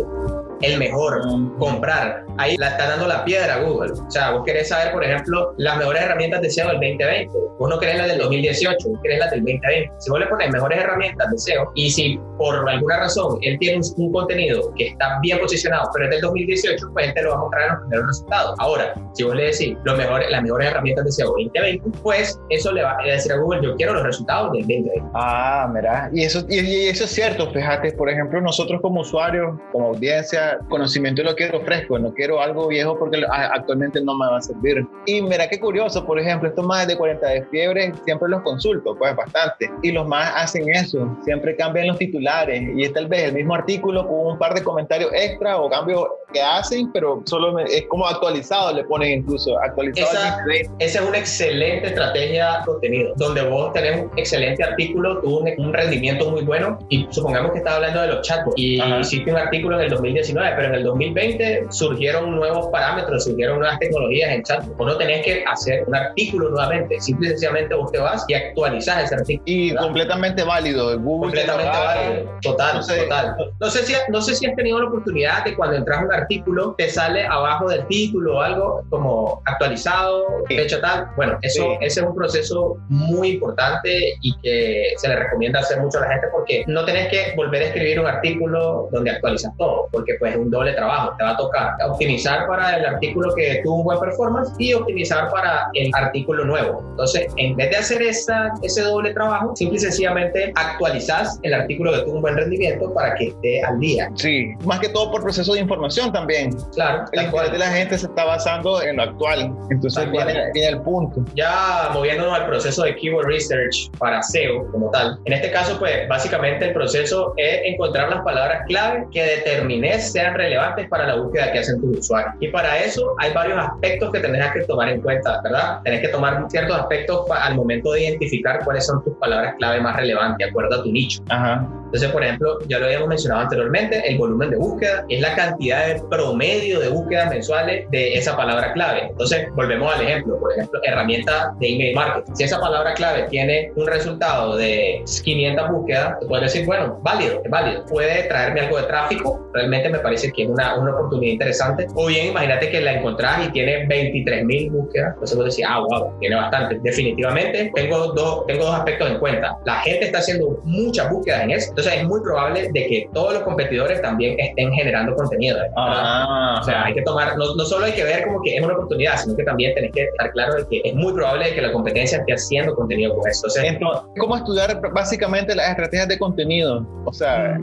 El 0.62 0.79
mejor, 0.79 1.20
comprar. 1.59 2.25
Ahí 2.38 2.57
la 2.57 2.68
está 2.68 2.90
dando 2.90 3.07
la 3.07 3.25
piedra 3.25 3.59
Google. 3.59 3.92
O 3.92 4.11
sea, 4.11 4.31
vos 4.31 4.42
querés 4.44 4.68
saber, 4.68 4.92
por 4.92 5.05
ejemplo, 5.05 5.55
las 5.59 5.77
mejores 5.77 6.03
herramientas 6.03 6.40
de 6.40 6.51
SEO 6.51 6.68
del 6.68 6.77
2020. 6.77 7.31
Vos 7.59 7.68
no 7.68 7.79
querés 7.79 7.98
las 7.98 8.09
del 8.09 8.18
2018, 8.18 8.88
vos 8.88 8.98
querés 9.03 9.18
las 9.18 9.31
del 9.31 9.40
2020. 9.40 9.92
Si 9.98 10.11
vos 10.11 10.20
le 10.20 10.27
pones 10.27 10.51
mejores 10.51 10.79
herramientas 10.79 11.31
de 11.31 11.38
SEO 11.38 11.72
y 11.75 11.90
si 11.90 12.20
por 12.38 12.68
alguna 12.68 12.98
razón 12.98 13.38
él 13.42 13.59
tiene 13.59 13.81
un, 13.96 14.12
contenido 14.12 14.72
que 14.77 14.88
está 14.88 15.18
bien 15.20 15.38
posicionado, 15.38 15.90
pero 15.92 16.07
es 16.07 16.11
del 16.12 16.20
2018, 16.22 16.90
pues 16.92 17.09
él 17.09 17.14
te 17.14 17.22
lo 17.22 17.31
va 17.31 17.37
a 17.37 17.38
mostrar 17.40 17.62
en 17.62 17.68
los 17.70 17.81
primeros 17.81 18.07
resultados. 18.07 18.57
Ahora, 18.59 18.94
si 19.14 19.22
vos 19.25 19.35
le 19.35 19.44
decís 19.44 19.77
lo 19.85 19.96
mejor, 19.96 20.22
las 20.29 20.42
mejores 20.42 20.68
herramientas 20.68 21.05
de 21.05 21.12
SEO 21.12 21.29
2020, 21.29 21.98
pues 22.03 22.40
eso 22.51 22.72
le 22.72 22.83
va 22.83 22.96
a 22.98 23.05
decir 23.05 23.33
a 23.33 23.37
Google, 23.37 23.62
yo 23.62 23.77
quiero 23.77 23.94
los 23.94 24.03
resultados 24.05 24.53
del 24.53 24.62
2020. 24.62 25.03
Ah, 25.14 25.70
mira. 25.72 26.11
Y 26.12 26.25
eso, 26.25 26.44
y 26.48 26.87
eso 26.87 27.05
es 27.05 27.11
cierto, 27.11 27.51
fíjate, 27.51 27.92
por 27.92 28.09
ejemplo, 28.09 28.40
nosotros 28.40 28.81
como 28.81 29.01
usuarios, 29.01 29.59
como 29.72 29.88
audiencia, 29.88 30.52
conocimiento 30.69 31.23
lo 31.23 31.35
quiero 31.35 31.61
fresco, 31.61 31.99
no 31.99 32.12
quiero 32.12 32.41
algo 32.41 32.69
viejo 32.69 32.99
porque 32.99 33.23
actualmente 33.29 34.01
no 34.03 34.17
me 34.17 34.27
va 34.27 34.38
a 34.38 34.43
servir. 34.43 34.87
Y 35.07 35.21
mira 35.23 35.49
qué 35.49 35.59
curioso, 35.59 36.05
por 36.05 36.19
ejemplo, 36.19 36.49
estos 36.49 36.65
más 36.65 36.87
de 36.87 36.97
40 36.97 37.27
de 37.27 37.45
fiebre 37.47 37.93
siempre 38.05 38.29
los 38.29 38.43
consulto, 38.43 38.97
pues 38.97 39.15
bastante. 39.15 39.71
Y 39.83 39.93
los 39.93 40.07
más 40.07 40.33
hacen 40.37 40.69
eso, 40.71 41.17
siempre 41.25 41.57
cambian 41.57 41.88
los 41.88 41.99
titulares 41.99 42.62
y 42.75 42.85
es 42.85 42.93
tal 42.93 43.07
vez 43.07 43.25
el 43.25 43.35
mismo 43.35 43.55
artículo 43.55 44.07
con 44.07 44.33
un 44.33 44.38
par 44.38 44.55
de 44.55 44.62
comentarios 44.62 45.11
extra 45.15 45.57
o 45.57 45.71
cambios 45.71 46.07
que 46.33 46.40
hacen, 46.40 46.90
pero 46.92 47.23
solo 47.27 47.59
es 47.61 47.87
como 47.88 48.07
actualizado, 48.07 48.73
le 48.75 48.85
ponen 48.85 49.21
incluso 49.21 49.59
actualizado. 49.59 50.11
Esa, 50.12 50.73
esa 50.79 51.01
es 51.01 51.09
una 51.09 51.18
excelente 51.18 51.88
estrategia 51.88 52.59
de 52.59 52.64
contenido, 52.64 53.12
donde 53.16 53.42
vos 53.42 53.73
tenés 53.73 54.03
un 54.03 54.11
excelente 54.16 54.62
artículo, 54.64 55.21
tuvo 55.21 55.40
un, 55.40 55.53
un 55.59 55.73
rendimiento 55.73 56.31
muy 56.31 56.42
bueno 56.42 56.79
y 56.88 57.07
supongamos 57.11 57.53
que 57.53 57.59
estaba 57.59 57.77
hablando 57.77 58.03
de 58.03 58.09
los 58.09 58.27
chatbots 58.27 58.55
y 58.57 58.81
hiciste 59.01 59.31
un 59.31 59.38
artículo 59.38 59.77
en 59.77 59.85
el 59.85 59.90
2019, 59.90 60.53
pero 60.57 60.68
en 60.68 60.75
el 60.75 60.85
2020 60.85 61.66
surgieron 61.71 62.35
nuevos 62.35 62.68
parámetros, 62.68 63.25
surgieron 63.25 63.59
nuevas 63.59 63.79
tecnologías 63.79 64.31
en 64.31 64.42
chatbot. 64.42 64.77
Vos 64.77 64.87
no 64.87 64.97
tenés 64.97 65.25
que 65.25 65.45
hacer 65.45 65.85
un 65.87 65.95
artículo 65.95 66.51
nuevamente, 66.51 67.01
simple 67.01 67.29
y 67.29 67.31
sencillamente 67.31 67.75
vos 67.75 67.90
te 67.92 67.99
vas 67.99 68.25
y 68.29 68.35
actualizás 68.35 69.05
ese 69.05 69.14
artículo. 69.14 69.45
Y 69.47 69.75
completamente 69.75 70.42
válido, 70.42 70.99
Google 70.99 71.29
completamente 71.29 71.79
válido, 71.79 72.38
total, 72.42 72.77
no 72.77 72.83
sé, 72.83 73.03
total. 73.03 73.37
No 73.61 73.71
sé, 73.71 73.85
si, 73.85 73.95
no 74.09 74.21
sé 74.21 74.35
si 74.35 74.47
has 74.47 74.57
tenido 74.57 74.81
la 74.81 74.88
oportunidad 74.88 75.45
de 75.45 75.55
cuando 75.57 75.77
entras 75.77 76.01
a 76.01 76.05
un 76.05 76.12
artículo 76.23 76.75
te 76.77 76.89
sale 76.89 77.27
abajo 77.27 77.69
del 77.69 77.87
título 77.87 78.39
o 78.39 78.41
algo 78.41 78.83
como 78.91 79.43
actualizado, 79.45 80.25
fecha 80.49 80.81
tal. 80.81 81.09
Bueno, 81.17 81.39
eso 81.43 81.77
ese 81.81 82.01
es 82.01 82.07
un 82.07 82.15
proceso 82.15 82.77
muy 82.89 83.33
importante 83.33 84.15
y 84.23 84.35
que 84.43 84.95
se 84.97 85.09
le 85.09 85.17
recomienda 85.17 85.61
hacer 85.61 85.81
mucho 85.81 85.99
a 85.99 86.03
la 86.03 86.13
gente 86.13 86.27
porque 86.33 86.65
no 86.67 86.85
tenés 86.85 87.09
que 87.09 87.35
volver 87.37 87.63
a 87.63 87.67
escribir 87.67 88.01
un 88.01 88.07
artículo 88.07 88.89
donde 88.93 89.11
actualizas 89.11 89.53
todo, 89.59 89.89
porque 89.91 90.15
pues 90.19 90.33
es 90.33 90.39
un 90.39 90.51
doble 90.51 90.73
trabajo. 90.73 91.15
Te 91.19 91.25
va 91.25 91.31
a 91.31 91.37
tocar 91.37 91.73
optimizar 91.89 92.47
para 92.47 92.77
el 92.77 92.87
artículo 92.87 93.35
que 93.35 93.61
tuvo 93.63 93.77
un 93.77 93.85
buen 93.85 94.01
performance 94.01 94.53
y 94.59 94.75
optimizar 94.75 95.31
para 95.31 95.69
el 95.75 95.91
artículo 95.95 96.45
nuevo. 96.45 96.85
Entonces, 96.91 97.27
en 97.37 97.57
vez 97.57 97.71
de 97.71 97.77
hacer 97.77 98.03
esa, 98.03 98.53
ese 98.63 98.83
doble 98.83 99.13
trabajo, 99.13 99.55
simple 99.57 99.77
y 99.77 99.81
sencillamente 99.81 100.53
actualizas 100.55 101.39
el 101.43 101.55
artículo 101.55 101.93
que 101.93 102.01
tuvo 102.01 102.17
un 102.17 102.23
buen 102.23 102.37
rendimiento 102.37 102.93
para 102.93 103.15
que 103.15 103.29
esté 103.29 103.63
al 103.63 103.81
día. 103.81 104.11
Sí, 104.15 104.53
más 104.65 104.81
que 104.81 104.89
todo 104.89 105.11
por 105.11 105.23
proceso 105.23 105.55
de 105.55 105.61
información 105.61 106.12
también. 106.12 106.57
Claro. 106.75 107.05
El 107.12 107.25
interés 107.25 107.53
de 107.53 107.59
la 107.59 107.66
gente 107.66 107.98
se 107.98 108.07
está 108.07 108.25
basando 108.25 108.83
en 108.83 108.96
lo 108.96 109.05
actual. 109.05 109.55
Entonces 109.70 110.11
viene, 110.11 110.51
viene, 110.53 110.68
el 110.68 110.81
punto. 110.83 111.25
Ya 111.35 111.90
moviéndonos 111.92 112.38
al 112.38 112.46
proceso 112.46 112.85
de 112.85 112.94
Keyword 112.96 113.27
Research 113.27 113.90
para 113.98 114.22
SEO 114.22 114.70
como 114.70 114.90
tal. 114.90 115.18
En 115.25 115.33
este 115.33 115.51
caso, 115.51 115.79
pues 115.79 116.09
básicamente 116.09 116.66
el 116.66 116.72
proceso 116.72 117.35
es 117.37 117.61
encontrar 117.64 118.11
las 118.11 118.22
palabras 118.22 118.64
clave 118.68 119.07
que 119.12 119.22
determines 119.22 120.12
sean 120.12 120.35
relevantes 120.35 120.88
para 120.88 121.07
la 121.07 121.16
búsqueda 121.16 121.53
que 121.53 121.59
hacen 121.61 121.81
tus 121.81 121.98
usuarios. 121.98 122.35
Y 122.40 122.48
para 122.48 122.79
eso 122.79 123.14
hay 123.18 123.33
varios 123.33 123.59
aspectos 123.59 124.12
que 124.12 124.20
tendrás 124.20 124.53
que 124.53 124.61
tomar 124.64 124.88
en 124.88 125.01
cuenta, 125.01 125.40
¿verdad? 125.42 125.81
Tenés 125.85 126.01
que 126.01 126.09
tomar 126.09 126.44
ciertos 126.48 126.77
aspectos 126.77 127.27
al 127.31 127.55
momento 127.55 127.92
de 127.92 128.03
identificar 128.05 128.64
cuáles 128.64 128.87
son 128.87 129.03
tus 129.05 129.14
palabras 129.16 129.55
clave 129.59 129.81
más 129.81 129.96
relevantes, 129.96 130.38
de 130.38 130.51
acuerdo 130.51 130.81
a 130.81 130.83
tu 130.83 130.92
nicho. 130.92 131.22
Ajá. 131.29 131.66
Entonces, 131.92 132.11
por 132.11 132.24
ejemplo, 132.24 132.59
ya 132.68 132.78
lo 132.78 132.87
habíamos 132.87 133.09
mencionado 133.09 133.42
anteriormente, 133.42 134.02
el 134.09 134.16
volumen 134.16 134.48
de 134.48 134.57
búsqueda 134.57 135.05
es 135.11 135.20
la 135.20 135.35
cantidad 135.37 135.88
de 135.88 136.02
promedio 136.09 136.81
de 136.81 136.88
búsquedas 136.88 137.28
mensuales 137.28 137.87
de 137.90 138.14
esa 138.14 138.35
palabra 138.35 138.72
clave. 138.72 139.09
Entonces, 139.11 139.46
volvemos 139.55 139.94
al 139.94 140.00
ejemplo, 140.00 140.38
por 140.40 140.52
ejemplo, 140.52 140.81
herramienta 140.85 141.52
de 141.61 141.68
email 141.68 141.94
marketing. 141.94 142.35
Si 142.35 142.44
esa 142.44 142.59
palabra 142.59 142.94
clave 142.94 143.24
tiene 143.28 143.72
un 143.76 143.87
resultado 143.87 144.57
de 144.57 145.05
500 145.22 145.70
búsquedas, 145.70 146.18
te 146.18 146.26
puedes 146.26 146.50
decir, 146.50 146.66
bueno, 146.66 146.98
válido, 147.02 147.42
es 147.44 147.50
válido. 147.50 147.85
Puede 147.85 148.22
traerme 148.22 148.61
algo 148.61 148.78
de 148.78 148.85
tráfico, 148.85 149.50
realmente 149.52 149.90
me 149.90 149.98
parece 149.98 150.33
que 150.33 150.44
es 150.44 150.48
una, 150.48 150.78
una 150.78 150.94
oportunidad 150.94 151.33
interesante. 151.33 151.87
O 151.94 152.07
bien, 152.07 152.28
imagínate 152.28 152.70
que 152.70 152.81
la 152.81 152.94
encontrás 152.94 153.46
y 153.46 153.50
tiene 153.50 153.87
23 153.87 154.46
mil 154.46 154.70
búsquedas, 154.70 155.12
entonces 155.12 155.37
vos 155.37 155.44
decís, 155.44 155.66
ah, 155.68 155.81
wow, 155.81 156.18
tiene 156.20 156.37
bastante. 156.37 156.78
Definitivamente, 156.83 157.70
tengo 157.74 158.14
dos, 158.14 158.46
tengo 158.46 158.64
dos 158.64 158.76
aspectos 158.76 159.11
en 159.11 159.18
cuenta. 159.18 159.59
La 159.66 159.76
gente 159.81 160.07
está 160.07 160.20
haciendo 160.20 160.59
muchas 160.64 161.11
búsquedas 161.11 161.42
en 161.42 161.50
eso, 161.50 161.72
entonces 161.83 162.03
es 162.03 162.09
muy 162.09 162.21
probable 162.21 162.71
de 162.73 162.87
que 162.87 163.09
todos 163.12 163.35
los 163.35 163.42
competidores 163.42 164.01
también 164.03 164.38
estén 164.38 164.73
generando 164.73 165.14
contenido. 165.14 165.59
Ah, 165.77 166.59
o 166.61 166.64
sea, 166.64 166.85
hay 166.85 166.95
que 166.95 167.03
tomar, 167.03 167.37
no, 167.37 167.55
no, 167.55 167.64
solo 167.64 167.87
hay 167.87 167.92
que 167.92 168.05
ver 168.05 168.25
como 168.25 168.40
que 168.42 168.57
es 168.57 168.62
una 168.62 168.75
oportunidad, 168.75 169.16
sino 169.16 169.37
que 169.37 169.45
también 169.45 169.75
tenés 169.75 169.92
que 169.92 170.05
estar 170.05 170.31
claro 170.33 170.55
de 170.55 170.66
que 170.68 170.88
es 170.88 170.95
muy 170.95 171.12
probable 171.12 171.49
de 171.49 171.55
que 171.55 171.62
la 171.62 171.73
competencia 171.73 172.18
esté 172.18 172.35
haciendo 172.35 172.75
contenido 172.75 173.14
con 173.16 173.29
eso. 173.29 173.47
Entonces, 173.62 173.99
¿cómo 174.18 174.37
estudiar 174.37 174.81
básicamente 174.92 175.55
las 175.55 175.71
estrategias 175.71 176.09
de 176.09 176.18
contenido? 176.18 176.87
O 177.05 177.12
sea, 177.12 177.59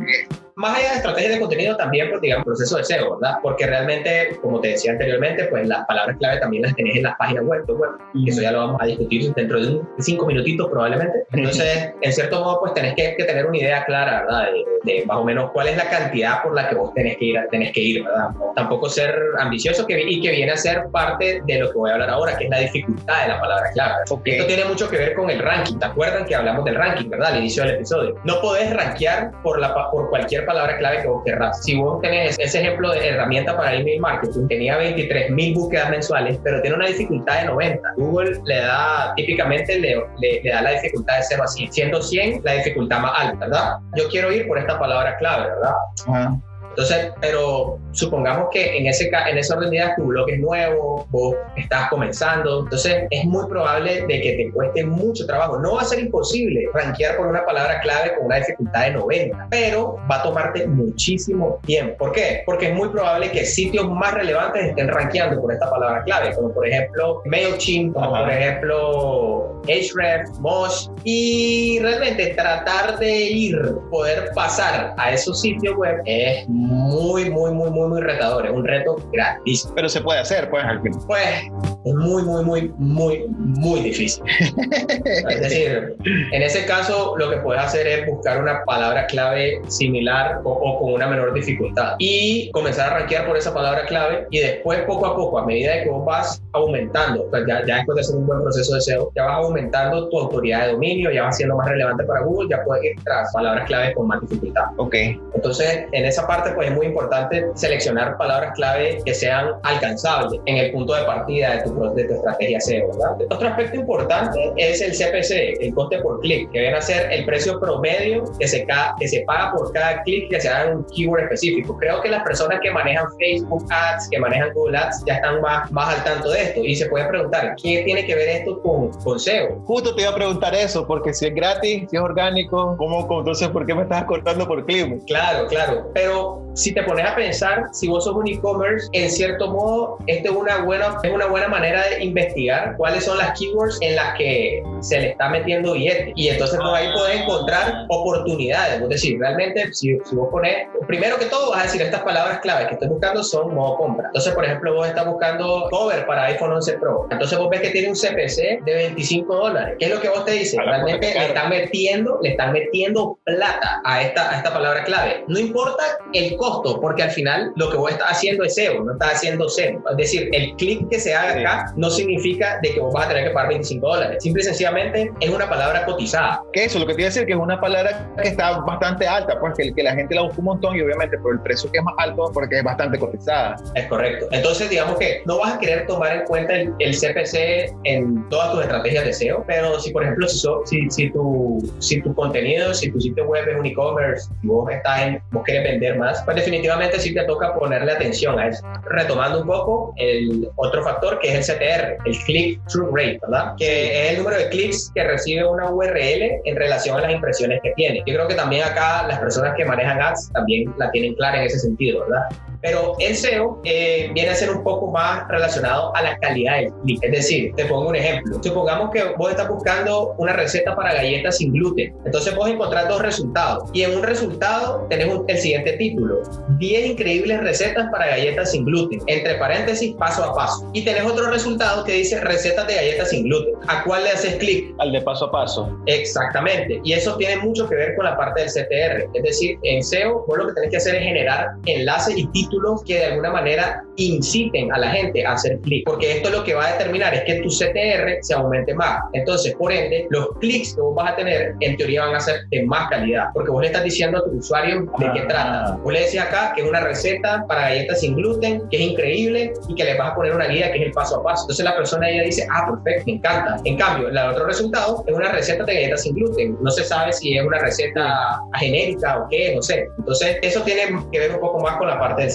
más 0.60 0.78
allá 0.78 0.89
de 0.89 0.95
estrategias 0.98 1.34
de 1.36 1.39
contenido, 1.39 1.78
también, 1.78 2.10
pues, 2.10 2.22
digamos, 2.22 2.45
proceso 2.45 2.78
de 2.78 2.84
SEO, 2.84 3.17
¿verdad? 3.17 3.38
Porque 3.41 3.65
realmente, 3.65 4.38
como 4.41 4.60
te 4.60 4.69
decía 4.69 4.91
anteriormente, 4.91 5.45
pues 5.45 5.65
las 5.65 5.86
palabras 5.86 6.17
clave 6.17 6.38
también 6.41 6.63
las 6.63 6.76
tenés 6.76 6.98
en 6.98 7.04
las 7.04 7.15
páginas 7.17 7.45
web, 7.45 7.63
web 7.69 7.91
y 8.13 8.30
eso 8.30 8.41
ya 8.41 8.52
lo 8.52 8.60
vamos 8.60 8.82
a 8.82 8.86
discutir 8.86 9.34
dentro 9.36 9.62
de 9.62 9.82
cinco 10.00 10.26
minutitos 10.26 10.67
probablemente. 10.69 11.24
Entonces, 11.32 11.93
en 12.02 12.12
cierto 12.12 12.41
modo, 12.41 12.60
pues 12.60 12.74
tenés 12.74 12.93
que, 12.95 13.15
tener 13.24 13.45
una 13.45 13.58
idea 13.58 13.86
clara, 13.86 14.26
¿verdad? 14.26 14.48
De, 14.84 15.06
más 15.06 15.17
o 15.17 15.24
menos 15.24 15.50
cuál 15.52 15.69
es 15.69 15.78
la 15.78 15.89
cantidad 15.89 16.43
por 16.43 16.54
la 16.54 16.67
que 16.67 16.76
vos 16.76 16.93
tenés 16.93 17.15
que 17.17 17.26
ir, 17.26 17.39
tenés 17.52 17.72
que 17.72 17.80
ir 17.80 18.04
¿verdad? 18.04 18.30
Tampoco 18.56 18.89
ser 18.89 19.17
ambicioso 19.39 19.88
que, 19.88 20.02
y 20.02 20.22
que 20.22 20.32
viene 20.32 20.52
a 20.52 20.58
ser 20.58 20.88
parte 20.91 21.41
de 21.45 21.60
lo 21.60 21.72
que 21.72 21.78
voy 21.78 21.89
a 21.89 21.93
hablar 21.93 22.10
ahora, 22.10 22.38
que 22.38 22.45
es 22.45 22.50
la 22.50 22.60
dificultad 22.60 23.22
de 23.22 23.28
la 23.30 23.39
palabra 23.39 23.69
clave. 23.72 23.93
Esto 24.04 24.45
tiene 24.45 24.65
mucho 24.65 24.89
que 24.89 24.98
ver 24.98 25.13
con 25.13 25.30
el 25.30 25.39
ranking. 25.39 25.80
¿Te 25.80 25.86
acuerdan 25.86 26.26
que 26.26 26.36
hablamos 26.36 26.65
del 26.65 26.76
ranking, 26.76 27.10
verdad? 27.10 27.32
Al 27.32 27.39
inicio 27.39 27.63
del 27.63 27.76
episodio. 27.76 28.15
No 28.26 28.41
podés 28.41 28.74
rankear 28.74 29.32
por, 29.41 29.60
la, 29.60 29.74
por 29.91 30.10
cualquier 30.10 30.45
palabra 30.49 30.77
clave 30.77 31.01
que 31.03 31.07
vos 31.07 31.21
querrás. 31.23 31.63
Si 31.63 31.75
vos 31.75 32.01
tenés 32.01 32.38
ese 32.39 32.59
ejemplo 32.62 32.91
de 32.91 33.07
herramienta 33.07 33.55
para 33.55 33.75
email 33.75 34.01
marketing, 34.01 34.47
tenía 34.47 34.77
23 34.77 35.29
mil 35.29 35.53
búsquedas 35.53 35.91
mensuales, 35.91 36.39
pero 36.43 36.59
tiene 36.62 36.75
una 36.75 36.88
dificultad 36.88 37.41
de 37.41 37.45
90. 37.45 37.81
Google 37.97 38.41
le 38.45 38.57
da, 38.57 39.13
típicamente 39.15 39.79
le, 39.79 40.03
le, 40.19 40.49
da 40.49 40.62
la 40.63 40.71
dificultad 40.71 41.17
de 41.17 41.23
0 41.23 41.43
a 41.43 41.47
100. 41.47 41.71
Siendo 41.71 42.01
100 42.01 42.41
la 42.43 42.53
dificultad 42.53 42.99
más 42.99 43.13
alta, 43.15 43.45
¿verdad? 43.45 43.77
Yo 43.95 44.09
quiero 44.09 44.31
ir 44.31 44.47
por 44.47 44.57
esta 44.57 44.79
palabra 44.79 45.17
clave, 45.17 45.49
¿verdad? 45.49 46.39
Entonces, 46.69 47.12
pero 47.19 47.79
supongamos 47.91 48.49
que 48.51 48.77
en 48.77 48.88
ese, 48.88 49.10
en 49.10 49.38
ese 49.38 49.53
orden 49.53 49.69
de 49.69 49.77
ideas 49.77 49.95
tu 49.95 50.05
blog 50.05 50.29
es 50.29 50.39
nuevo, 50.39 51.05
vos 51.10 51.36
estás 51.58 51.89
comenzando, 51.89 52.62
entonces 52.63 53.03
es 53.10 53.25
muy 53.25 53.47
probable 53.47 54.05
de 54.08 54.21
que 54.21 54.34
te 54.34 54.51
cueste 54.51 54.86
mucho 54.86 55.25
trabajo. 55.25 55.60
No 55.60 55.75
va 55.75 55.82
a 55.82 55.86
ser 55.86 55.99
imposible 55.99 56.69
rankear 56.73 57.17
por 57.17 57.27
una 57.27 57.45
palabra 57.45 57.79
clave 57.82 58.15
con 58.15 58.27
una 58.27 58.38
dificultad 58.38 58.86
de 58.86 58.91
90, 58.91 59.47
pero 59.49 59.99
va 60.10 60.17
a 60.17 60.23
tomarte 60.23 60.67
muchísimo 60.67 61.60
tiempo. 61.65 61.97
¿Por 61.97 62.12
qué? 62.12 62.43
Porque 62.45 62.69
es 62.69 62.73
muy 62.73 62.89
probable 62.89 63.32
que 63.32 63.45
sitios 63.45 63.89
más 63.89 64.13
relevantes 64.13 64.65
estén 64.65 64.88
rankeando 64.88 65.41
por 65.41 65.51
esta 65.51 65.69
palabra 65.69 66.03
clave, 66.03 66.34
como 66.36 66.53
por 66.53 66.67
ejemplo 66.67 67.21
MailChimp, 67.25 67.93
como 67.93 68.10
por 68.10 68.29
ejemplo 68.32 69.62
Href, 69.65 70.29
Mosh, 70.39 70.88
y 71.03 71.79
realmente 71.82 72.34
tratar 72.36 72.97
de 72.99 73.12
ir, 73.12 73.60
poder 73.89 74.32
pasar 74.34 74.93
a 74.97 75.12
esos 75.13 75.41
sitios 75.41 75.75
web 75.75 76.01
es 76.05 76.47
muy, 76.47 76.59
muy, 76.60 77.30
muy, 77.30 77.52
muy, 77.52 77.72
muy 77.72 78.02
retador. 78.02 78.45
Es 78.45 78.52
un 78.52 78.65
reto 78.65 78.98
gratis. 79.12 79.72
Pero 79.76 79.89
se 79.89 80.02
puede 80.02 80.19
hacer, 80.19 80.50
pues, 80.50 80.63
al 80.63 80.82
final. 80.82 81.00
Pues, 81.08 81.52
es 81.85 81.93
muy, 81.93 82.23
muy, 82.23 82.43
muy, 82.43 82.73
muy, 82.77 83.25
muy 83.27 83.79
difícil. 83.81 84.23
es 85.29 85.41
decir, 85.41 85.95
en 86.31 86.41
ese 86.41 86.65
caso, 86.65 87.15
lo 87.17 87.29
que 87.29 87.37
puedes 87.37 87.61
hacer 87.61 87.87
es 87.87 88.07
buscar 88.07 88.41
una 88.41 88.63
palabra 88.65 89.05
clave 89.07 89.61
similar 89.67 90.41
o, 90.43 90.79
con 90.79 90.93
una 90.93 91.07
menor 91.07 91.33
dificultad 91.33 91.95
y 91.99 92.51
comenzar 92.51 92.91
a 92.91 92.99
rankear 92.99 93.25
por 93.25 93.37
esa 93.37 93.53
palabra 93.53 93.85
clave 93.85 94.27
y 94.29 94.39
después, 94.39 94.79
poco 94.81 95.05
a 95.05 95.15
poco, 95.15 95.39
a 95.39 95.45
medida 95.45 95.75
de 95.75 95.83
que 95.83 95.89
vos 95.89 96.05
vas 96.05 96.41
aumentando, 96.53 97.25
pues 97.29 97.43
ya, 97.47 97.65
ya 97.65 97.77
después 97.77 97.95
de 97.95 98.01
hacer 98.01 98.15
un 98.17 98.27
buen 98.27 98.41
proceso 98.41 98.75
de 98.75 98.81
SEO, 98.81 99.11
ya 99.15 99.25
vas 99.25 99.45
aumentando 99.45 100.09
tu 100.09 100.19
autoridad 100.19 100.65
de 100.65 100.73
dominio, 100.73 101.11
ya 101.11 101.23
vas 101.23 101.37
siendo 101.37 101.55
más 101.55 101.67
relevante 101.67 102.03
para 102.03 102.21
Google, 102.21 102.49
ya 102.49 102.63
puedes 102.63 102.85
ir 102.85 103.03
tras 103.03 103.31
palabras 103.33 103.65
clave 103.67 103.93
con 103.93 104.07
más 104.07 104.21
dificultad. 104.21 104.65
Ok. 104.77 104.95
Entonces, 105.33 105.85
en 105.91 106.05
esa 106.05 106.27
parte, 106.27 106.51
pues 106.51 106.69
es 106.69 106.75
muy 106.75 106.87
importante 106.87 107.45
seleccionar 107.55 108.17
palabras 108.17 108.51
clave 108.55 109.01
que 109.05 109.13
sean 109.13 109.51
alcanzables 109.63 110.39
en 110.45 110.57
el 110.57 110.71
punto 110.71 110.93
de 110.93 111.03
partida 111.03 111.55
de 111.55 111.63
tu, 111.63 111.68
de 111.95 112.03
tu 112.05 112.13
estrategia 112.15 112.60
SEO, 112.60 112.88
¿verdad? 112.88 113.17
Otro 113.29 113.47
aspecto 113.47 113.75
importante 113.77 114.53
es 114.58 114.82
el 114.82 114.91
CPC, 114.91 115.62
el 115.62 115.73
coste 115.73 115.99
por 115.99 116.19
clic, 116.21 116.49
que 116.51 116.60
viene 116.60 116.77
a 116.77 116.82
ser 116.82 117.12
el 117.12 117.25
precio 117.25 117.60
promedio 117.60 118.23
que 118.39 118.47
se, 118.47 118.65
que 118.99 119.08
se 119.08 119.21
paga 119.21 119.51
por 119.53 119.71
cada 119.71 120.01
clic 120.03 120.29
que 120.29 120.39
se 120.39 120.49
haga 120.49 120.71
en 120.71 120.77
un 120.77 120.86
keyword 120.86 121.23
específico. 121.23 121.77
Creo 121.77 122.01
que 122.01 122.10
las 122.10 122.23
personas 122.23 122.60
que 122.62 122.71
manejan 122.71 123.05
Facebook 123.17 123.65
Ads, 123.69 124.10
que 124.10 124.19
manejan 124.19 124.53
Google 124.53 124.77
Ads, 124.77 125.03
ya 125.05 125.15
están 125.15 125.41
más, 125.41 125.71
más 125.71 125.95
al 125.95 126.03
tanto 126.03 126.29
de 126.32 126.41
esto 126.43 126.63
y 126.63 126.75
se 126.75 126.88
puede 126.88 127.05
preguntar, 127.08 127.55
¿qué 127.62 127.84
tiene 127.84 128.05
que 128.05 128.15
ver 128.15 128.29
esto 128.29 128.62
con, 128.62 128.91
con 129.03 129.19
SEO? 129.19 129.62
Justo 129.65 129.95
te 129.95 130.01
iba 130.01 130.12
a 130.12 130.15
preguntar 130.15 130.55
eso, 130.55 130.86
porque 130.86 131.13
si 131.13 131.27
es 131.27 131.36
gratis, 131.36 131.86
si 131.89 131.95
es 131.95 132.01
orgánico, 132.01 132.75
¿cómo, 132.77 133.08
entonces 133.19 133.47
por 133.49 133.65
qué 133.65 133.75
me 133.75 133.84
estás 133.84 134.05
cortando 134.05 134.47
por 134.47 134.65
clic? 134.65 135.03
Claro, 135.05 135.47
claro, 135.47 135.89
pero 135.93 136.48
si 136.60 136.74
te 136.74 136.84
pones 136.84 137.06
a 137.06 137.15
pensar, 137.15 137.69
si 137.72 137.88
vos 137.88 138.04
sos 138.04 138.15
un 138.15 138.28
e-commerce, 138.28 138.89
en 138.91 139.10
cierto 139.10 139.50
modo, 139.50 139.98
esta 140.08 140.30
es 140.30 140.36
una 140.36 140.58
buena, 140.58 140.98
es 141.02 141.12
una 141.12 141.28
buena 141.28 141.48
manera 141.48 141.88
de 141.88 142.04
investigar 142.04 142.76
cuáles 142.76 143.06
son 143.06 143.17
las 143.17 143.38
keywords 143.39 143.78
en 143.82 143.95
las 143.95 144.17
que 144.17 144.62
se 144.82 145.00
le 145.00 145.10
está 145.12 145.30
metiendo 145.30 145.74
billete. 145.74 146.12
Y 146.15 146.28
entonces 146.28 146.60
por 146.60 146.76
ahí 146.76 146.89
puedes 146.93 147.22
encontrar 147.22 147.86
oportunidades. 147.88 148.82
Es 148.82 148.89
decir, 148.89 149.19
realmente, 149.19 149.74
si, 149.74 149.98
si 150.04 150.15
vos 150.15 150.28
pones, 150.30 150.67
primero 150.86 151.17
que 151.17 151.26
todo, 151.26 151.52
vas 151.52 151.62
a 151.62 151.63
decir 151.63 151.82
estas 151.82 152.02
palabras 152.02 152.39
claves 152.39 152.67
que 152.67 152.74
estoy 152.74 152.89
buscando 152.89 153.24
son 153.24 153.54
modo 153.54 153.78
compra. 153.78 154.08
Entonces, 154.08 154.34
por 154.34 154.43
ejemplo, 154.43 154.74
vos 154.74 154.88
estás 154.88 155.06
buscando 155.06 155.67
cover 155.69 156.06
para 156.06 156.26
iPhone 156.26 156.52
11 156.52 156.74
Pro. 156.74 157.08
Entonces 157.10 157.38
vos 157.38 157.50
ves 157.50 157.62
que 157.62 157.69
tiene 157.69 157.88
un 157.88 157.95
CPC 157.95 158.63
de 158.65 158.74
25 158.74 159.34
dólares. 159.34 159.76
¿Qué 159.80 159.86
es 159.86 159.91
lo 159.91 160.02
que 160.02 160.10
vos 160.10 160.26
te 160.26 160.32
dice? 160.32 160.58
Realmente 160.62 161.13
le 161.13 161.28
están 161.28 161.50
metiendo, 161.50 162.19
le 162.22 162.32
están 162.32 162.52
metiendo 162.52 163.17
plata 163.24 163.82
a 163.86 164.02
esta, 164.02 164.32
a 164.32 164.38
esta 164.38 164.54
palabra 164.54 164.84
clave. 164.84 165.24
No 165.28 165.39
importa 165.39 165.84
el 166.14 166.36
costo, 166.36 166.49
porque 166.82 167.04
al 167.04 167.12
final 167.12 167.52
lo 167.56 167.70
que 167.70 167.78
vos 167.78 167.91
estás 167.91 168.12
haciendo 168.12 168.43
es 168.43 168.56
SEO, 168.56 168.84
no 168.84 168.93
estás 168.93 169.16
haciendo 169.16 169.50
SEO. 169.50 169.82
Es 169.91 169.97
decir, 169.97 170.30
el 170.34 170.54
clic 170.56 170.88
que 170.89 171.00
se 171.00 171.14
haga 171.14 171.39
acá 171.39 171.74
no 171.76 171.89
significa 171.89 172.60
de 172.62 172.74
que 172.74 172.80
vos 172.80 172.93
vas 172.93 173.06
a 173.06 173.10
tener 173.10 173.26
que 173.26 173.32
pagar 173.32 173.50
25 173.50 173.88
dólares. 173.88 174.24
Simple 174.24 174.41
y 174.41 174.45
sencillamente 174.45 175.12
es 175.20 175.30
una 175.30 175.50
palabra 175.50 175.86
cotizada. 175.86 176.41
Que 176.54 176.66
eso, 176.66 176.80
lo 176.80 176.86
que 176.86 176.93
te 176.93 177.02
iba 177.02 177.08
a 177.08 177.12
decir 177.12 177.26
que 177.26 177.34
es 177.34 177.39
una 177.39 177.60
palabra 177.60 178.10
que 178.22 178.30
está 178.30 178.60
bastante 178.60 179.08
alta, 179.08 179.39
pues 179.39 179.54
que, 179.58 179.74
que 179.74 179.84
la 179.84 179.93
gente 179.93 180.16
la 180.16 180.24
busca 180.24 180.39
un 180.39 180.45
montón 180.45 180.76
y 180.76 180.82
obviamente 180.82 181.18
por 181.18 181.34
el 181.34 181.41
precio 181.41 181.72
que 181.72 181.80
es 181.80 181.84
más 181.84 181.95
alto 181.97 182.32
porque 182.34 182.58
es 182.58 182.64
bastante 182.64 182.97
cotizada. 182.97 183.56
Es 183.76 183.88
correcto. 183.88 184.28
Entonces, 184.32 184.70
digamos 184.70 184.97
que 184.97 185.22
no 185.26 185.39
vas 185.39 185.56
a 185.56 185.60
querer 185.60 185.88
tomar 185.88 186.16
en 186.16 186.24
cuenta 186.26 186.56
el, 186.56 186.74
el 186.80 186.95
CPC 186.95 187.74
en 187.84 188.28
todas 188.30 188.52
tus 188.52 188.62
estrategias 188.62 189.06
de 189.06 189.14
SEO, 189.14 189.43
pero 189.47 189.80
si, 189.80 189.91
por 189.91 190.04
ejemplo, 190.04 190.28
si, 190.28 190.39
so, 190.39 190.62
si, 190.66 190.89
si, 190.89 191.12
tu, 191.12 191.60
si 191.80 192.02
tu 192.02 192.14
contenido, 192.14 192.74
si 192.74 192.91
tu 192.91 193.00
sitio 193.00 193.26
web 193.26 193.47
es 193.47 193.58
un 193.58 193.66
e-commerce 193.66 194.30
vos, 194.43 194.72
estás 194.72 195.02
en, 195.02 195.22
vos 195.32 195.43
quieres 195.43 195.64
vender 195.64 195.97
más, 195.97 196.22
pues 196.24 196.38
definitivamente 196.39 196.99
sí 196.99 197.13
te 197.13 197.23
toca 197.23 197.53
ponerle 197.53 197.91
atención 197.91 198.39
a 198.39 198.47
eso. 198.47 198.65
Retomando 198.89 199.41
un 199.41 199.47
poco 199.47 199.93
el 199.97 200.49
otro 200.55 200.83
factor 200.83 201.19
que 201.19 201.29
es 201.29 201.49
el 201.49 201.55
CTR, 201.55 201.97
el 202.05 202.17
click-through 202.25 202.95
rate, 202.95 203.19
¿verdad? 203.21 203.53
Que 203.57 204.05
es 204.05 204.11
el 204.11 204.17
número 204.19 204.37
de 204.37 204.49
clics 204.49 204.91
que 204.93 205.03
recibe 205.03 205.45
una 205.45 205.69
URL 205.69 206.41
en 206.45 206.55
relación 206.55 206.97
a 206.97 207.01
las 207.01 207.11
impresiones 207.11 207.59
que 207.63 207.71
tiene. 207.75 208.03
Yo 208.05 208.15
creo 208.15 208.27
que 208.27 208.35
también 208.35 208.63
acá 208.63 209.05
las 209.07 209.19
personas 209.19 209.53
que 209.55 209.65
manejan 209.65 210.01
ads 210.01 210.31
también 210.33 210.73
la 210.77 210.89
tienen 210.91 211.15
clara 211.15 211.39
en 211.39 211.45
ese 211.45 211.59
sentido, 211.59 212.01
¿verdad? 212.01 212.23
Pero 212.62 212.95
el 212.99 213.16
SEO 213.16 213.62
eh, 213.64 214.10
viene 214.14 214.30
a 214.30 214.36
ser 214.36 214.51
un 214.51 214.64
poco 214.64 214.91
más 214.91 215.28
relacionado 215.30 215.95
a 215.95 216.01
la 216.01 216.18
calidad 216.18 216.57
del 216.57 216.72
clic. 216.84 217.03
Es 217.03 217.12
decir, 217.12 217.53
te 217.55 217.66
pongo 217.66 217.89
un 217.89 217.95
ejemplo. 217.95 218.39
Supongamos 218.43 218.91
que 218.91 219.03
vos 219.18 219.32
estás 219.32 219.47
buscando 219.47 220.14
una 220.18 220.34
receta 220.34 220.76
para 220.76 220.93
galletas 220.93 221.38
sin 221.38 221.53
gluten. 221.53 221.95
Entonces 222.05 222.36
vos 222.36 222.49
encontrás 222.49 222.89
dos 222.89 223.01
resultados. 223.01 223.70
Y 223.74 223.84
en 223.84 223.95
un 223.95 224.03
resultado 224.03 224.86
tenemos 224.89 225.22
el 225.28 225.38
siguiente 225.38 225.74
título. 225.74 226.22
10 226.57 226.91
increíbles 226.91 227.39
recetas 227.41 227.88
para 227.91 228.07
galletas 228.07 228.51
sin 228.51 228.66
gluten. 228.66 228.99
Entre 229.07 229.36
paréntesis, 229.36 229.95
paso 229.95 230.24
a 230.24 230.34
paso. 230.34 230.70
Y 230.74 230.84
tenés 230.84 231.03
otro 231.03 231.30
resultado 231.30 231.84
que 231.84 231.93
dice 231.93 232.20
recetas 232.20 232.68
de 232.68 232.76
galletas 232.76 233.10
sin 233.10 233.24
gluten. 233.24 233.53
¿A 233.68 233.84
cuál 233.84 234.03
le 234.03 234.12
haces 234.12 234.36
clic? 234.36 234.74
Al 234.80 234.91
de 234.91 235.01
paso 235.01 235.26
a 235.26 235.32
paso. 235.32 235.78
Exactamente. 235.86 236.82
Y 236.84 236.93
eso 236.93 237.16
tiene 237.16 237.38
mucho 237.38 237.70
que 237.70 237.76
ver 237.76 237.95
con 237.95 238.05
la 238.05 238.18
parte 238.18 238.41
del 238.41 238.49
CTR. 238.49 239.10
Es 239.14 239.24
decir, 239.24 239.57
en 239.64 239.82
SEO 239.82 240.26
vos 240.28 240.38
lo 240.38 240.47
que 240.47 240.53
tenés 240.53 240.72
que 240.72 240.78
hacer 240.78 240.95
es 240.95 241.03
generar 241.03 241.51
enlaces 241.66 242.18
y 242.18 242.26
títulos 242.28 242.49
títulos 242.50 242.84
que 242.84 242.95
de 242.95 243.06
alguna 243.06 243.32
manera 243.32 243.84
inciten 243.95 244.72
a 244.72 244.78
la 244.78 244.91
gente 244.91 245.26
a 245.26 245.34
hacer 245.34 245.60
clic, 245.60 245.84
porque 245.86 246.18
esto 246.18 246.30
lo 246.30 246.43
que 246.43 246.54
va 246.54 246.68
a 246.68 246.72
determinar 246.74 247.14
es 247.14 247.24
que 247.24 247.41
tu 247.41 247.50
CTR 247.50 248.20
se 248.22 248.34
aumente 248.34 248.74
más. 248.74 249.02
Entonces, 249.14 249.56
por 249.56 249.72
ende, 249.72 250.08
los 250.10 250.30
clics 250.39 250.74
que 250.74 250.82
vos 250.82 250.95
vas 250.95 251.14
a 251.14 251.16
tener, 251.16 251.56
en 251.60 251.78
teoría 251.78 252.06
van 252.06 252.16
a 252.16 252.20
ser 252.20 252.47
de 252.50 252.64
más 252.64 252.89
calidad, 252.89 253.26
porque 253.34 253.52
vos 253.52 253.62
le 253.62 253.68
estás 253.68 253.84
diciendo 253.84 254.20
a 254.20 254.24
tu 254.24 254.38
usuario 254.38 254.82
de 255.00 255.12
qué 255.14 255.22
trata. 255.28 255.78
Vos 255.84 255.93
le 255.93 256.02
decís 256.02 256.20
acá 256.20 256.54
que 256.56 256.62
es 256.62 256.68
una 256.68 256.80
receta 256.80 257.45
para 257.47 257.62
galletas 257.62 258.00
sin 258.00 258.16
gluten, 258.16 258.68
que 258.70 258.78
es 258.78 258.84
increíble 258.84 259.54
y 259.68 259.76
que 259.76 259.84
le 259.84 259.97
vas 259.97 260.12
a 260.12 260.16
poner 260.16 260.34
una 260.34 260.47
guía 260.47 260.72
que 260.72 260.80
es 260.80 260.86
el 260.88 260.91
paso 260.91 261.20
a 261.20 261.24
paso. 261.24 261.43
Entonces 261.43 261.66
la 261.66 261.76
persona 261.76 262.10
ella 262.10 262.24
dice, 262.24 262.47
ah, 262.52 262.72
perfecto, 262.72 263.04
me 263.08 263.14
encanta. 263.14 263.58
En 263.66 263.78
cambio, 263.78 264.08
el 264.08 264.18
otro 264.18 264.45
resultado 264.45 265.04
es 265.08 265.14
una 265.14 265.32
receta 265.32 265.64
de 265.66 265.74
galletas 265.74 266.04
sin 266.04 266.16
gluten. 266.16 266.58
No 266.62 266.72
se 266.72 266.84
sabe 266.84 267.12
si 267.14 267.38
es 267.38 267.45
una 267.45 267.60
receta 267.60 268.39
genérica 268.60 269.20
o 269.20 269.28
qué, 269.30 269.54
no 269.56 269.62
sé. 269.62 269.88
Entonces, 269.97 270.38
eso 270.41 270.62
tiene 270.62 270.82
que 271.12 271.20
ver 271.20 271.32
un 271.32 271.39
poco 271.39 271.60
más 271.60 271.78
con 271.78 271.88
la 271.88 272.00
parte 272.00 272.24
del 272.24 272.32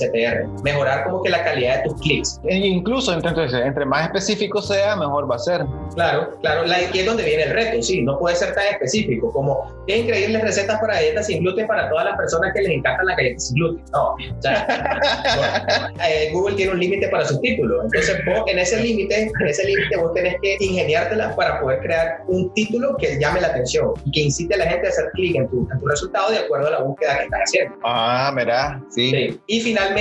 Mejorar 0.62 1.04
como 1.04 1.22
que 1.22 1.30
la 1.30 1.44
calidad 1.44 1.82
de 1.82 1.88
tus 1.88 2.00
clics. 2.00 2.40
E 2.44 2.56
incluso, 2.56 3.12
entonces, 3.12 3.52
entre 3.52 3.84
más 3.84 4.06
específico 4.06 4.60
sea, 4.62 4.96
mejor 4.96 5.30
va 5.30 5.36
a 5.36 5.38
ser. 5.38 5.64
Claro, 5.94 6.36
claro. 6.40 6.64
La, 6.64 6.76
aquí 6.76 7.00
es 7.00 7.06
donde 7.06 7.24
viene 7.24 7.44
el 7.44 7.50
reto, 7.50 7.82
sí. 7.82 8.02
No 8.02 8.18
puede 8.18 8.36
ser 8.36 8.54
tan 8.54 8.66
específico 8.66 9.32
como 9.32 9.72
qué 9.86 9.98
increíbles 9.98 10.42
recetas 10.42 10.80
para 10.80 10.94
galletas 10.94 11.26
sin 11.26 11.40
gluten 11.40 11.66
para 11.66 11.88
todas 11.88 12.04
las 12.04 12.16
personas 12.16 12.52
que 12.54 12.62
les 12.62 12.72
encantan 12.72 13.06
las 13.06 13.16
galletas 13.16 13.48
sin 13.48 13.56
gluten. 13.56 13.84
No, 13.92 14.10
o 14.12 14.42
sea, 14.42 15.92
eh, 16.08 16.30
Google 16.32 16.56
tiene 16.56 16.72
un 16.72 16.80
límite 16.80 17.08
para 17.08 17.24
sus 17.24 17.40
títulos. 17.40 17.84
Entonces, 17.84 18.20
vos 18.26 18.44
en 18.46 18.58
ese 18.58 18.80
límite, 18.80 19.22
en 19.22 19.46
ese 19.46 19.64
límite 19.64 19.96
vos 19.96 20.12
tenés 20.14 20.36
que 20.42 20.56
ingeniártela 20.60 21.34
para 21.36 21.60
poder 21.60 21.80
crear 21.80 22.22
un 22.28 22.52
título 22.54 22.96
que 22.96 23.18
llame 23.18 23.40
la 23.40 23.48
atención 23.48 23.92
y 24.04 24.10
que 24.10 24.20
incite 24.20 24.54
a 24.54 24.58
la 24.58 24.66
gente 24.66 24.86
a 24.86 24.90
hacer 24.90 25.10
clic 25.14 25.36
en 25.36 25.48
tu, 25.48 25.68
en 25.72 25.80
tu 25.80 25.86
resultado 25.86 26.30
de 26.30 26.38
acuerdo 26.38 26.68
a 26.68 26.70
la 26.70 26.80
búsqueda 26.80 27.18
que 27.18 27.24
estás 27.24 27.40
haciendo. 27.44 27.76
Ah, 27.84 28.32
mira, 28.34 28.82
sí. 28.90 29.10
sí. 29.10 29.40
Y 29.46 29.60
finalmente, 29.60 29.93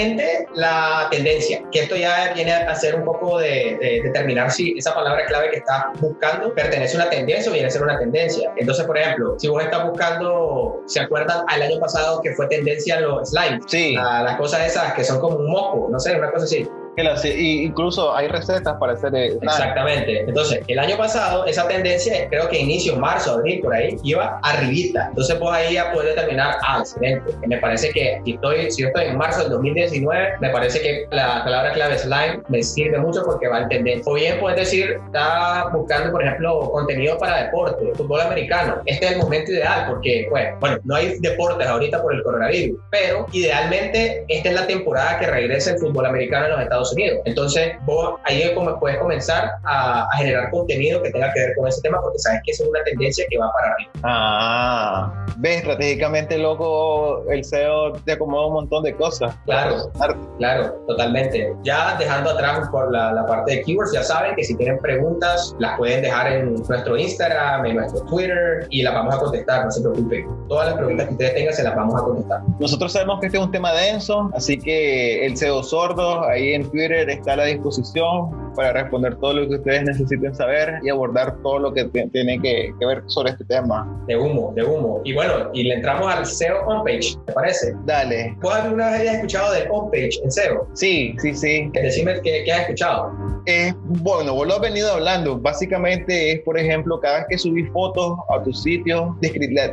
la 0.55 1.07
tendencia, 1.11 1.61
que 1.71 1.81
esto 1.81 1.95
ya 1.95 2.33
viene 2.33 2.53
a 2.53 2.75
ser 2.75 2.95
un 2.95 3.03
poco 3.03 3.39
de, 3.39 3.77
de, 3.79 4.01
determinar 4.03 4.51
si 4.51 4.77
esa 4.77 4.93
palabra 4.93 5.25
clave 5.25 5.49
que 5.51 5.57
estás 5.57 5.85
buscando 5.99 6.53
pertenece 6.53 6.97
a 6.97 7.01
una 7.01 7.09
tendencia 7.09 7.49
o 7.49 7.53
viene 7.53 7.67
a 7.67 7.71
ser 7.71 7.83
una 7.83 7.97
tendencia. 7.97 8.51
Entonces, 8.57 8.85
por 8.85 8.97
ejemplo, 8.97 9.35
si 9.37 9.47
vos 9.47 9.63
estás 9.63 9.87
buscando, 9.87 10.81
¿se 10.87 10.99
acuerdan 10.99 11.43
al 11.47 11.61
año 11.61 11.79
pasado 11.79 12.21
que 12.21 12.33
fue 12.33 12.47
tendencia 12.47 12.99
los 12.99 13.29
slimes? 13.29 13.63
Sí. 13.67 13.95
La, 13.95 14.23
las 14.23 14.37
cosas 14.37 14.67
esas 14.67 14.93
que 14.93 15.03
son 15.03 15.19
como 15.19 15.37
un 15.37 15.49
moco, 15.49 15.87
no 15.91 15.99
sé, 15.99 16.15
una 16.15 16.31
cosa 16.31 16.45
así. 16.45 16.67
Y 16.95 17.63
incluso 17.63 18.15
hay 18.15 18.27
recetas 18.27 18.75
para 18.79 18.93
hacer. 18.93 19.15
Eh, 19.15 19.37
Exactamente. 19.41 20.21
Entonces, 20.21 20.61
el 20.67 20.79
año 20.79 20.97
pasado, 20.97 21.45
esa 21.45 21.67
tendencia, 21.67 22.27
creo 22.29 22.47
que 22.49 22.59
inicio 22.59 22.95
marzo, 22.97 23.33
abril, 23.33 23.61
por 23.61 23.73
ahí, 23.73 23.95
iba 24.03 24.39
arribita. 24.43 25.07
Entonces, 25.09 25.35
pues 25.37 25.51
ahí 25.51 25.73
ya 25.73 25.91
puedes 25.91 26.15
determinar, 26.15 26.57
ah, 26.61 26.79
excelente. 26.79 27.33
Me 27.47 27.57
parece 27.57 27.89
que 27.91 28.21
si, 28.25 28.33
estoy, 28.33 28.71
si 28.71 28.83
yo 28.83 28.87
estoy 28.89 29.05
en 29.05 29.17
marzo 29.17 29.41
del 29.41 29.51
2019, 29.51 30.33
me 30.39 30.49
parece 30.49 30.81
que 30.81 31.07
la 31.11 31.43
palabra 31.43 31.73
clave 31.73 31.97
slime 31.97 32.41
me 32.49 32.61
sirve 32.61 32.99
mucho 32.99 33.23
porque 33.25 33.47
va 33.47 33.61
en 33.61 33.69
tendencia. 33.69 34.11
O 34.11 34.15
bien 34.15 34.39
puedes 34.39 34.59
decir, 34.59 34.99
está 35.05 35.69
buscando, 35.73 36.11
por 36.11 36.23
ejemplo, 36.23 36.71
contenido 36.71 37.17
para 37.17 37.43
deporte, 37.43 37.91
fútbol 37.95 38.21
americano. 38.21 38.81
Este 38.85 39.05
es 39.05 39.11
el 39.13 39.17
momento 39.17 39.51
ideal 39.51 39.85
porque, 39.89 40.27
pues, 40.29 40.47
bueno, 40.59 40.77
no 40.83 40.95
hay 40.95 41.17
deportes 41.19 41.67
ahorita 41.67 42.01
por 42.01 42.13
el 42.13 42.23
coronavirus, 42.23 42.79
pero 42.91 43.25
idealmente 43.31 44.25
esta 44.27 44.49
es 44.49 44.55
la 44.55 44.67
temporada 44.67 45.19
que 45.19 45.27
regresa 45.27 45.71
el 45.71 45.79
fútbol 45.79 46.05
americano 46.05 46.45
en 46.45 46.51
los 46.51 46.61
Estados 46.61 46.82
Unidos. 46.91 47.19
Entonces, 47.25 47.73
vos 47.86 48.19
ahí 48.25 48.53
como 48.53 48.77
puedes 48.79 48.99
comenzar 48.99 49.51
a, 49.63 50.03
a, 50.03 50.17
generar 50.17 50.49
contenido 50.51 51.01
que 51.01 51.11
tenga 51.11 51.31
que 51.34 51.39
ver 51.39 51.55
con 51.55 51.67
ese 51.67 51.81
tema 51.81 52.01
porque 52.01 52.19
sabes 52.19 52.41
que 52.45 52.51
es 52.51 52.59
una 52.59 52.84
tendencia 52.84 53.25
que 53.29 53.38
va 53.38 53.51
para 53.51 53.73
arriba. 53.73 53.91
Ah, 54.03 55.25
ves, 55.38 55.57
estratégicamente, 55.57 56.38
loco, 56.38 57.23
el 57.29 57.43
SEO 57.43 57.93
te 57.93 58.13
acomoda 58.13 58.47
un 58.47 58.53
montón 58.53 58.84
de 58.84 58.95
cosas. 58.95 59.36
Claro, 59.45 59.91
claro, 60.38 60.73
totalmente. 60.88 61.53
Ya 61.63 61.95
dejando 61.97 62.31
atrás 62.31 62.67
por 62.69 62.91
la, 62.91 63.13
la, 63.13 63.25
parte 63.25 63.55
de 63.55 63.61
keywords, 63.63 63.93
ya 63.93 64.03
saben 64.03 64.36
que 64.36 64.43
si 64.43 64.55
tienen 64.55 64.79
preguntas, 64.79 65.55
las 65.59 65.77
pueden 65.77 66.01
dejar 66.01 66.31
en 66.31 66.55
nuestro 66.55 66.97
Instagram, 66.97 67.65
en 67.65 67.75
nuestro 67.77 68.03
Twitter 68.05 68.67
y 68.69 68.81
las 68.81 68.93
vamos 68.93 69.15
a 69.15 69.19
contestar, 69.19 69.65
no 69.65 69.71
se 69.71 69.81
preocupen. 69.81 70.27
Todas 70.47 70.67
las 70.67 70.75
preguntas 70.75 71.07
que 71.07 71.13
ustedes 71.13 71.34
tengan 71.36 71.53
se 71.53 71.63
las 71.63 71.75
vamos 71.75 72.01
a 72.01 72.03
contestar. 72.03 72.41
Nosotros 72.59 72.91
sabemos 72.91 73.19
que 73.19 73.27
este 73.27 73.38
es 73.38 73.43
un 73.43 73.51
tema 73.51 73.73
denso, 73.73 74.29
así 74.34 74.57
que 74.57 75.25
el 75.25 75.38
SEO 75.38 75.63
sordo, 75.63 76.23
ahí 76.23 76.53
en 76.53 76.69
Twitter 76.74 77.09
está 77.09 77.34
a 77.34 77.38
la 77.38 77.45
disposición 77.45 78.53
para 78.55 78.74
responder 78.74 79.15
todo 79.17 79.34
lo 79.34 79.47
que 79.47 79.55
ustedes 79.55 79.84
necesiten 79.84 80.36
saber 80.36 80.80
y 80.84 80.89
abordar 80.89 81.38
todo 81.41 81.59
lo 81.59 81.74
que 81.74 81.86
tiene 81.86 82.39
que, 82.41 82.74
que, 82.80 82.86
ver 82.86 83.03
sobre 83.07 83.32
este 83.32 83.45
tema. 83.45 83.88
De 84.07 84.17
humo, 84.17 84.51
de 84.55 84.63
humo. 84.63 85.01
Y 85.03 85.13
bueno, 85.13 85.49
y 85.53 85.63
le 85.63 85.76
entramos 85.76 86.11
al 86.11 86.26
SEO 86.26 86.65
homepage, 86.65 87.17
¿te 87.26 87.34
parece? 87.34 87.74
Dale. 87.86 88.36
¿Vos 88.41 88.53
alguna 88.53 88.91
vez 88.91 89.01
hayas 89.01 89.15
escuchado 89.15 89.53
de 89.53 89.67
homepage 89.69 90.19
en 90.24 90.32
SEO? 90.32 90.67
Sí, 90.74 91.15
sí, 91.19 91.34
sí. 91.34 91.69
Decime 91.74 92.19
qué, 92.21 92.43
qué 92.45 92.51
has 92.51 92.61
escuchado. 92.61 93.11
Eh, 93.45 93.74
bueno, 93.78 94.34
vos 94.36 94.47
lo 94.47 94.55
has 94.55 94.61
venido 94.61 94.91
hablando. 94.91 95.38
Básicamente 95.38 96.32
es, 96.32 96.41
por 96.41 96.57
ejemplo, 96.57 96.99
cada 96.99 97.19
vez 97.19 97.26
que 97.30 97.38
subís 97.38 97.69
fotos 97.71 98.17
a 98.30 98.41
tu 98.41 98.53
sitio, 98.53 99.17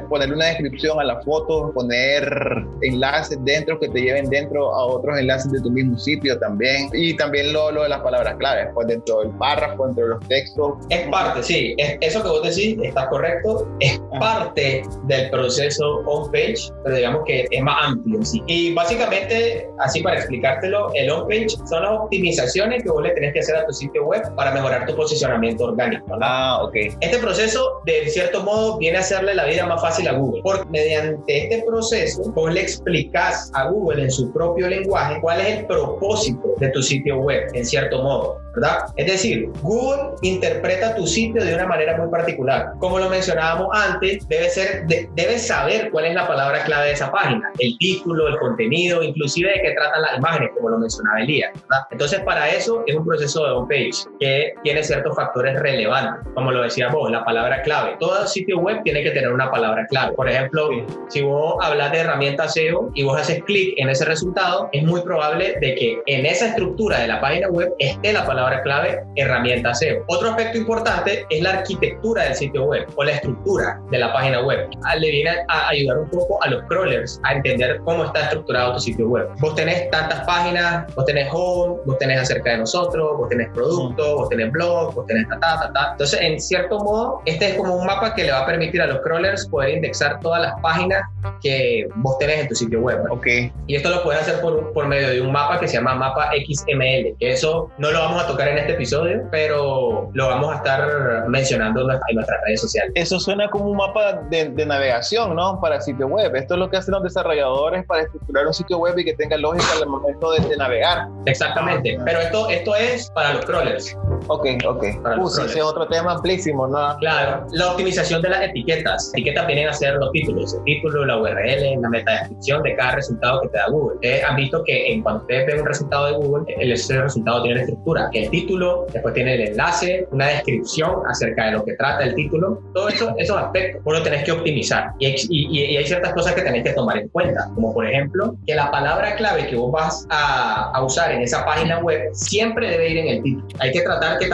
ponerle 0.08 0.34
una 0.34 0.46
descripción 0.46 0.98
a 0.98 1.04
la 1.04 1.20
foto, 1.22 1.72
poner 1.72 2.66
enlaces 2.82 3.38
dentro 3.44 3.78
que 3.78 3.88
te 3.88 4.00
lleven 4.00 4.28
dentro 4.28 4.74
a 4.74 4.86
otros 4.86 5.18
enlaces 5.18 5.52
de 5.52 5.60
tu 5.60 5.70
mismo 5.70 5.96
sitio 5.98 6.38
también. 6.38 6.89
Y 6.92 7.16
también 7.16 7.52
lo, 7.52 7.70
lo 7.70 7.82
de 7.82 7.88
las 7.88 8.00
palabras 8.00 8.36
clave. 8.38 8.64
después 8.64 8.86
dentro 8.86 9.20
del 9.20 9.30
párrafo, 9.32 9.86
dentro 9.86 10.04
de 10.04 10.10
los 10.10 10.28
textos. 10.28 10.74
Es 10.88 11.08
parte, 11.08 11.42
sí. 11.42 11.74
Es, 11.78 11.96
eso 12.00 12.22
que 12.22 12.28
vos 12.28 12.42
decís 12.42 12.76
está 12.82 13.08
correcto. 13.08 13.68
Es 13.80 14.00
parte 14.18 14.82
del 15.04 15.30
proceso 15.30 16.02
on-page, 16.06 16.72
pero 16.84 16.96
digamos 16.96 17.22
que 17.26 17.46
es 17.50 17.62
más 17.62 17.76
amplio 17.88 18.22
sí. 18.22 18.42
Y 18.46 18.74
básicamente, 18.74 19.68
así 19.78 20.02
para 20.02 20.16
explicártelo, 20.16 20.92
el 20.94 21.10
on-page 21.10 21.50
son 21.68 21.82
las 21.82 21.92
optimizaciones 21.92 22.82
que 22.82 22.90
vos 22.90 23.02
le 23.02 23.10
tenés 23.10 23.32
que 23.32 23.40
hacer 23.40 23.56
a 23.56 23.66
tu 23.66 23.72
sitio 23.72 24.04
web 24.04 24.22
para 24.34 24.52
mejorar 24.52 24.86
tu 24.86 24.94
posicionamiento 24.96 25.64
orgánico. 25.64 26.06
Ah, 26.20 26.60
ok. 26.62 26.74
Este 27.00 27.18
proceso, 27.18 27.80
de 27.84 28.08
cierto 28.08 28.42
modo, 28.42 28.78
viene 28.78 28.98
a 28.98 29.00
hacerle 29.00 29.34
la 29.34 29.46
vida 29.46 29.66
más 29.66 29.80
fácil 29.80 30.08
a 30.08 30.12
Google, 30.12 30.42
porque 30.42 30.68
mediante 30.70 31.44
este 31.44 31.64
proceso, 31.66 32.22
vos 32.32 32.52
le 32.52 32.62
explicás 32.62 33.50
a 33.54 33.68
Google 33.68 34.04
en 34.04 34.10
su 34.10 34.32
propio 34.32 34.68
lenguaje 34.68 35.20
cuál 35.20 35.40
es 35.40 35.58
el 35.58 35.66
propósito 35.66 36.54
de 36.58 36.68
tu 36.68 36.79
sitio 36.82 37.18
web, 37.18 37.48
en 37.54 37.64
cierto 37.64 38.02
modo. 38.02 38.40
¿verdad? 38.54 38.86
Es 38.96 39.06
decir, 39.06 39.48
Google 39.62 40.14
interpreta 40.22 40.94
tu 40.94 41.06
sitio 41.06 41.44
de 41.44 41.54
una 41.54 41.66
manera 41.66 41.96
muy 41.96 42.10
particular. 42.10 42.72
Como 42.78 42.98
lo 42.98 43.08
mencionábamos 43.08 43.68
antes, 43.72 44.26
debe 44.28 44.48
ser, 44.48 44.86
debe 44.86 45.38
saber 45.38 45.90
cuál 45.90 46.06
es 46.06 46.14
la 46.14 46.26
palabra 46.26 46.64
clave 46.64 46.86
de 46.86 46.92
esa 46.92 47.10
página, 47.12 47.52
el 47.58 47.76
título, 47.78 48.28
el 48.28 48.38
contenido, 48.38 49.02
inclusive 49.02 49.50
de 49.50 49.62
qué 49.62 49.70
tratan 49.72 50.02
las 50.02 50.18
imágenes, 50.18 50.50
como 50.54 50.70
lo 50.70 50.78
mencionaba 50.78 51.20
Elías, 51.20 51.52
¿verdad? 51.54 51.86
Entonces, 51.90 52.20
para 52.20 52.48
eso 52.50 52.82
es 52.86 52.96
un 52.96 53.04
proceso 53.04 53.44
de 53.44 53.52
homepage 53.52 53.90
que 54.18 54.54
tiene 54.62 54.82
ciertos 54.82 55.14
factores 55.14 55.58
relevantes, 55.60 56.28
como 56.34 56.50
lo 56.50 56.62
decíamos, 56.62 56.94
vos, 56.94 57.10
la 57.10 57.24
palabra 57.24 57.62
clave. 57.62 57.96
Todo 58.00 58.26
sitio 58.26 58.58
web 58.58 58.82
tiene 58.82 59.02
que 59.02 59.10
tener 59.10 59.32
una 59.32 59.50
palabra 59.50 59.86
clave. 59.88 60.12
Por 60.14 60.28
ejemplo, 60.28 60.70
si 61.08 61.22
vos 61.22 61.54
hablas 61.62 61.92
de 61.92 61.98
herramientas 61.98 62.54
SEO 62.54 62.90
y 62.94 63.04
vos 63.04 63.18
haces 63.20 63.42
clic 63.44 63.74
en 63.76 63.88
ese 63.88 64.04
resultado, 64.04 64.68
es 64.72 64.82
muy 64.82 65.02
probable 65.02 65.56
de 65.60 65.74
que 65.74 66.02
en 66.06 66.26
esa 66.26 66.48
estructura 66.48 66.69
de 66.76 67.06
la 67.06 67.20
página 67.20 67.48
web 67.48 67.72
esté 67.78 68.12
la 68.12 68.24
palabra 68.24 68.62
clave, 68.62 69.02
herramienta 69.16 69.74
SEO. 69.74 70.04
Otro 70.08 70.30
aspecto 70.30 70.58
importante 70.58 71.26
es 71.28 71.42
la 71.42 71.50
arquitectura 71.50 72.24
del 72.24 72.34
sitio 72.34 72.64
web 72.64 72.86
o 72.96 73.04
la 73.04 73.12
estructura 73.12 73.80
de 73.90 73.98
la 73.98 74.12
página 74.12 74.40
web. 74.42 74.68
Ah, 74.84 74.96
le 74.96 75.10
viene 75.10 75.30
a 75.48 75.68
ayudar 75.68 75.98
un 75.98 76.10
poco 76.10 76.42
a 76.42 76.48
los 76.48 76.62
crawlers 76.64 77.20
a 77.24 77.34
entender 77.34 77.80
cómo 77.84 78.04
está 78.04 78.22
estructurado 78.22 78.74
tu 78.74 78.80
sitio 78.80 79.08
web. 79.08 79.28
Vos 79.40 79.54
tenés 79.54 79.90
tantas 79.90 80.24
páginas, 80.24 80.94
vos 80.94 81.04
tenés 81.04 81.28
home, 81.32 81.80
vos 81.84 81.98
tenés 81.98 82.20
acerca 82.20 82.52
de 82.52 82.58
nosotros, 82.58 83.18
vos 83.18 83.28
tenés 83.28 83.48
producto, 83.52 84.16
vos 84.16 84.28
tenés 84.28 84.50
blog, 84.52 84.94
vos 84.94 85.06
tenés 85.06 85.28
ta, 85.28 85.38
ta, 85.40 85.60
ta, 85.60 85.72
ta. 85.72 85.88
Entonces, 85.92 86.20
en 86.20 86.40
cierto 86.40 86.78
modo, 86.78 87.22
este 87.26 87.50
es 87.50 87.54
como 87.56 87.76
un 87.76 87.86
mapa 87.86 88.14
que 88.14 88.24
le 88.24 88.32
va 88.32 88.40
a 88.40 88.46
permitir 88.46 88.80
a 88.82 88.86
los 88.86 89.00
crawlers 89.00 89.46
poder 89.48 89.70
indexar 89.70 90.20
todas 90.20 90.42
las 90.42 90.60
páginas 90.60 91.02
que 91.42 91.86
vos 91.96 92.18
tenés 92.18 92.40
en 92.40 92.48
tu 92.48 92.54
sitio 92.54 92.80
web. 92.80 93.00
Ok. 93.10 93.26
Y 93.66 93.76
esto 93.76 93.90
lo 93.90 94.02
puedes 94.02 94.22
hacer 94.22 94.40
por, 94.40 94.72
por 94.72 94.86
medio 94.86 95.10
de 95.10 95.20
un 95.20 95.32
mapa 95.32 95.58
que 95.60 95.68
se 95.68 95.76
llama 95.76 95.94
mapa 95.94 96.30
XML, 96.60 97.16
que 97.18 97.30
eso 97.30 97.70
no 97.78 97.90
lo 97.90 97.98
vamos 97.98 98.24
a 98.24 98.26
tocar 98.26 98.48
en 98.48 98.58
este 98.58 98.72
episodio, 98.72 99.22
pero 99.30 100.10
lo 100.12 100.28
vamos 100.28 100.52
a 100.52 100.56
estar 100.56 101.28
mencionando 101.28 101.80
en 101.80 101.86
nuestras 102.14 102.40
redes 102.46 102.60
sociales. 102.60 102.92
Eso 102.94 103.18
suena 103.18 103.48
como 103.48 103.66
un 103.66 103.76
mapa 103.76 104.22
de, 104.30 104.50
navegación, 104.66 105.34
¿no? 105.34 105.60
Para 105.60 105.80
sitio 105.80 106.06
web. 106.06 106.34
Esto 106.36 106.54
es 106.54 106.60
lo 106.60 106.70
que 106.70 106.76
hacen 106.76 106.92
los 106.92 107.02
desarrolladores 107.02 107.84
para 107.86 108.02
estructurar 108.02 108.46
un 108.46 108.54
sitio 108.54 108.78
web 108.78 108.96
y 108.98 109.04
que 109.04 109.14
tenga 109.14 109.36
lógica 109.36 109.66
al 109.80 109.88
momento 109.88 110.32
de, 110.32 110.56
navegar. 110.56 111.08
Exactamente, 111.26 111.96
ah, 111.98 112.02
pero 112.04 112.20
esto, 112.20 112.48
esto 112.50 112.74
es 112.74 113.10
para 113.10 113.34
los 113.34 113.44
crawlers. 113.44 113.96
Ok, 114.26 114.46
ok. 114.66 114.84
Uh, 115.18 115.28
ese 115.28 115.44
es 115.44 115.62
otro 115.62 115.86
tema 115.86 116.12
amplísimo, 116.12 116.66
¿no? 116.66 116.96
Claro, 116.98 117.46
la 117.52 117.72
optimización 117.72 118.20
de 118.22 118.28
las 118.28 118.42
etiquetas. 118.42 119.10
Etiquetas 119.14 119.46
vienen 119.46 119.68
a 119.68 119.72
ser 119.72 119.94
los 119.94 120.10
títulos, 120.12 120.54
el 120.54 120.64
título, 120.64 121.04
la 121.06 121.18
URL, 121.18 121.80
la 121.80 121.88
metadescripción 121.88 122.62
de 122.62 122.76
cada 122.76 122.96
resultado 122.96 123.40
que 123.42 123.48
te 123.48 123.58
da 123.58 123.68
Google. 123.68 123.94
Ustedes 123.96 124.24
han 124.24 124.36
visto 124.36 124.62
que 124.64 124.92
en 124.92 125.02
cuando 125.02 125.22
ustedes 125.22 125.46
ven 125.46 125.60
un 125.60 125.66
resultado 125.66 126.06
de 126.06 126.12
Google, 126.12 126.39
ese 126.48 127.00
resultado 127.00 127.42
tiene 127.42 127.56
la 127.56 127.62
estructura, 127.62 128.08
que 128.12 128.24
el 128.24 128.30
título, 128.30 128.86
después 128.92 129.14
tiene 129.14 129.34
el 129.34 129.40
enlace, 129.48 130.06
una 130.10 130.28
descripción 130.28 131.02
acerca 131.08 131.46
de 131.46 131.52
lo 131.52 131.64
que 131.64 131.74
trata 131.74 132.04
el 132.04 132.14
título. 132.14 132.60
Todo 132.74 132.88
eso, 132.88 133.14
esos 133.18 133.36
aspectos 133.36 133.82
vos 133.84 133.98
lo 133.98 134.02
tenés 134.02 134.24
que 134.24 134.32
optimizar. 134.32 134.92
Y, 134.98 135.14
y, 135.30 135.76
hay 135.76 135.84
ciertas 135.84 136.12
cosas 136.12 136.34
que 136.34 136.42
tenés 136.42 136.64
que 136.64 136.72
tomar 136.72 136.98
en 136.98 137.08
cuenta, 137.08 137.50
como 137.54 137.72
por 137.72 137.86
ejemplo, 137.86 138.36
que 138.46 138.54
la 138.54 138.70
palabra 138.70 139.14
clave 139.16 139.46
que 139.46 139.56
vos 139.56 139.72
vas 139.72 140.06
a, 140.10 140.70
a 140.72 140.84
usar 140.84 141.12
en 141.12 141.22
esa 141.22 141.44
página 141.44 141.78
web 141.78 142.08
siempre 142.12 142.70
debe 142.70 142.90
ir 142.90 142.98
en 142.98 143.08
el 143.08 143.22
título. 143.22 143.46
Hay 143.58 143.72
que 143.72 143.82
tratar 143.82 144.18
que 144.18 144.28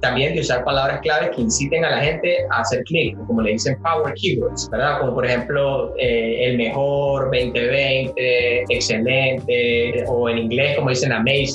también 0.00 0.34
de 0.34 0.40
usar 0.40 0.64
palabras 0.64 1.00
claves 1.00 1.30
que 1.34 1.42
inciten 1.42 1.84
a 1.84 1.90
la 1.90 2.00
gente 2.00 2.38
a 2.50 2.60
hacer 2.60 2.84
clic, 2.84 3.16
como 3.26 3.42
le 3.42 3.52
dicen 3.52 3.76
power 3.82 4.14
keywords, 4.14 4.68
¿verdad? 4.70 5.00
Como 5.00 5.14
por 5.14 5.26
ejemplo 5.26 5.94
eh, 5.98 6.46
el 6.46 6.56
mejor, 6.56 7.24
2020, 7.24 8.64
excelente, 8.68 10.04
o 10.06 10.28
en 10.28 10.38
inglés 10.38 10.76
como 10.76 10.90
dicen 10.90 11.12
amazing, 11.12 11.45